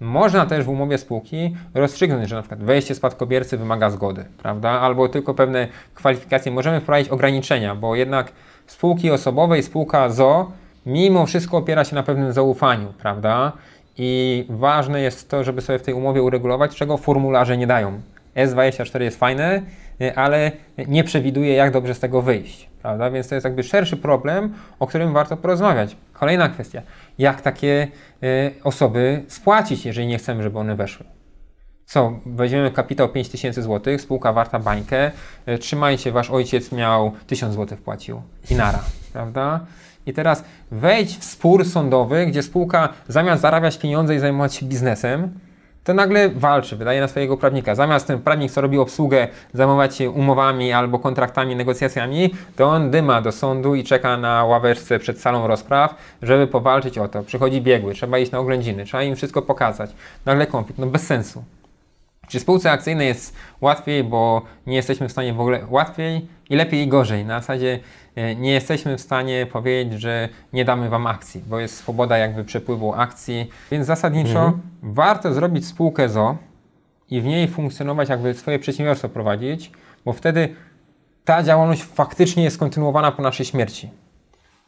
Można 0.00 0.46
też 0.46 0.64
w 0.64 0.68
umowie 0.68 0.98
spółki 0.98 1.56
rozstrzygnąć, 1.74 2.28
że 2.28 2.36
na 2.36 2.42
przykład 2.42 2.62
wejście 2.62 2.94
spadkobiercy 2.94 3.58
wymaga 3.58 3.90
zgody, 3.90 4.24
prawda? 4.38 4.70
Albo 4.70 5.08
tylko 5.08 5.34
pewne 5.34 5.68
kwalifikacje. 5.94 6.52
Możemy 6.52 6.80
wprowadzić 6.80 7.08
ograniczenia, 7.08 7.74
bo 7.74 7.96
jednak 7.96 8.32
spółki 8.66 9.10
osobowe 9.10 9.58
i 9.58 9.62
spółka 9.62 10.08
ZO 10.08 10.52
mimo 10.86 11.26
wszystko 11.26 11.56
opiera 11.56 11.84
się 11.84 11.94
na 11.94 12.02
pewnym 12.02 12.32
zaufaniu, 12.32 12.92
prawda? 12.98 13.52
I 13.98 14.44
ważne 14.48 15.00
jest 15.00 15.30
to, 15.30 15.44
żeby 15.44 15.60
sobie 15.60 15.78
w 15.78 15.82
tej 15.82 15.94
umowie 15.94 16.22
uregulować, 16.22 16.76
czego 16.76 16.96
formularze 16.96 17.56
nie 17.56 17.66
dają. 17.66 18.00
S24 18.36 19.00
jest 19.00 19.18
fajne, 19.18 19.62
y, 20.00 20.16
ale 20.16 20.52
nie 20.88 21.04
przewiduje, 21.04 21.54
jak 21.54 21.72
dobrze 21.72 21.94
z 21.94 22.00
tego 22.00 22.22
wyjść, 22.22 22.68
prawda? 22.82 23.10
Więc 23.10 23.28
to 23.28 23.34
jest 23.34 23.44
jakby 23.44 23.62
szerszy 23.62 23.96
problem, 23.96 24.54
o 24.78 24.86
którym 24.86 25.12
warto 25.12 25.36
porozmawiać. 25.36 25.96
Kolejna 26.12 26.48
kwestia, 26.48 26.82
jak 27.18 27.40
takie 27.40 27.88
y, 28.22 28.54
osoby 28.64 29.22
spłacić, 29.28 29.86
jeżeli 29.86 30.06
nie 30.06 30.18
chcemy, 30.18 30.42
żeby 30.42 30.58
one 30.58 30.76
weszły. 30.76 31.15
Co, 31.86 32.12
weźmiemy 32.26 32.70
kapitał 32.70 33.08
5000 33.08 33.62
zł, 33.62 33.98
spółka 33.98 34.32
warta 34.32 34.58
bańkę, 34.58 35.10
y, 35.48 35.58
trzymajcie, 35.58 36.12
wasz 36.12 36.30
ojciec 36.30 36.72
miał 36.72 37.12
1000 37.26 37.54
zł 37.54 37.78
wpłacił 37.78 38.22
i 38.50 38.54
nara, 38.54 38.80
prawda? 39.12 39.60
I 40.06 40.12
teraz 40.12 40.44
wejdź 40.70 41.18
w 41.18 41.24
spór 41.24 41.64
sądowy, 41.64 42.26
gdzie 42.26 42.42
spółka 42.42 42.88
zamiast 43.08 43.42
zarabiać 43.42 43.78
pieniądze 43.78 44.14
i 44.14 44.18
zajmować 44.18 44.54
się 44.54 44.66
biznesem, 44.66 45.38
to 45.86 45.94
nagle 45.94 46.28
walczy, 46.28 46.76
wydaje 46.76 47.00
na 47.00 47.08
swojego 47.08 47.36
prawnika. 47.36 47.74
Zamiast 47.74 48.06
ten 48.06 48.18
prawnik, 48.18 48.52
co 48.52 48.60
robi 48.60 48.78
obsługę, 48.78 49.28
zajmować 49.52 49.96
się 49.96 50.10
umowami 50.10 50.72
albo 50.72 50.98
kontraktami, 50.98 51.56
negocjacjami, 51.56 52.34
to 52.56 52.68
on 52.68 52.90
dyma 52.90 53.22
do 53.22 53.32
sądu 53.32 53.74
i 53.74 53.84
czeka 53.84 54.16
na 54.16 54.44
ławeczce 54.44 54.98
przed 54.98 55.20
salą 55.20 55.46
rozpraw, 55.46 55.94
żeby 56.22 56.46
powalczyć 56.46 56.98
o 56.98 57.08
to. 57.08 57.22
Przychodzi 57.22 57.60
biegły, 57.60 57.94
trzeba 57.94 58.18
iść 58.18 58.32
na 58.32 58.38
oględziny, 58.38 58.84
trzeba 58.84 59.02
im 59.02 59.16
wszystko 59.16 59.42
pokazać. 59.42 59.90
Nagle 60.24 60.46
konflikt, 60.46 60.78
no 60.78 60.86
bez 60.86 61.06
sensu. 61.06 61.44
Przy 62.28 62.40
spółce 62.40 62.70
akcyjnej 62.70 63.08
jest 63.08 63.36
łatwiej, 63.60 64.04
bo 64.04 64.42
nie 64.66 64.76
jesteśmy 64.76 65.08
w 65.08 65.12
stanie 65.12 65.32
w 65.32 65.40
ogóle 65.40 65.66
łatwiej 65.70 66.28
i 66.50 66.56
lepiej 66.56 66.82
i 66.82 66.88
gorzej. 66.88 67.24
Na 67.24 67.40
zasadzie 67.40 67.78
e, 68.16 68.34
nie 68.36 68.52
jesteśmy 68.52 68.98
w 68.98 69.00
stanie 69.00 69.46
powiedzieć, 69.52 70.00
że 70.00 70.28
nie 70.52 70.64
damy 70.64 70.88
Wam 70.88 71.06
akcji, 71.06 71.42
bo 71.46 71.60
jest 71.60 71.76
swoboda 71.76 72.18
jakby 72.18 72.44
przepływu 72.44 72.94
akcji. 72.94 73.50
Więc 73.70 73.86
zasadniczo 73.86 74.38
mhm. 74.38 74.60
warto 74.82 75.34
zrobić 75.34 75.66
spółkę 75.66 76.08
ZO 76.08 76.36
i 77.10 77.20
w 77.20 77.24
niej 77.24 77.48
funkcjonować, 77.48 78.08
jakby 78.08 78.34
swoje 78.34 78.58
przedsiębiorstwo 78.58 79.08
prowadzić, 79.08 79.70
bo 80.04 80.12
wtedy 80.12 80.54
ta 81.24 81.42
działalność 81.42 81.82
faktycznie 81.82 82.44
jest 82.44 82.58
kontynuowana 82.58 83.12
po 83.12 83.22
naszej 83.22 83.46
śmierci. 83.46 83.90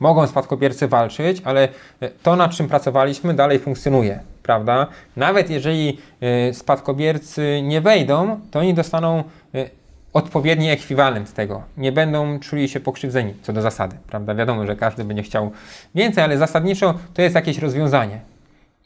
Mogą 0.00 0.26
spadkobiercy 0.26 0.88
walczyć, 0.88 1.42
ale 1.44 1.68
e, 2.00 2.08
to, 2.08 2.36
nad 2.36 2.50
czym 2.50 2.68
pracowaliśmy, 2.68 3.34
dalej 3.34 3.58
funkcjonuje, 3.58 4.20
prawda? 4.48 4.86
Nawet 5.16 5.50
jeżeli 5.50 5.98
e, 6.20 6.54
spadkobiercy 6.54 7.60
nie 7.62 7.80
wejdą, 7.80 8.40
to 8.50 8.58
oni 8.58 8.74
dostaną 8.74 9.24
e, 9.54 9.70
odpowiedni 10.12 10.70
ekwiwalent 10.70 11.34
tego. 11.34 11.62
Nie 11.76 11.92
będą 11.92 12.40
czuli 12.40 12.68
się 12.68 12.80
pokrzywdzeni, 12.80 13.34
co 13.42 13.52
do 13.52 13.62
zasady, 13.62 13.96
prawda? 14.06 14.34
Wiadomo, 14.34 14.66
że 14.66 14.76
każdy 14.76 15.04
będzie 15.04 15.22
chciał 15.22 15.50
więcej, 15.94 16.24
ale 16.24 16.38
zasadniczo 16.38 16.94
to 17.14 17.22
jest 17.22 17.34
jakieś 17.34 17.58
rozwiązanie. 17.58 18.20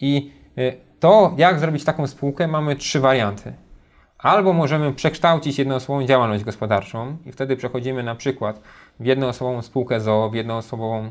I 0.01 0.31
to, 1.01 1.35
jak 1.37 1.59
zrobić 1.59 1.85
taką 1.85 2.07
spółkę, 2.07 2.49
mamy 2.49 2.77
trzy 2.77 3.01
warianty. 3.01 3.53
Albo 4.19 4.53
możemy 4.53 4.93
przekształcić 4.93 5.59
jednoosobową 5.59 6.07
działalność 6.07 6.45
gospodarczą 6.45 7.17
i 7.27 7.33
wtedy 7.33 7.57
przechodzimy 7.57 8.03
na 8.03 8.15
przykład 8.15 8.61
w 9.01 9.05
jednoosobową 9.05 9.63
spółkę 9.63 10.01
ZOO, 10.01 10.31
w 10.31 10.35
jednoosobową 10.35 11.07
y, 11.07 11.11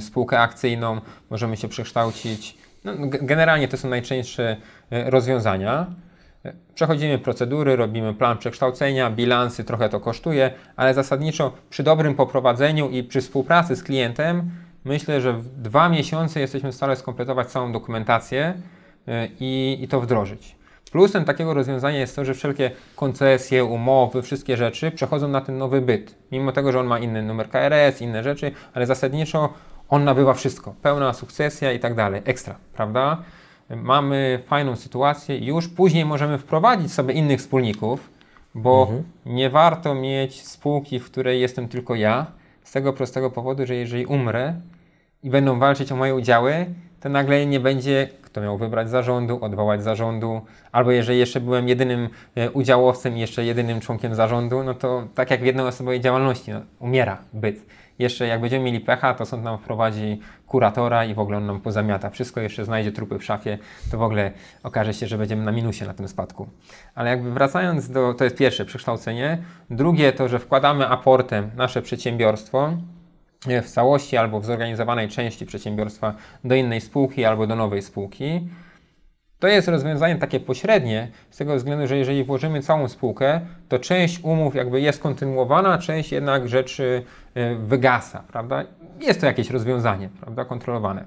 spółkę 0.00 0.40
akcyjną, 0.40 1.00
możemy 1.30 1.56
się 1.56 1.68
przekształcić. 1.68 2.58
No, 2.84 2.92
generalnie 3.06 3.68
to 3.68 3.76
są 3.76 3.88
najczęstsze 3.88 4.56
y, 4.92 5.10
rozwiązania. 5.10 5.86
Przechodzimy 6.74 7.18
procedury, 7.18 7.76
robimy 7.76 8.14
plan 8.14 8.38
przekształcenia, 8.38 9.10
bilansy, 9.10 9.64
trochę 9.64 9.88
to 9.88 10.00
kosztuje, 10.00 10.50
ale 10.76 10.94
zasadniczo 10.94 11.52
przy 11.70 11.82
dobrym 11.82 12.14
poprowadzeniu 12.14 12.90
i 12.90 13.02
przy 13.02 13.20
współpracy 13.20 13.76
z 13.76 13.82
klientem 13.82 14.50
myślę, 14.84 15.20
że 15.20 15.32
w 15.32 15.62
dwa 15.62 15.88
miesiące 15.88 16.40
jesteśmy 16.40 16.72
w 16.72 16.74
stanie 16.74 16.96
skompletować 16.96 17.48
całą 17.48 17.72
dokumentację 17.72 18.54
y, 19.08 19.12
i, 19.40 19.78
i 19.80 19.88
to 19.88 20.00
wdrożyć. 20.00 20.56
Plusem 20.96 21.24
takiego 21.24 21.54
rozwiązania 21.54 21.98
jest 21.98 22.16
to, 22.16 22.24
że 22.24 22.34
wszelkie 22.34 22.70
koncesje, 22.94 23.64
umowy, 23.64 24.22
wszystkie 24.22 24.56
rzeczy 24.56 24.90
przechodzą 24.90 25.28
na 25.28 25.40
ten 25.40 25.58
nowy 25.58 25.80
byt. 25.80 26.14
Mimo 26.32 26.52
tego, 26.52 26.72
że 26.72 26.80
on 26.80 26.86
ma 26.86 26.98
inny 26.98 27.22
numer 27.22 27.50
KRS, 27.50 28.00
inne 28.00 28.22
rzeczy, 28.22 28.52
ale 28.74 28.86
zasadniczo 28.86 29.52
on 29.88 30.04
nabywa 30.04 30.34
wszystko. 30.34 30.74
Pełna 30.82 31.12
sukcesja 31.12 31.72
i 31.72 31.80
tak 31.80 31.94
dalej. 31.94 32.22
Ekstra, 32.24 32.54
prawda? 32.74 33.22
Mamy 33.70 34.42
fajną 34.46 34.76
sytuację 34.76 35.38
już 35.38 35.68
później 35.68 36.04
możemy 36.04 36.38
wprowadzić 36.38 36.92
sobie 36.92 37.14
innych 37.14 37.40
wspólników, 37.40 38.10
bo 38.54 38.82
mhm. 38.82 39.02
nie 39.26 39.50
warto 39.50 39.94
mieć 39.94 40.46
spółki, 40.46 40.98
w 40.98 41.04
której 41.04 41.40
jestem 41.40 41.68
tylko 41.68 41.94
ja, 41.94 42.26
z 42.64 42.72
tego 42.72 42.92
prostego 42.92 43.30
powodu, 43.30 43.66
że 43.66 43.74
jeżeli 43.74 44.06
umrę 44.06 44.54
i 45.22 45.30
będą 45.30 45.58
walczyć 45.58 45.92
o 45.92 45.96
moje 45.96 46.14
udziały, 46.14 46.66
to 47.00 47.08
nagle 47.08 47.46
nie 47.46 47.60
będzie 47.60 48.08
miał 48.40 48.58
wybrać 48.58 48.90
zarządu, 48.90 49.44
odwołać 49.44 49.82
zarządu, 49.82 50.40
albo 50.72 50.90
jeżeli 50.90 51.18
jeszcze 51.18 51.40
byłem 51.40 51.68
jedynym 51.68 52.08
e, 52.34 52.50
udziałowcem 52.50 53.16
i 53.16 53.20
jeszcze 53.20 53.44
jedynym 53.44 53.80
członkiem 53.80 54.14
zarządu, 54.14 54.62
no 54.62 54.74
to 54.74 55.08
tak 55.14 55.30
jak 55.30 55.40
w 55.40 55.44
jednoosobowej 55.44 56.00
działalności, 56.00 56.52
no, 56.52 56.60
umiera 56.78 57.18
byt. 57.32 57.66
Jeszcze 57.98 58.26
jak 58.26 58.40
będziemy 58.40 58.64
mieli 58.64 58.80
pecha, 58.80 59.14
to 59.14 59.26
sąd 59.26 59.44
nam 59.44 59.58
wprowadzi 59.58 60.20
kuratora 60.46 61.04
i 61.04 61.14
w 61.14 61.18
ogóle 61.18 61.36
on 61.36 61.46
nam 61.46 61.60
pozamiata. 61.60 62.10
Wszystko 62.10 62.40
jeszcze 62.40 62.64
znajdzie 62.64 62.92
trupy 62.92 63.18
w 63.18 63.24
szafie, 63.24 63.58
to 63.90 63.98
w 63.98 64.02
ogóle 64.02 64.32
okaże 64.62 64.94
się, 64.94 65.06
że 65.06 65.18
będziemy 65.18 65.44
na 65.44 65.52
minusie 65.52 65.86
na 65.86 65.94
tym 65.94 66.08
spadku. 66.08 66.48
Ale 66.94 67.10
jakby 67.10 67.30
wracając 67.30 67.90
do, 67.90 68.14
to 68.14 68.24
jest 68.24 68.36
pierwsze 68.36 68.64
przekształcenie. 68.64 69.38
Drugie 69.70 70.12
to, 70.12 70.28
że 70.28 70.38
wkładamy 70.38 70.88
aportem 70.88 71.50
nasze 71.56 71.82
przedsiębiorstwo, 71.82 72.72
w 73.62 73.66
całości 73.66 74.16
albo 74.16 74.40
w 74.40 74.44
zorganizowanej 74.44 75.08
części 75.08 75.46
przedsiębiorstwa 75.46 76.14
do 76.44 76.54
innej 76.54 76.80
spółki 76.80 77.24
albo 77.24 77.46
do 77.46 77.56
nowej 77.56 77.82
spółki. 77.82 78.48
To 79.38 79.48
jest 79.48 79.68
rozwiązanie 79.68 80.16
takie 80.16 80.40
pośrednie, 80.40 81.08
z 81.30 81.36
tego 81.36 81.56
względu, 81.56 81.86
że 81.86 81.96
jeżeli 81.96 82.24
włożymy 82.24 82.62
całą 82.62 82.88
spółkę, 82.88 83.40
to 83.68 83.78
część 83.78 84.20
umów 84.22 84.54
jakby 84.54 84.80
jest 84.80 85.00
kontynuowana, 85.00 85.78
część 85.78 86.12
jednak 86.12 86.48
rzeczy 86.48 87.04
e, 87.34 87.54
wygasa, 87.54 88.24
prawda? 88.32 88.64
Jest 89.00 89.20
to 89.20 89.26
jakieś 89.26 89.50
rozwiązanie, 89.50 90.08
prawda, 90.20 90.44
kontrolowane. 90.44 91.04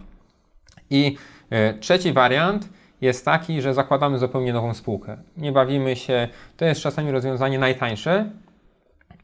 I 0.90 1.18
e, 1.50 1.74
trzeci 1.74 2.14
wariant 2.14 2.70
jest 3.02 3.26
taki, 3.26 3.62
że 3.62 3.74
zakładamy 3.74 4.20
zupełnie 4.20 4.54
nową 4.54 4.74
spółkę. 4.74 5.18
Nie 5.38 5.52
bawimy 5.52 5.96
się, 5.96 6.28
to 6.58 6.66
jest 6.66 6.82
czasami 6.82 7.12
rozwiązanie 7.12 7.60
najtańsze, 7.60 8.30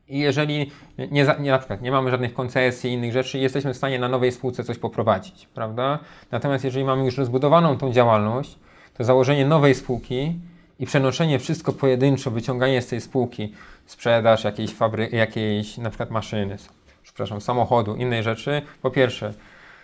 jeżeli 0.09 0.71
nie, 0.97 1.25
nie, 1.39 1.51
na 1.51 1.57
przykład 1.57 1.81
nie 1.81 1.91
mamy 1.91 2.11
żadnych 2.11 2.33
koncesji 2.33 2.89
i 2.89 2.93
innych 2.93 3.11
rzeczy, 3.11 3.39
jesteśmy 3.39 3.73
w 3.73 3.77
stanie 3.77 3.99
na 3.99 4.09
nowej 4.09 4.31
spółce 4.31 4.63
coś 4.63 4.77
poprowadzić, 4.77 5.47
prawda? 5.53 5.99
Natomiast 6.31 6.63
jeżeli 6.63 6.85
mamy 6.85 7.05
już 7.05 7.17
rozbudowaną 7.17 7.77
tą 7.77 7.91
działalność, 7.91 8.57
to 8.93 9.03
założenie 9.03 9.45
nowej 9.45 9.75
spółki 9.75 10.39
i 10.79 10.85
przenoszenie 10.85 11.39
wszystko 11.39 11.73
pojedynczo, 11.73 12.31
wyciąganie 12.31 12.81
z 12.81 12.87
tej 12.87 13.01
spółki, 13.01 13.53
sprzedaż 13.85 14.43
jakiejś 14.43 14.73
fabryki, 14.73 15.15
jakiejś 15.15 15.77
na 15.77 15.89
przykład 15.89 16.11
maszyny, 16.11 16.57
przepraszam, 17.03 17.41
samochodu, 17.41 17.95
innej 17.95 18.23
rzeczy, 18.23 18.61
po 18.81 18.91
pierwsze 18.91 19.33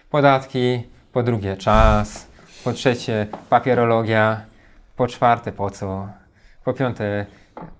podatki, 0.09 0.83
po 1.13 1.23
drugie 1.23 1.57
czas, 1.57 2.27
po 2.63 2.73
trzecie 2.73 3.27
papierologia, 3.49 4.41
po 4.95 5.07
czwarte 5.07 5.51
po 5.51 5.69
co, 5.69 6.07
po 6.65 6.73
piąte 6.73 7.25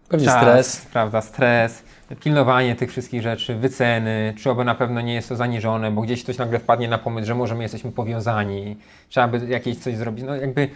Pewnie 0.10 0.26
czas, 0.26 0.42
stres. 0.42 0.86
Prawda, 0.86 1.22
stres 1.22 1.84
pilnowanie 2.20 2.76
tych 2.76 2.90
wszystkich 2.90 3.22
rzeczy, 3.22 3.56
wyceny, 3.56 4.34
czy 4.38 4.50
oby 4.50 4.66
na 4.66 4.76
pewno 4.76 5.02
nie 5.02 5.14
jest 5.14 5.30
to 5.30 5.36
zaniżone, 5.36 5.92
bo 5.92 6.02
gdzieś 6.02 6.24
ktoś 6.24 6.38
nagle 6.38 6.60
wpadnie 6.60 6.88
na 6.88 6.98
pomysł, 6.98 7.28
że 7.28 7.36
może 7.36 7.56
my 7.56 7.64
jesteśmy 7.64 7.92
powiązani, 7.92 8.78
trzeba 9.10 9.28
by 9.28 9.48
jakieś 9.48 9.78
coś 9.78 9.96
zrobić. 9.96 10.26
No 10.26 10.36
jakby 10.36 10.70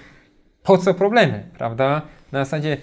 po 0.63 0.77
co 0.77 0.93
problemy, 0.93 1.43
prawda? 1.57 2.01
Na 2.31 2.45
zasadzie 2.45 2.77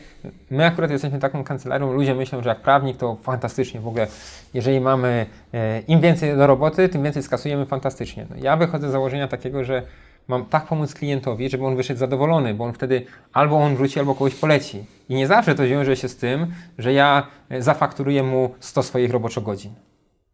my 0.50 0.66
akurat 0.66 0.90
jesteśmy 0.90 1.18
taką 1.18 1.44
kancelarią, 1.44 1.92
ludzie 1.92 2.14
myślą, 2.14 2.42
że 2.42 2.48
jak 2.48 2.60
prawnik 2.60 2.96
to 2.96 3.16
fantastycznie 3.16 3.80
w 3.80 3.88
ogóle, 3.88 4.06
jeżeli 4.54 4.80
mamy 4.80 5.26
e, 5.54 5.80
im 5.80 6.00
więcej 6.00 6.36
do 6.36 6.46
roboty, 6.46 6.88
tym 6.88 7.02
więcej 7.02 7.22
skasujemy 7.22 7.66
fantastycznie. 7.66 8.26
No, 8.30 8.36
ja 8.38 8.56
wychodzę 8.56 8.88
z 8.88 8.92
założenia 8.92 9.28
takiego, 9.28 9.64
że 9.64 9.82
mam 10.28 10.44
tak 10.44 10.66
pomóc 10.66 10.94
klientowi, 10.94 11.50
żeby 11.50 11.66
on 11.66 11.76
wyszedł 11.76 12.00
zadowolony, 12.00 12.54
bo 12.54 12.64
on 12.64 12.72
wtedy 12.72 13.06
albo 13.32 13.56
on 13.56 13.76
wróci, 13.76 13.98
albo 13.98 14.14
kogoś 14.14 14.34
poleci. 14.34 14.84
I 15.08 15.14
nie 15.14 15.26
zawsze 15.26 15.54
to 15.54 15.62
wiąże 15.62 15.96
się 15.96 16.08
z 16.08 16.16
tym, 16.16 16.46
że 16.78 16.92
ja 16.92 17.26
e, 17.48 17.62
zafakturuję 17.62 18.22
mu 18.22 18.54
100 18.60 18.82
swoich 18.82 19.10
roboczogodzin. 19.10 19.74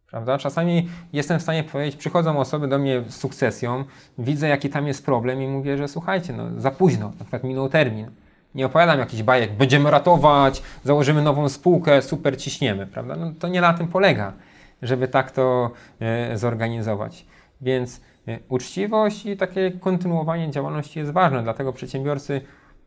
Prawda? 0.09 0.37
Czasami 0.37 0.89
jestem 1.13 1.39
w 1.39 1.41
stanie 1.41 1.63
powiedzieć, 1.63 1.95
przychodzą 1.95 2.39
osoby 2.39 2.67
do 2.67 2.79
mnie 2.79 3.01
z 3.07 3.15
sukcesją, 3.15 3.83
widzę 4.17 4.47
jaki 4.47 4.69
tam 4.69 4.87
jest 4.87 5.05
problem 5.05 5.41
i 5.41 5.47
mówię, 5.47 5.77
że 5.77 5.87
słuchajcie, 5.87 6.33
no 6.33 6.61
za 6.61 6.71
późno, 6.71 7.05
na 7.07 7.25
przykład 7.25 7.43
minął 7.43 7.69
termin. 7.69 8.11
Nie 8.55 8.65
opowiadam 8.65 8.99
jakichś 8.99 9.23
bajek, 9.23 9.53
będziemy 9.53 9.91
ratować, 9.91 10.63
założymy 10.83 11.21
nową 11.21 11.49
spółkę, 11.49 12.01
super 12.01 12.37
ciśniemy, 12.37 12.87
prawda? 12.87 13.15
No, 13.15 13.31
to 13.39 13.47
nie 13.47 13.61
na 13.61 13.73
tym 13.73 13.87
polega, 13.87 14.33
żeby 14.81 15.07
tak 15.07 15.31
to 15.31 15.71
e, 15.99 16.37
zorganizować. 16.37 17.25
Więc 17.61 18.01
uczciwość 18.49 19.25
i 19.25 19.37
takie 19.37 19.71
kontynuowanie 19.71 20.51
działalności 20.51 20.99
jest 20.99 21.11
ważne, 21.11 21.43
dlatego 21.43 21.73
przedsiębiorcy 21.73 22.41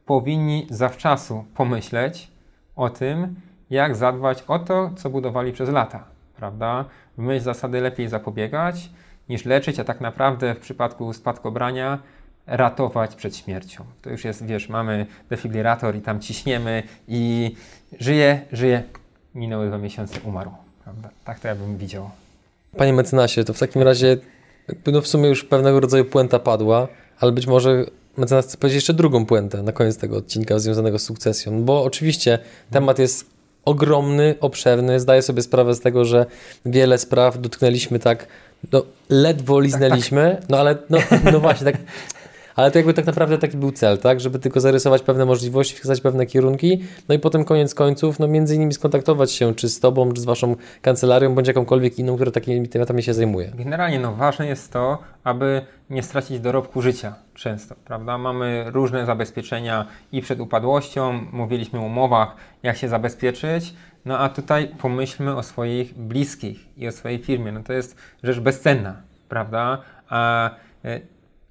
powinni 0.07 0.67
zawczasu 0.71 1.45
pomyśleć 1.55 2.31
o 2.77 2.91
tym, 2.91 3.35
jak 3.71 3.97
zadbać 3.97 4.45
o 4.49 4.59
to, 4.59 4.91
co 4.97 5.11
budowali 5.11 5.53
przez 5.53 5.69
lata, 5.69 6.05
prawda? 6.37 6.85
W 7.19 7.23
myśl 7.23 7.45
zasady 7.45 7.81
lepiej 7.81 8.09
zapobiegać 8.09 8.91
niż 9.29 9.45
leczyć, 9.45 9.79
a 9.79 9.85
tak 9.85 10.01
naprawdę 10.01 10.55
w 10.55 10.59
przypadku 10.59 11.13
spadkobrania 11.13 11.99
ratować 12.47 13.15
przed 13.15 13.37
śmiercią. 13.37 13.85
To 14.03 14.11
już 14.11 14.25
jest, 14.25 14.47
wiesz, 14.47 14.69
mamy 14.69 15.07
defibrylator 15.31 15.97
i 15.97 16.01
tam 16.01 16.21
ciśniemy 16.21 16.83
i 17.09 17.55
żyje, 18.01 18.41
żyje, 18.53 18.83
minęły 19.35 19.69
dwa 19.69 19.79
miesiące, 19.79 20.21
umarł, 20.21 20.51
prawda? 20.85 21.09
Tak 21.25 21.41
to 21.41 21.49
ja 21.49 21.55
bym 21.55 21.77
widział. 21.77 22.11
Panie 22.77 22.93
mecenasie, 22.93 23.45
to 23.45 23.53
w 23.53 23.59
takim 23.59 23.83
razie 23.83 24.17
no 24.87 25.01
w 25.01 25.09
sumie 25.09 25.29
już 25.29 25.45
pewnego 25.45 25.81
rodzaju 25.81 26.05
puenta 26.05 26.39
padła, 26.39 26.89
ale 27.21 27.33
być 27.33 27.47
może 27.47 27.87
mecenas 28.17 28.47
chce 28.47 28.57
powiedzieć 28.57 28.75
jeszcze 28.75 28.95
drugą 28.95 29.27
puentę 29.27 29.63
na 29.63 29.73
koniec 29.73 29.99
tego 29.99 30.17
odcinka 30.17 30.59
związanego 30.59 30.99
z 30.99 31.03
sukcesją, 31.03 31.65
bo 31.65 31.85
oczywiście 31.85 32.39
temat 32.71 32.99
jest 32.99 33.27
ogromny, 33.65 34.35
obszerny, 34.41 35.01
zdaję 35.01 35.23
sobie 35.23 35.43
sprawę 35.43 35.75
z 35.75 35.81
tego, 35.81 36.05
że 36.05 36.27
wiele 36.67 36.99
spraw 36.99 37.41
dotknęliśmy 37.41 37.99
tak 37.99 38.27
No, 38.73 38.83
ledwo 39.09 39.61
liznęliśmy, 39.61 40.43
no 40.49 40.59
ale 40.59 40.77
no, 40.91 40.99
no 41.33 41.41
właśnie, 41.41 41.65
tak. 41.73 41.81
Ale 42.57 42.71
to 42.71 42.79
jakby 42.79 42.95
tak 42.95 43.07
naprawdę 43.07 43.39
taki 43.39 43.57
był 43.57 43.73
cel, 43.73 43.99
tak? 43.99 44.21
Żeby 44.21 44.39
tylko 44.39 44.61
zarysować 44.61 45.03
pewne 45.03 45.25
możliwości, 45.25 45.75
wskazać 45.75 46.01
pewne 46.01 46.27
kierunki, 46.27 46.83
no 47.09 47.15
i 47.15 47.19
potem 47.19 47.45
koniec 47.45 47.75
końców, 47.75 48.19
no 48.19 48.29
między 48.29 48.55
innymi 48.55 48.73
skontaktować 48.73 49.33
się 49.33 49.55
czy 49.55 49.69
z 49.69 49.81
Tobą, 49.81 50.13
czy 50.13 50.21
z 50.21 50.25
Waszą 50.25 50.57
kancelarią, 50.83 51.35
bądź 51.35 51.49
jakąkolwiek 51.49 51.99
inną, 51.99 52.15
która 52.15 52.31
takimi 52.31 52.69
tematami 52.69 53.03
się 53.03 53.15
zajmuje. 53.15 53.53
Generalnie 53.55 54.01
no, 54.01 54.15
ważne 54.15 54.47
jest 54.47 54.73
to, 54.73 54.99
aby 55.25 55.63
nie 55.91 56.03
stracić 56.03 56.41
dorobku 56.41 56.83
życia 56.83 57.15
często, 57.35 57.75
prawda? 57.85 58.19
Mamy 58.19 58.65
różne 58.67 59.07
zabezpieczenia 59.07 59.87
i 60.13 60.23
przed 60.23 60.41
upadłością, 60.41 61.21
mówiliśmy 61.33 61.79
o 61.79 61.83
umowach, 61.83 62.37
jak 62.63 62.77
się 62.77 62.89
zabezpieczyć, 62.89 63.75
no 64.05 64.19
a 64.19 64.29
tutaj 64.29 64.69
pomyślmy 64.79 65.37
o 65.37 65.43
swoich 65.43 65.95
bliskich 65.95 66.79
i 66.79 66.89
o 66.89 66.93
swojej 66.93 67.19
firmie. 67.19 67.53
No 67.53 67.63
to 67.63 67.73
jest 67.73 67.97
rzecz 68.23 68.41
bezcenna, 68.41 68.97
prawda? 69.29 69.79
A 70.09 70.51
e, 70.85 71.01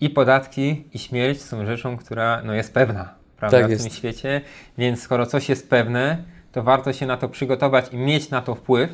i 0.01 0.09
podatki, 0.09 0.85
i 0.93 0.99
śmierć 0.99 1.41
są 1.41 1.65
rzeczą, 1.65 1.97
która 1.97 2.41
no, 2.45 2.53
jest 2.53 2.73
pewna, 2.73 3.13
prawda, 3.37 3.57
Tak 3.57 3.67
w 3.67 3.69
jest. 3.69 3.83
tym 3.83 3.93
świecie. 3.93 4.41
Więc 4.77 5.01
skoro 5.01 5.25
coś 5.25 5.49
jest 5.49 5.69
pewne, 5.69 6.23
to 6.51 6.63
warto 6.63 6.93
się 6.93 7.05
na 7.05 7.17
to 7.17 7.29
przygotować 7.29 7.93
i 7.93 7.97
mieć 7.97 8.29
na 8.29 8.41
to 8.41 8.55
wpływ, 8.55 8.89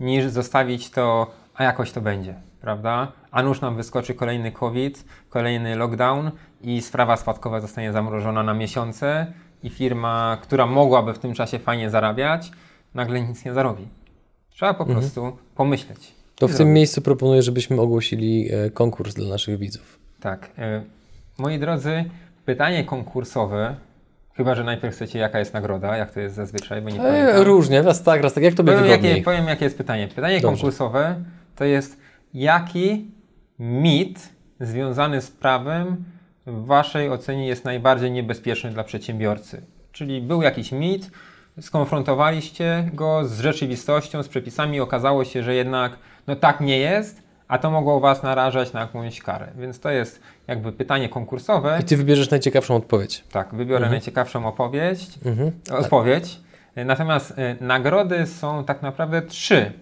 niż 0.00 0.26
zostawić 0.26 0.90
to, 0.90 1.30
a 1.54 1.64
jakoś 1.64 1.92
to 1.92 2.00
będzie, 2.00 2.34
prawda? 2.60 3.12
A 3.30 3.42
nuż 3.42 3.60
nam 3.60 3.76
wyskoczy 3.76 4.14
kolejny 4.14 4.52
COVID, 4.52 5.04
kolejny 5.28 5.76
lockdown 5.76 6.30
i 6.60 6.82
sprawa 6.82 7.16
spadkowa 7.16 7.60
zostanie 7.60 7.92
zamrożona 7.92 8.42
na 8.42 8.54
miesiące 8.54 9.32
i 9.62 9.70
firma, 9.70 10.38
która 10.42 10.66
mogłaby 10.66 11.14
w 11.14 11.18
tym 11.18 11.34
czasie 11.34 11.58
fajnie 11.58 11.90
zarabiać, 11.90 12.50
nagle 12.94 13.20
nic 13.20 13.44
nie 13.44 13.54
zarobi. 13.54 13.88
Trzeba 14.50 14.74
po 14.74 14.86
prostu 14.86 15.36
pomyśleć. 15.54 15.98
Mhm. 15.98 16.14
To 16.34 16.48
w 16.48 16.50
tym 16.50 16.56
zrobić. 16.56 16.74
miejscu 16.74 17.02
proponuję, 17.02 17.42
żebyśmy 17.42 17.80
ogłosili 17.80 18.48
e, 18.52 18.70
konkurs 18.70 19.14
dla 19.14 19.28
naszych 19.28 19.58
widzów. 19.58 19.99
Tak. 20.20 20.50
e, 20.58 20.82
Moi 21.38 21.58
drodzy, 21.58 22.04
pytanie 22.44 22.84
konkursowe, 22.84 23.74
chyba 24.34 24.54
że 24.54 24.64
najpierw 24.64 24.94
chcecie, 24.94 25.18
jaka 25.18 25.38
jest 25.38 25.54
nagroda, 25.54 25.96
jak 25.96 26.10
to 26.12 26.20
jest 26.20 26.34
zazwyczaj, 26.34 26.82
bo 26.82 26.90
nie 26.90 27.00
E, 27.00 27.02
pamiętam. 27.02 27.42
różnie, 27.42 27.82
raz 27.82 28.02
tak, 28.02 28.22
raz 28.22 28.34
tak, 28.34 28.44
jak 28.44 28.54
Tobie 28.54 28.72
Powiem 28.72 28.84
wygodniej. 28.88 29.12
jakie, 29.12 29.24
powiem, 29.24 29.46
jakie 29.48 29.64
jest 29.64 29.78
pytanie. 29.78 30.08
Pytanie 30.08 30.34
Dobrze. 30.40 30.46
konkursowe 30.48 31.14
to 31.56 31.64
jest, 31.64 32.00
jaki 32.34 33.10
mit 33.58 34.28
związany 34.60 35.20
z 35.20 35.30
prawem 35.30 36.04
w 36.46 36.64
Waszej 36.66 37.10
ocenie 37.10 37.46
jest 37.46 37.64
najbardziej 37.64 38.10
niebezpieczny 38.10 38.70
dla 38.70 38.84
przedsiębiorcy? 38.84 39.62
Czyli 39.92 40.20
był 40.22 40.42
jakiś 40.42 40.72
mit, 40.72 41.10
skonfrontowaliście 41.60 42.90
go 42.94 43.24
z 43.24 43.40
rzeczywistością, 43.40 44.22
z 44.22 44.28
przepisami, 44.28 44.80
okazało 44.80 45.24
się, 45.24 45.42
że 45.42 45.54
jednak 45.54 45.92
no 46.26 46.36
tak 46.36 46.60
nie 46.60 46.78
jest, 46.78 47.22
a 47.50 47.58
to 47.58 47.70
mogło 47.70 48.00
Was 48.00 48.22
narażać 48.22 48.72
na 48.72 48.80
jakąś 48.80 49.20
karę. 49.20 49.48
Więc 49.58 49.80
to 49.80 49.90
jest 49.90 50.20
jakby 50.46 50.72
pytanie 50.72 51.08
konkursowe. 51.08 51.78
I 51.80 51.84
Ty 51.84 51.96
wybierzesz 51.96 52.30
najciekawszą 52.30 52.76
odpowiedź. 52.76 53.24
Tak, 53.32 53.54
wybiorę 53.54 53.90
najciekawszą 53.90 54.46
opowieść. 54.46 55.18
Mhm. 55.24 55.52
Odpowiedź. 55.70 56.40
Natomiast 56.76 57.30
y, 57.30 57.56
nagrody 57.60 58.26
są 58.26 58.64
tak 58.64 58.82
naprawdę 58.82 59.22
trzy 59.22 59.72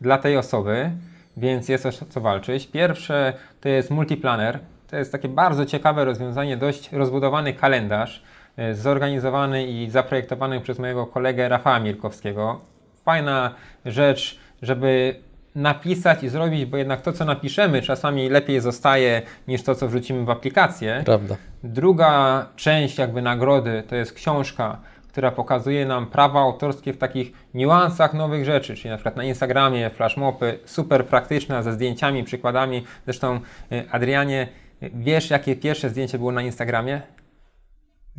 dla 0.00 0.18
tej 0.18 0.36
osoby, 0.36 0.90
więc 1.36 1.68
jest 1.68 1.86
o 1.86 1.90
co 2.08 2.20
walczyć. 2.20 2.66
Pierwsze 2.66 3.32
to 3.60 3.68
jest 3.68 3.90
multiplaner. 3.90 4.58
To 4.90 4.96
jest 4.96 5.12
takie 5.12 5.28
bardzo 5.28 5.66
ciekawe 5.66 6.04
rozwiązanie, 6.04 6.56
dość 6.56 6.92
rozbudowany 6.92 7.54
kalendarz, 7.54 8.22
y, 8.58 8.74
zorganizowany 8.74 9.66
i 9.66 9.90
zaprojektowany 9.90 10.60
przez 10.60 10.78
mojego 10.78 11.06
kolegę 11.06 11.48
Rafała 11.48 11.80
Mirkowskiego. 11.80 12.60
Fajna 13.04 13.54
rzecz, 13.84 14.38
żeby 14.62 15.20
napisać 15.54 16.22
i 16.22 16.28
zrobić, 16.28 16.64
bo 16.64 16.76
jednak 16.76 17.00
to, 17.00 17.12
co 17.12 17.24
napiszemy, 17.24 17.82
czasami 17.82 18.28
lepiej 18.28 18.60
zostaje 18.60 19.22
niż 19.48 19.62
to, 19.62 19.74
co 19.74 19.88
wrzucimy 19.88 20.24
w 20.24 20.30
aplikację. 20.30 21.02
Prawda. 21.04 21.36
Druga 21.62 22.46
część 22.56 22.98
jakby 22.98 23.22
nagrody 23.22 23.82
to 23.88 23.96
jest 23.96 24.12
książka, 24.12 24.78
która 25.08 25.30
pokazuje 25.30 25.86
nam 25.86 26.06
prawa 26.06 26.40
autorskie 26.40 26.92
w 26.92 26.98
takich 26.98 27.32
niuansach 27.54 28.14
nowych 28.14 28.44
rzeczy, 28.44 28.74
czyli 28.74 28.90
na 28.90 28.96
przykład 28.96 29.16
na 29.16 29.24
Instagramie 29.24 29.90
flashmopy, 29.90 30.58
super 30.64 31.06
praktyczna 31.06 31.62
ze 31.62 31.72
zdjęciami, 31.72 32.24
przykładami. 32.24 32.84
Zresztą 33.04 33.40
y, 33.72 33.84
Adrianie, 33.90 34.48
wiesz 34.82 35.30
jakie 35.30 35.56
pierwsze 35.56 35.90
zdjęcie 35.90 36.18
było 36.18 36.32
na 36.32 36.42
Instagramie? 36.42 37.02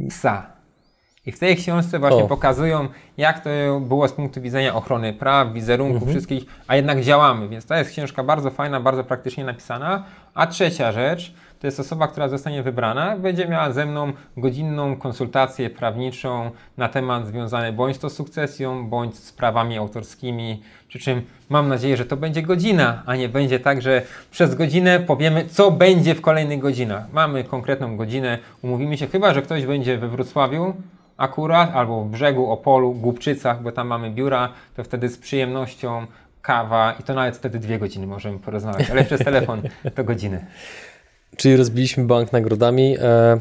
Psa. 0.09 0.60
I 1.25 1.31
w 1.31 1.39
tej 1.39 1.55
książce 1.55 1.99
właśnie 1.99 2.23
O. 2.23 2.27
pokazują, 2.27 2.87
jak 3.17 3.43
to 3.43 3.49
było 3.81 4.07
z 4.07 4.11
punktu 4.13 4.41
widzenia 4.41 4.75
ochrony 4.75 5.13
praw, 5.13 5.53
wizerunku 5.53 5.93
Mhm. 5.93 6.11
wszystkich, 6.11 6.43
a 6.67 6.75
jednak 6.75 7.01
działamy. 7.01 7.47
Więc 7.49 7.65
to 7.65 7.75
jest 7.75 7.91
książka 7.91 8.23
bardzo 8.23 8.49
fajna, 8.51 8.79
bardzo 8.79 9.03
praktycznie 9.03 9.45
napisana. 9.45 10.03
A 10.33 10.47
trzecia 10.47 10.91
rzecz, 10.91 11.33
to 11.59 11.67
jest 11.67 11.79
osoba, 11.79 12.07
która 12.07 12.27
zostanie 12.29 12.63
wybrana, 12.63 13.17
będzie 13.17 13.47
miała 13.47 13.71
ze 13.71 13.85
mną 13.85 14.13
godzinną 14.37 14.95
konsultację 14.95 15.69
prawniczą 15.69 16.51
na 16.77 16.89
temat 16.89 17.27
związany 17.27 17.73
bądź 17.73 17.97
to 17.97 18.09
z 18.09 18.13
sukcesją, 18.13 18.89
bądź 18.89 19.15
z 19.15 19.31
prawami 19.31 19.77
autorskimi. 19.77 20.61
Przy 20.87 20.99
czym 20.99 21.21
mam 21.49 21.67
nadzieję, 21.67 21.97
że 21.97 22.05
to 22.05 22.17
będzie 22.17 22.41
godzina, 22.41 23.03
a 23.05 23.15
nie 23.15 23.29
będzie 23.29 23.59
tak, 23.59 23.81
że 23.81 24.01
przez 24.31 24.55
godzinę 24.55 24.99
powiemy, 24.99 25.45
co 25.45 25.71
będzie 25.71 26.15
w 26.15 26.21
kolejnych 26.21 26.59
godzinach. 26.59 27.03
Mamy 27.13 27.43
konkretną 27.43 27.97
godzinę, 27.97 28.37
umówimy 28.61 28.97
się, 28.97 29.07
chyba 29.07 29.33
że 29.33 29.41
ktoś 29.41 29.65
będzie 29.65 29.97
we 29.97 30.07
Wrocławiu, 30.07 30.73
akurat, 31.17 31.71
albo 31.73 32.03
w 32.03 32.09
brzegu, 32.09 32.51
Opolu, 32.51 32.93
Głubczycach, 32.93 33.63
bo 33.63 33.71
tam 33.71 33.87
mamy 33.87 34.11
biura, 34.11 34.53
to 34.75 34.83
wtedy 34.83 35.09
z 35.09 35.17
przyjemnością 35.17 36.07
kawa 36.41 36.95
i 36.99 37.03
to 37.03 37.13
nawet 37.13 37.37
wtedy 37.37 37.59
dwie 37.59 37.79
godziny 37.79 38.07
możemy 38.07 38.39
porozmawiać, 38.39 38.89
ale 38.89 39.03
przez 39.03 39.23
telefon 39.23 39.61
to 39.95 40.03
godziny. 40.03 40.45
Czyli 41.37 41.55
rozbiliśmy 41.55 42.03
bank 42.03 42.33
nagrodami. 42.33 42.97
E, 42.99 43.39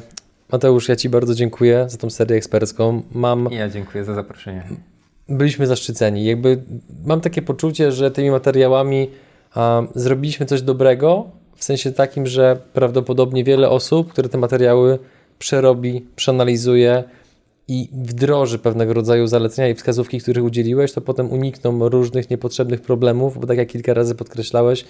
Mateusz, 0.53 0.89
ja 0.89 0.97
Ci 0.97 1.09
bardzo 1.09 1.35
dziękuję 1.35 1.85
za 1.89 1.99
tą 1.99 2.11
serię 2.11 2.37
ekspercką. 2.37 3.03
Mam, 3.13 3.49
ja 3.51 3.69
dziękuję 3.69 4.05
za 4.05 4.15
zaproszenie. 4.15 4.65
byliśmy 5.29 5.67
zaszczyceni. 5.67 6.25
Jakby 6.25 6.63
mam 7.05 7.21
takie 7.21 7.43
poczucie, 7.43 7.93
że 7.93 8.11
tymi 8.11 8.31
materiałami 8.31 9.11
a, 9.55 9.83
zrobiliśmy 9.95 10.47
coś 10.47 10.63
dobrego, 10.63 11.31
w 11.57 11.65
sensie 11.65 11.93
takim, 11.93 12.27
że 12.27 12.57
prawdopodobnie 12.73 13.45
wiele 13.45 13.71
osób, 13.71 14.13
które 14.13 14.29
te 14.29 14.39
materiały 14.39 14.99
przerobi, 15.39 16.07
przeanalizuje 16.17 17.05
i 17.71 17.89
wdroży 17.93 18.59
pewnego 18.59 18.93
rodzaju 18.93 19.27
zalecenia 19.27 19.69
i 19.69 19.75
wskazówki, 19.75 20.21
których 20.21 20.45
udzieliłeś, 20.45 20.93
to 20.93 21.01
potem 21.01 21.33
unikną 21.33 21.89
różnych 21.89 22.31
niepotrzebnych 22.31 22.81
problemów, 22.81 23.41
bo 23.41 23.47
tak 23.47 23.59
jak 23.59 23.69
kilka 23.69 23.95
razy 23.95 24.15
podkreślałeś, 24.15 24.85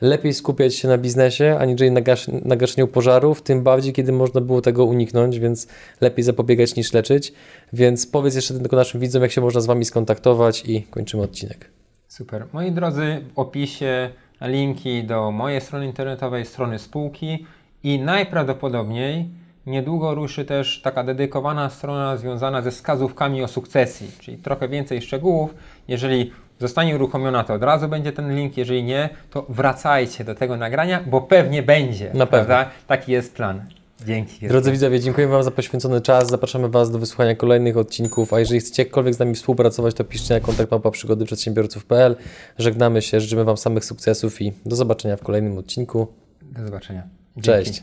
lepiej 0.00 0.34
skupiać 0.34 0.74
się 0.74 0.88
na 0.88 0.98
biznesie, 0.98 1.56
aniżeli 1.60 1.90
na, 1.90 2.00
gasz, 2.00 2.28
na 2.28 2.56
gaszeniu 2.56 2.88
pożarów, 2.88 3.42
tym 3.42 3.62
bardziej, 3.62 3.92
kiedy 3.92 4.12
można 4.12 4.40
było 4.40 4.60
tego 4.60 4.84
uniknąć, 4.84 5.38
więc 5.38 5.66
lepiej 6.00 6.24
zapobiegać 6.24 6.76
niż 6.76 6.92
leczyć. 6.92 7.32
Więc 7.72 8.06
powiedz 8.06 8.34
jeszcze 8.34 8.54
tylko 8.54 8.76
naszym 8.76 9.00
widzom, 9.00 9.22
jak 9.22 9.32
się 9.32 9.40
można 9.40 9.60
z 9.60 9.66
Wami 9.66 9.84
skontaktować 9.84 10.64
i 10.66 10.82
kończymy 10.82 11.22
odcinek. 11.22 11.70
Super. 12.08 12.46
Moi 12.52 12.72
drodzy, 12.72 13.20
w 13.34 13.38
opisie 13.38 14.10
linki 14.40 15.04
do 15.04 15.30
mojej 15.30 15.60
strony 15.60 15.86
internetowej, 15.86 16.46
strony 16.46 16.78
spółki 16.78 17.46
i 17.82 17.98
najprawdopodobniej 17.98 19.40
niedługo 19.70 20.14
ruszy 20.14 20.44
też 20.44 20.80
taka 20.82 21.04
dedykowana 21.04 21.70
strona 21.70 22.16
związana 22.16 22.62
ze 22.62 22.70
wskazówkami 22.70 23.42
o 23.42 23.48
sukcesji, 23.48 24.10
czyli 24.20 24.38
trochę 24.38 24.68
więcej 24.68 25.02
szczegółów. 25.02 25.54
Jeżeli 25.88 26.32
zostanie 26.58 26.94
uruchomiona, 26.94 27.44
to 27.44 27.54
od 27.54 27.62
razu 27.62 27.88
będzie 27.88 28.12
ten 28.12 28.36
link, 28.36 28.56
jeżeli 28.56 28.82
nie, 28.82 29.08
to 29.30 29.46
wracajcie 29.48 30.24
do 30.24 30.34
tego 30.34 30.56
nagrania, 30.56 31.04
bo 31.06 31.20
pewnie 31.20 31.62
będzie. 31.62 32.04
Na 32.04 32.26
pewno. 32.26 32.28
prawda? 32.46 32.70
Taki 32.86 33.12
jest 33.12 33.34
plan. 33.34 33.66
Dzięki. 34.06 34.48
Drodzy 34.48 34.72
widzowie, 34.72 35.00
dziękujemy 35.00 35.32
Wam 35.32 35.42
za 35.42 35.50
poświęcony 35.50 36.00
czas. 36.00 36.28
Zapraszamy 36.30 36.68
Was 36.68 36.90
do 36.90 36.98
wysłuchania 36.98 37.34
kolejnych 37.34 37.76
odcinków. 37.76 38.32
A 38.32 38.40
jeżeli 38.40 38.60
chcecie 38.60 38.82
jakkolwiek 38.82 39.14
z 39.14 39.18
nami 39.18 39.34
współpracować, 39.34 39.94
to 39.94 40.04
piszcie 40.04 40.34
na 40.34 40.40
kontakt 40.40 40.70
małpa 40.70 40.90
przygody 40.90 41.24
przedsiębiorców.pl. 41.24 42.16
Żegnamy 42.58 43.02
się, 43.02 43.20
życzymy 43.20 43.44
Wam 43.44 43.56
samych 43.56 43.84
sukcesów 43.84 44.42
i 44.42 44.52
do 44.66 44.76
zobaczenia 44.76 45.16
w 45.16 45.22
kolejnym 45.22 45.58
odcinku. 45.58 46.06
Do 46.42 46.66
zobaczenia. 46.66 47.02
Dzięki. 47.36 47.70
Cześć. 47.70 47.82